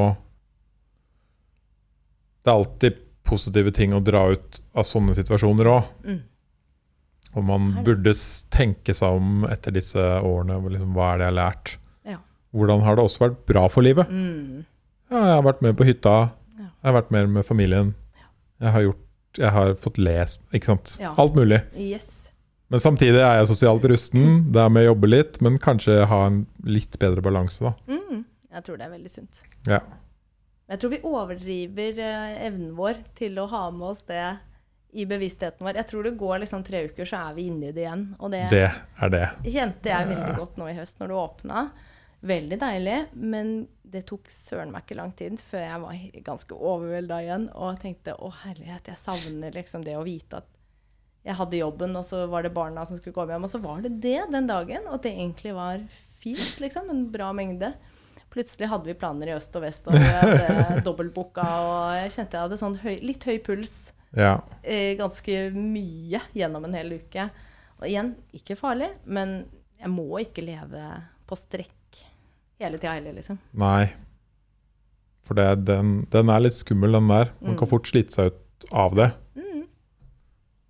[2.44, 5.90] Det er alltid positive ting å dra ut av sånne situasjoner òg.
[6.06, 6.22] Mm.
[7.34, 8.14] Og man burde
[8.54, 10.60] tenke seg om etter disse årene.
[10.76, 11.76] Liksom, hva er det jeg har lært?
[12.14, 12.18] Ja.
[12.54, 14.14] Hvordan har det også vært bra for livet?
[14.14, 14.66] Mm.
[15.10, 16.18] Ja, jeg har vært med på hytta.
[16.60, 16.68] Ja.
[16.70, 17.96] Jeg har vært mer med familien.
[18.62, 19.08] Jeg har, gjort,
[19.42, 21.00] jeg har fått lest Ikke sant?
[21.02, 21.16] Ja.
[21.18, 21.64] Alt mulig.
[21.74, 22.23] Yes.
[22.74, 24.24] Men samtidig er jeg sosialt rusten.
[24.50, 27.76] Det er med å jobbe litt, men kanskje ha en litt bedre balanse, da.
[27.86, 28.24] Mm.
[28.54, 29.42] Jeg tror det er veldig sunt.
[29.70, 29.78] Ja.
[30.74, 34.24] Jeg tror vi overdriver eh, evnen vår til å ha med oss det
[34.98, 35.78] i bevisstheten vår.
[35.84, 38.08] Jeg tror det går liksom tre uker, så er vi inne i det igjen.
[38.18, 39.24] Og det, Det er det.
[39.46, 41.64] kjente jeg veldig godt nå i høst når det åpna.
[42.34, 43.54] Veldig deilig, men
[43.94, 48.18] det tok søren meg ikke lang tid før jeg var ganske overvelda igjen og tenkte
[48.18, 50.50] å herlighet, jeg savner liksom det å vite at
[51.24, 53.82] jeg hadde jobben, og så var det barna som skulle komme hjem, og så var
[53.86, 55.80] det det den dagen, og at det egentlig var
[56.20, 57.74] fint, liksom, en bra mengde.
[58.34, 62.36] Plutselig hadde vi planer i øst og vest, og vi hadde dobbeltbooka, og jeg kjente
[62.40, 63.76] jeg hadde sånn høy, litt høy puls
[64.18, 64.40] Ja.
[64.64, 67.30] eh, ganske mye gjennom en hel uke.
[67.80, 69.44] Og igjen, ikke farlig, men
[69.80, 70.84] jeg må ikke leve
[71.28, 72.04] på strekk
[72.60, 73.40] hele tida heller, liksom.
[73.60, 73.92] Nei.
[75.24, 77.32] For det, den, den er litt skummel, den der.
[77.40, 77.72] Man kan Mm.
[77.72, 79.53] fort slite seg ut av det Mm,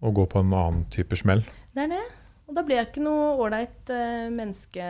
[0.04, 1.46] og gå på en annen type smell.
[1.74, 2.04] det er det.
[2.44, 4.86] Og da blir jeg ikke noe ålreit eh, menneske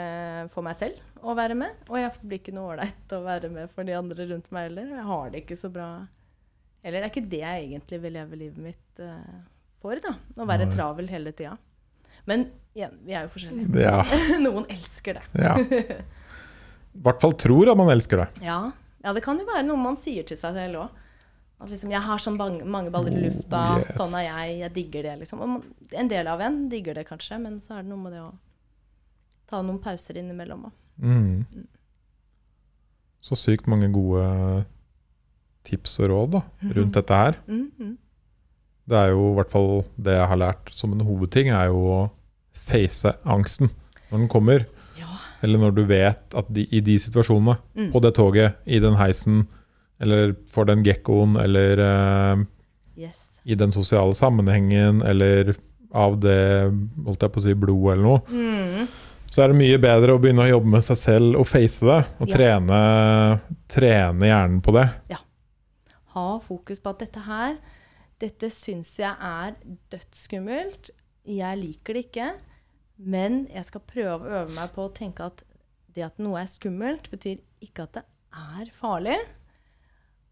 [0.51, 1.75] for meg selv å være med.
[1.91, 4.89] Og jeg blir ikke noe ålreit å være med for de andre rundt meg heller.
[4.97, 5.89] Jeg har det ikke så bra
[6.83, 9.37] Eller det er ikke det jeg egentlig vil leve livet mitt eh,
[9.83, 10.15] for, da.
[10.17, 10.73] Å være Nei.
[10.73, 11.53] travel hele tida.
[12.25, 13.85] Men igjen, vi er jo forskjellige.
[13.85, 14.01] Ja.
[14.45, 15.25] Noen elsker det.
[15.45, 15.55] ja.
[16.93, 18.27] I hvert fall tror at man elsker det.
[18.45, 18.59] Ja.
[19.01, 20.99] ja, det kan jo være noe man sier til seg selv òg.
[21.61, 23.93] At liksom, jeg har så mange, mange baller i lufta, Oh, yes.
[23.95, 25.39] sånn er jeg, jeg digger det, liksom.
[25.39, 28.19] Man, en del av en digger det kanskje, men så er det noe med det
[28.23, 28.33] å
[29.47, 30.73] ta noen pauser innimellom òg.
[30.99, 31.67] Mm.
[33.23, 34.65] Så sykt mange gode
[35.63, 36.41] tips og råd da,
[36.75, 37.37] rundt dette her.
[37.47, 37.95] Mm, -hmm.
[38.85, 41.79] det er jo i hvert fall det jeg har lært som en hovedting, er jo
[41.87, 42.11] å
[42.53, 43.69] face angsten
[44.11, 44.65] når den kommer.
[44.99, 45.07] Ja.
[45.41, 47.91] Eller når du vet at de, i de situasjonene, Mm.
[47.91, 49.47] på det toget, i den heisen,
[50.03, 52.43] eller for den gekkoen, eller uh,
[52.99, 53.39] Yes.
[53.47, 55.55] i den sosiale sammenhengen, eller
[55.93, 56.37] av det
[57.05, 58.87] holdt jeg på å si, blodet eller noe, Mm.
[59.33, 61.99] så er det mye bedre å begynne å jobbe med seg selv og face det.
[62.21, 62.35] Og Ja.
[62.37, 62.79] trene,
[63.67, 64.87] trene hjernen på det.
[65.09, 65.17] Ja.
[66.13, 67.55] Ha fokus på at dette her,
[68.21, 69.55] dette syns jeg er
[69.89, 70.91] dødsskummelt.
[71.25, 72.27] Jeg liker det ikke.
[73.03, 75.41] Men jeg skal prøve å øve meg på å tenke at
[75.93, 79.17] det at noe er skummelt, betyr ikke at det er farlig.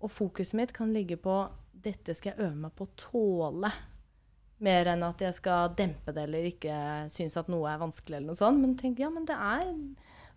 [0.02, 1.43] Og fokuset mitt kan ligge på
[1.82, 3.72] dette skal jeg øve meg på å tåle.
[4.62, 6.76] Mer enn at jeg skal dempe det eller ikke
[7.10, 8.20] synes at noe er vanskelig.
[8.20, 8.62] eller noe sånt.
[8.62, 9.72] Men tenk, ja, men det er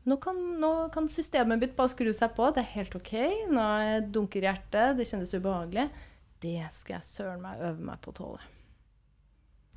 [0.05, 2.51] nå kan, nå kan systemet mitt bare skru seg på.
[2.53, 3.12] Det er helt OK.
[3.53, 3.69] Nå
[4.12, 4.99] dunker hjertet.
[4.99, 5.89] Det kjennes ubehagelig.
[6.45, 8.51] Det skal jeg søren meg øve meg på å tåle.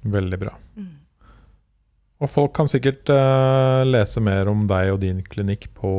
[0.07, 0.55] Veldig bra.
[0.75, 0.95] Mm.
[2.17, 5.91] Og folk kan sikkert uh, lese mer om deg og din klinikk på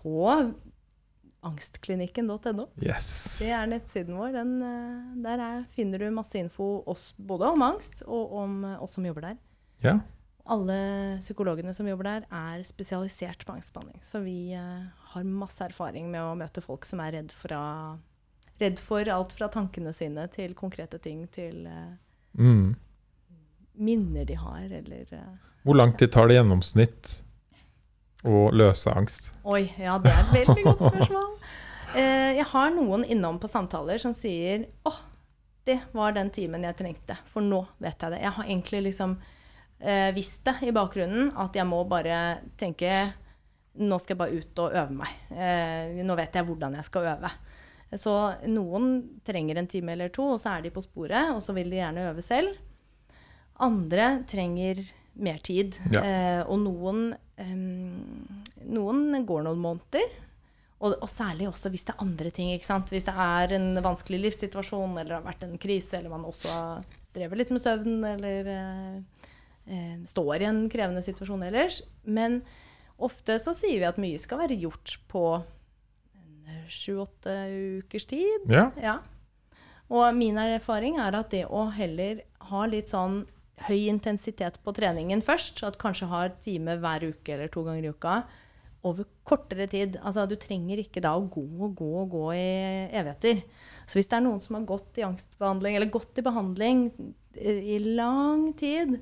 [0.00, 0.32] På
[1.46, 2.66] angstklinikken.no.
[2.82, 3.38] Yes.
[3.40, 4.32] Det er nettsiden vår.
[4.34, 8.82] Den, eh, der er, finner du masse info oss, både om angst og om eh,
[8.82, 9.38] oss som jobber der.
[9.84, 9.94] Ja.
[10.50, 10.76] Alle
[11.20, 14.02] psykologene som jobber der, er spesialisert på angstbehandling.
[14.04, 14.84] Så vi eh,
[15.14, 17.62] har masse erfaring med å møte folk som er redd, fra,
[18.60, 21.66] redd for alt fra tankene sine til konkrete ting til
[22.38, 22.76] Mm.
[23.74, 25.08] minner de har, eller
[25.64, 27.08] Hvor lang tid tar det i gjennomsnitt
[28.26, 29.30] å løse angst?
[29.48, 31.30] Oi, ja, det er et veldig godt spørsmål.
[31.96, 35.00] Eh, jeg har noen innom på samtaler som sier åh,
[35.66, 38.20] det var den timen jeg trengte, for nå vet jeg det.
[38.24, 39.16] Jeg har egentlig liksom
[39.78, 42.92] eh, visst det i bakgrunnen, at jeg må bare tenke
[43.80, 45.18] nå skal jeg bare ut og øve meg.
[45.30, 47.30] Eh, nå vet jeg hvordan jeg skal øve.
[47.98, 48.14] Så
[48.50, 48.90] noen
[49.26, 51.80] trenger en time eller to, og så er de på sporet, og så vil de
[51.80, 52.54] gjerne øve selv.
[53.60, 54.82] Andre trenger
[55.22, 55.76] mer tid.
[55.94, 56.02] Ja.
[56.02, 57.10] Eh, og noen,
[57.40, 58.16] em,
[58.70, 60.16] noen går noen måneder.
[60.80, 62.54] Og, og særlig også hvis det er andre ting.
[62.54, 62.90] ikke sant?
[62.92, 66.54] Hvis det er en vanskelig livssituasjon, eller det har vært en krise, eller man også
[67.10, 69.24] strever litt med søvn, eller eh,
[69.68, 71.82] eh, står i en krevende situasjon ellers.
[72.08, 72.40] Men
[73.00, 75.24] ofte så sier vi at mye skal være gjort på
[76.70, 77.34] sju-åtte
[77.80, 78.46] ukers tid.
[78.50, 78.70] Ja.
[78.80, 78.98] Ja.
[79.90, 83.24] Og min erfaring er at det å heller ha litt sånn
[83.68, 87.88] høy intensitet på treningen først, at kanskje ha et time hver uke eller to ganger
[87.88, 88.22] i uka,
[88.86, 89.98] over kortere tid.
[90.00, 92.46] Altså, du trenger ikke da å gå og gå og gå i
[92.96, 93.42] evigheter.
[93.84, 96.86] Så hvis det er noen som har gått i angstbehandling, eller gått i behandling
[97.36, 98.96] i lang tid,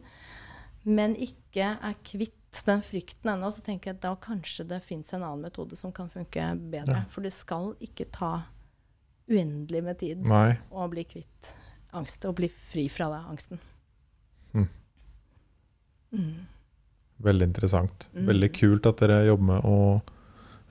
[0.88, 2.34] men ikke er kvitt
[2.66, 5.92] den frykten ennå, så tenker jeg at da kanskje det fins en annen metode som
[5.94, 7.04] kan funke bedre.
[7.04, 7.09] Ja.
[7.12, 8.32] For det skal ikke ta
[9.28, 10.56] uendelig med tid Nei.
[10.72, 11.52] å bli kvitt
[11.96, 13.61] angst, og bli fri fra det, angsten.
[16.14, 16.46] Mm.
[17.28, 18.09] Veldig interessant.
[18.14, 18.26] Mm.
[18.30, 19.78] Veldig kult at dere jobber med å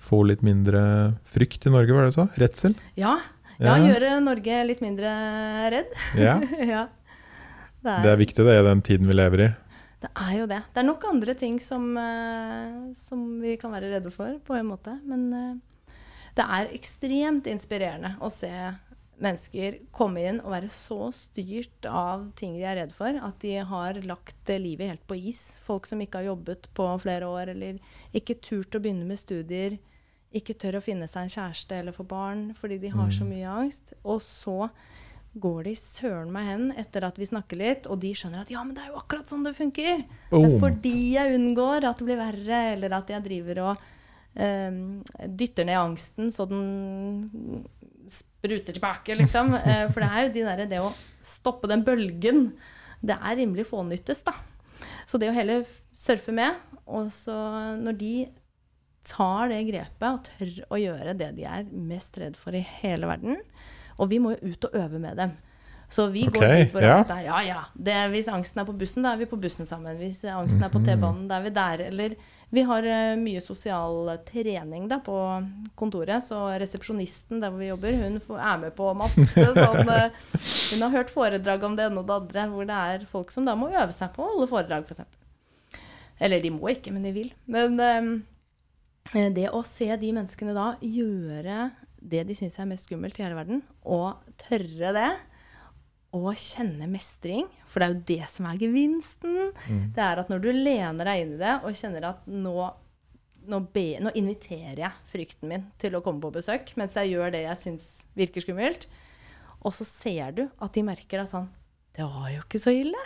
[0.07, 0.81] få litt mindre
[1.27, 2.27] frykt i Norge, var det du sa?
[2.39, 2.77] Redsel?
[2.99, 3.17] Ja,
[3.57, 5.11] ja, gjøre Norge litt mindre
[5.73, 5.95] redd.
[6.19, 6.37] Ja.
[6.73, 6.83] ja.
[7.81, 9.49] Det Det er viktig det i den tiden vi lever i.
[9.97, 10.59] Det er jo det.
[10.73, 14.67] Det er nok andre ting som, eh, som vi kan være redde for, på en
[14.69, 14.93] måte.
[15.09, 15.95] Men eh,
[16.37, 18.51] det er ekstremt inspirerende å se
[19.23, 23.55] mennesker komme inn og være så styrt av ting de er redd for, at de
[23.65, 25.57] har lagt livet helt på is.
[25.65, 27.79] Folk som ikke har jobbet på flere år, eller
[28.13, 29.79] ikke turt å begynne med studier.
[30.35, 33.29] Ikke tør å finne seg en kjæreste eller få barn fordi de har så Mm.
[33.33, 33.93] mye angst.
[34.03, 34.69] Og så
[35.39, 38.63] går de søren meg hen etter at vi snakker litt, og de skjønner at ja,
[38.63, 40.03] men det er jo akkurat sånn det funker.
[40.31, 43.77] Det er fordi jeg unngår at det blir verre, eller at jeg driver og
[44.37, 45.03] um,
[45.37, 47.65] dytter ned angsten så den
[48.13, 49.53] spruter tilbake, liksom.
[49.67, 50.93] Eh, for det er jo de der, det å
[51.23, 52.51] stoppe den bølgen,
[53.03, 54.35] det er rimelig fånyttes, da.
[55.07, 55.65] Så det å heller
[55.97, 57.35] surfe med, og så
[57.79, 58.13] når de
[59.07, 63.07] tar det grepet og tør å gjøre det de er mest redd for i hele
[63.09, 63.39] verden,
[63.97, 65.33] og vi må jo ut og øve med dem.
[65.89, 67.25] Så vi okay, går dit hvor angsten er.
[67.29, 67.59] Ja, ja.
[67.73, 69.95] Det, hvis angsten er på bussen, da er vi på bussen sammen.
[69.99, 71.83] Hvis angsten er på T-banen, da er vi der.
[71.85, 72.17] Eller
[72.51, 75.15] vi har eh, mye sosial trening da, på
[75.79, 79.27] kontoret, så resepsjonisten der hvor vi jobber, hun er med på masse
[79.61, 80.35] sånn eh,
[80.73, 83.47] Hun har hørt foredrag om det ene og det andre, hvor det er folk som
[83.47, 85.07] da må øve seg på å holde foredrag, f.eks.
[86.23, 87.31] Eller de må ikke, men de vil.
[87.47, 91.69] Men eh, det å se de menneskene da gjøre
[92.07, 95.09] det de syns er mest skummelt i hele verden, og tørre det,
[96.17, 99.93] og kjenne mestring, for det er jo det som er gevinsten, Mm.
[99.93, 102.73] det er at når du lener deg inn i det og kjenner at nå,
[103.47, 107.31] nå, be, nå inviterer jeg frykten min til å komme på besøk, mens jeg gjør
[107.31, 108.87] det jeg syns virker skummelt,
[109.65, 111.47] Og så ser du at de merker at sånn
[111.93, 112.99] Det var jo ikke så ille.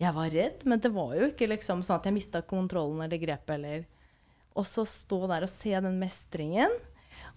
[0.00, 3.18] Jeg var redd, men det var jo ikke liksom sånn at jeg mista kontrollen eller
[3.18, 3.84] grepet eller
[4.56, 6.70] Og så stå der og se den mestringen,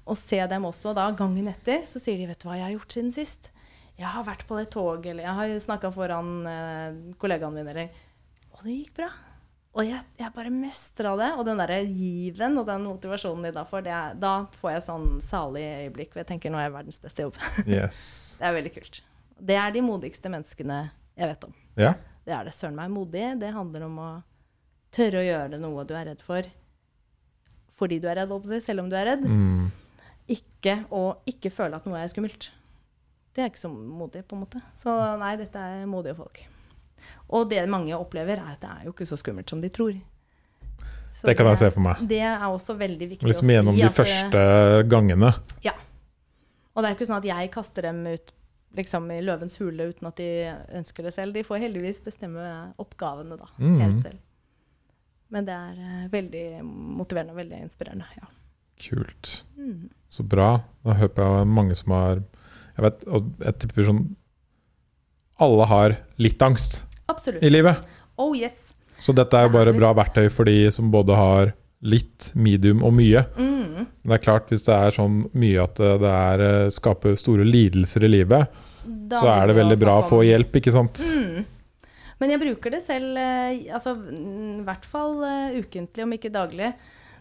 [0.08, 2.72] og se dem også da gangen etter, så sier de 'Vet du hva jeg har
[2.80, 3.52] gjort siden sist?'
[4.00, 7.90] 'Jeg har vært på det toget', eller 'Jeg har snakka foran eh, kollegaene mine', eller
[8.54, 9.12] 'Og det gikk bra'.
[9.78, 11.30] Og jeg, jeg bare mestra det.
[11.38, 14.86] Og den derre given og den motivasjonen de da får, det er, da får jeg
[14.88, 17.38] sånn salig øyeblikk hvor jeg tenker nå er jeg verdens beste jobb.
[17.68, 18.00] Yes.
[18.40, 19.02] Det er veldig kult.
[19.40, 20.80] Det er de modigste menneskene
[21.20, 21.54] jeg vet om.
[21.80, 21.94] Ja.
[22.26, 22.90] Det er det søren meg.
[22.92, 24.10] Modig, det handler om å
[24.96, 26.50] tørre å gjøre noe du er redd for
[27.80, 29.22] fordi du er redd, selv om du er redd.
[29.24, 29.70] Mm.
[30.36, 32.50] Ikke å ikke føle at noe er skummelt.
[33.36, 34.62] Det er ikke så modig, på en måte.
[34.78, 36.42] Så nei, dette er modige folk.
[37.36, 39.94] Og det mange opplever, er at det er jo ikke så skummelt som de tror.
[41.20, 42.02] Så Det kan jeg se for meg.
[42.08, 43.82] Det er også veldig viktig Liksom å gjennom si.
[43.82, 45.34] de at det- første gangene.
[45.64, 45.74] Ja.
[46.76, 48.32] Og det er ikke sånn at jeg kaster dem ut
[48.76, 51.34] liksom, i løvens hule uten at de ønsker det selv.
[51.34, 53.80] De får heldigvis bestemme oppgavene da, mm.
[53.82, 54.20] helt selv.
[55.30, 58.06] Men det er eh, veldig motiverende og veldig inspirerende.
[58.18, 58.30] Ja.
[58.80, 59.44] Kult.
[59.58, 59.90] Mm.
[60.08, 60.64] Så bra.
[60.86, 62.24] Da håper jeg mange som har
[62.80, 64.04] Jeg vet, og jeg tipper sånn
[65.44, 67.44] Alle har litt angst Absolutt.
[67.44, 67.80] i livet.
[68.20, 68.70] Oh yes.
[69.04, 72.92] Så dette er jo bare bra verktøy for de som både har litt, medium og
[72.98, 73.24] mye.
[73.40, 73.86] Mm.
[73.88, 77.48] Men det er klart, hvis det er sånn mye at det er, eh, skaper store
[77.48, 81.00] lidelser i livet, Da så er det veldig bra å få hjelp, ikke sant?
[81.00, 81.46] Mm.
[82.20, 86.34] Men jeg bruker det selv, eh, altså, mm, i hvert fall eh, ukentlig, om ikke
[86.34, 86.74] daglig.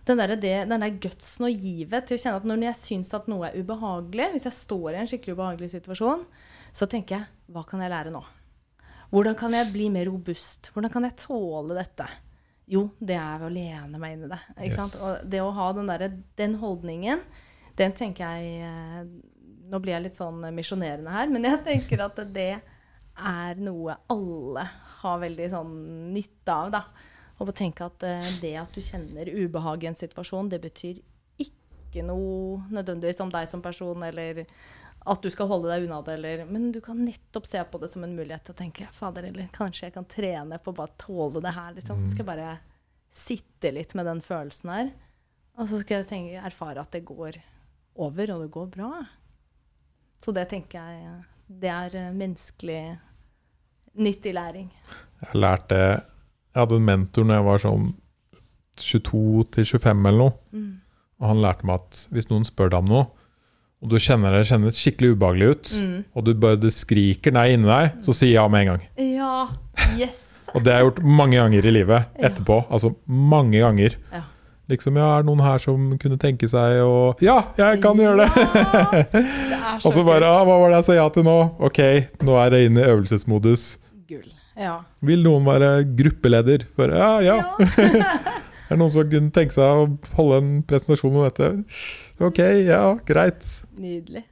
[0.09, 3.11] Den der, det, den der gutsen og givet til å kjenne at når jeg syns
[3.17, 6.25] at noe er ubehagelig, hvis jeg står i en skikkelig ubehagelig situasjon,
[6.73, 8.23] så tenker jeg hva kan jeg lære nå?
[9.13, 10.71] Hvordan kan jeg bli mer robust?
[10.73, 12.09] Hvordan kan jeg tåle dette?
[12.69, 14.41] Jo, det er ved å lene meg inn i det.
[14.67, 14.97] Yes.
[15.01, 17.23] Og det å ha den, der, den holdningen,
[17.79, 19.05] den tenker jeg eh,
[19.69, 24.63] Nå blir jeg litt sånn misjonerende her, men jeg tenker at det er noe alle
[25.03, 25.75] har veldig sånn
[26.15, 26.71] nytte av.
[26.73, 26.81] da.
[27.39, 30.98] Og tenke at eh, det at du kjenner ubehag i en situasjon, det betyr
[31.39, 34.43] ikke noe nødvendigvis om deg som person, eller
[35.09, 37.89] at du skal holde deg unna det, eller Men du kan nettopp se på det
[37.93, 40.98] som en mulighet til å tenke Fader, eller kanskje jeg kan trene på å bare
[41.01, 42.02] tåle det her, liksom.
[42.10, 42.56] Skal jeg bare
[43.15, 44.90] sitte litt med den følelsen her.
[45.59, 47.40] Og så skal jeg tenke, erfare at det går
[47.98, 48.93] over, og det går bra.
[50.23, 52.98] Så det tenker jeg Det er menneskelig
[53.97, 54.69] nyttig læring.
[55.23, 55.85] Jeg har lært det
[56.59, 57.85] Jeg hadde en mentor når jeg var sånn
[58.79, 60.35] 22 til 25 eller noe.
[60.55, 60.67] Mm.
[61.19, 63.07] Og han lærte meg at hvis noen spør deg om noe,
[63.79, 65.99] og du kjenner det kjennes skikkelig ubehagelig ut, Mm.
[66.19, 68.83] og du bare det skriker nei inni deg, så si ja med en gang.
[68.99, 69.49] Ja.
[69.99, 70.25] Yes.
[70.57, 72.29] Og det har jeg gjort mange ganger i livet Ja.
[72.31, 72.65] etterpå.
[72.73, 73.95] Altså mange ganger.
[74.13, 74.23] Ja.
[74.69, 78.25] Liksom, ja, er det noen her som kunne tenke seg å Ja, jeg kan gjøre
[78.25, 78.31] det!
[78.37, 79.23] Ja, det
[79.83, 80.33] så Og så bare kult.
[80.35, 81.37] ah, Hva var det jeg sa ja til nå?
[81.61, 81.79] Ok,
[82.25, 83.79] nå er det inne i øvelsesmodus.
[84.09, 84.27] Gull.
[84.59, 84.81] Ja.
[85.07, 86.67] Vil noen være gruppeleder?
[86.77, 87.39] For, ja, ja.
[88.69, 89.85] Er det noen som kunne tenke seg å
[90.19, 91.47] holde en presentasjon om dette?
[92.21, 93.47] Ok, ja, greit.
[93.81, 94.27] Nydelig.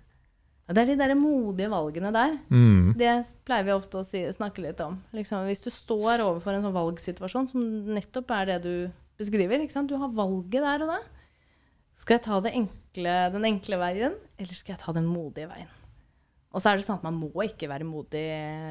[0.67, 2.35] Ja, det er de der modige valgene der.
[2.51, 2.93] Mm.
[3.01, 3.15] Det
[3.47, 4.99] pleier vi ofte å si, snakke litt om.
[5.17, 7.65] Liksom, hvis du står overfor en sånn valgsituasjon, som
[7.97, 8.75] nettopp er det du
[9.17, 9.63] beskriver?
[9.89, 11.01] Du har valget der og da.
[11.97, 15.71] Skal jeg ta det enkle, den enkle veien, eller skal jeg ta den modige veien?
[16.57, 18.23] Og så er det sånn at man må ikke være modig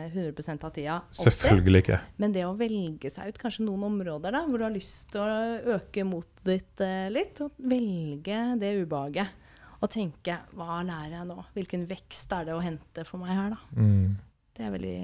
[0.10, 0.96] 100 av tida.
[1.04, 1.20] alltid.
[1.22, 2.00] Selvfølgelig ikke.
[2.18, 5.22] Men det å velge seg ut kanskje noen områder da, hvor du har lyst til
[5.22, 9.38] å øke motet ditt eh, litt, og velge det ubehaget.
[9.86, 11.38] Og tenke hva lærer jeg nå?
[11.54, 13.62] Hvilken vekst er det å hente for meg her, da?
[13.78, 14.16] Mm.
[14.56, 14.98] Det er veldig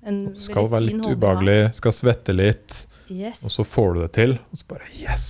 [0.00, 3.42] en Det skal veldig være litt ubehagelig, skal svette litt, Yes.
[3.44, 4.38] og så får du det til.
[4.48, 5.26] Og så bare yes!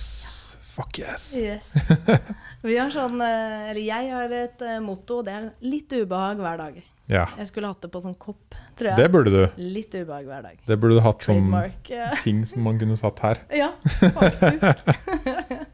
[0.71, 1.33] Fuck yes!
[1.35, 1.73] yes.
[2.63, 6.39] Vi har sånn, eh, eller jeg har et eh, motto, og det er litt ubehag
[6.39, 6.77] hver dag.
[7.11, 8.99] Ja, Jeg skulle hatt det på sånn kopp, tror jeg.
[9.01, 9.41] det burde du.
[9.59, 10.61] Litt ubehag hver dag.
[10.63, 11.49] Det burde du hatt som
[12.23, 13.41] ting som man kunne satt her.
[13.51, 13.73] Ja,
[14.15, 14.95] faktisk.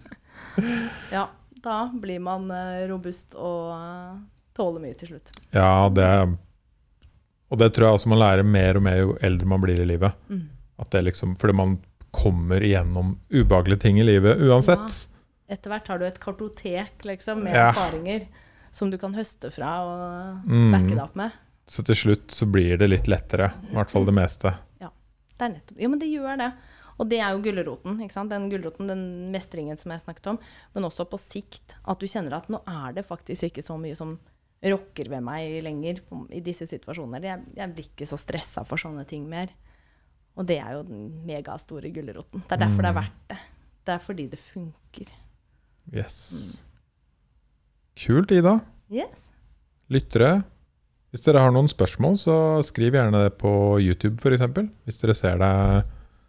[1.17, 1.27] ja,
[1.61, 3.77] da blir man eh, robust og
[4.57, 5.29] tåler mye til slutt.
[5.53, 6.09] Ja, det
[7.53, 9.85] Og det tror jeg også man lærer mer og mer jo eldre man blir i
[9.85, 10.17] livet.
[10.33, 10.47] Mm.
[10.81, 11.77] At det liksom, fordi man
[12.11, 15.07] kommer igjennom ubehagelige ting i livet uansett.
[15.49, 17.69] Etter hvert har du et kartotek liksom, med Ja.
[17.71, 18.27] erfaringer
[18.71, 20.71] som du kan høste fra og Mm.
[20.71, 21.31] backe deg opp med.
[21.67, 23.53] Så til slutt så blir det litt lettere.
[23.71, 24.53] I hvert fall det meste.
[25.37, 26.53] Det er nettopp, jo, men det gjør det.
[26.99, 27.99] Og det er jo gulroten.
[28.27, 30.39] Den gulroten, den mestringen som jeg snakket om.
[30.73, 31.75] Men også på sikt.
[31.85, 34.17] At du kjenner at nå er det faktisk ikke så mye som
[34.63, 37.21] rokker ved meg lenger på, i disse situasjoner.
[37.21, 39.47] Jeg, jeg blir ikke så stressa for sånne ting mer.
[40.37, 42.43] Og det er jo den megastore gulroten.
[42.45, 43.01] Det er derfor det er Mm.
[43.01, 43.37] verdt det.
[43.87, 45.11] Det er fordi det funker.
[45.93, 46.63] Yes.
[47.97, 48.59] Kult, Ida.
[48.91, 49.31] Yes.
[49.89, 50.43] Lyttere,
[51.13, 52.33] Hvis dere har noen spørsmål, så
[52.67, 54.41] skriv gjerne det på YouTube f.eks.
[54.85, 55.51] Hvis dere ser det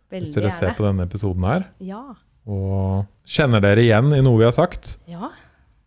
[0.08, 1.66] hvis dere ser på denne episoden her.
[1.82, 2.14] Ja.
[2.46, 4.96] Og kjenner dere igjen i noe vi har sagt?
[5.10, 5.28] ja,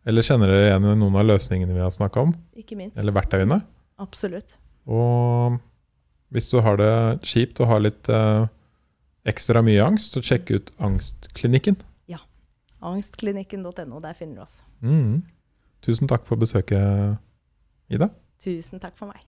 [0.06, 2.36] Eller kjenner dere igjen i noen av løsningene vi har snakka om?
[2.56, 3.00] ikke minst.
[3.00, 3.62] Eller verktøyene?
[3.98, 4.58] Absolutt.
[4.86, 5.58] Og
[6.32, 6.94] hvis du har det
[7.28, 8.46] kjipt og har litt eh,
[9.28, 11.76] ekstra mye angst, så sjekk ut Angstklinikken.
[12.08, 12.22] Ja.
[12.80, 14.62] Angstklinikken.no, der finner du oss.
[14.80, 15.22] Mm.
[15.84, 17.20] Tusen takk for besøket,
[17.92, 18.08] Ida.
[18.42, 19.20] Tusen takk for meg.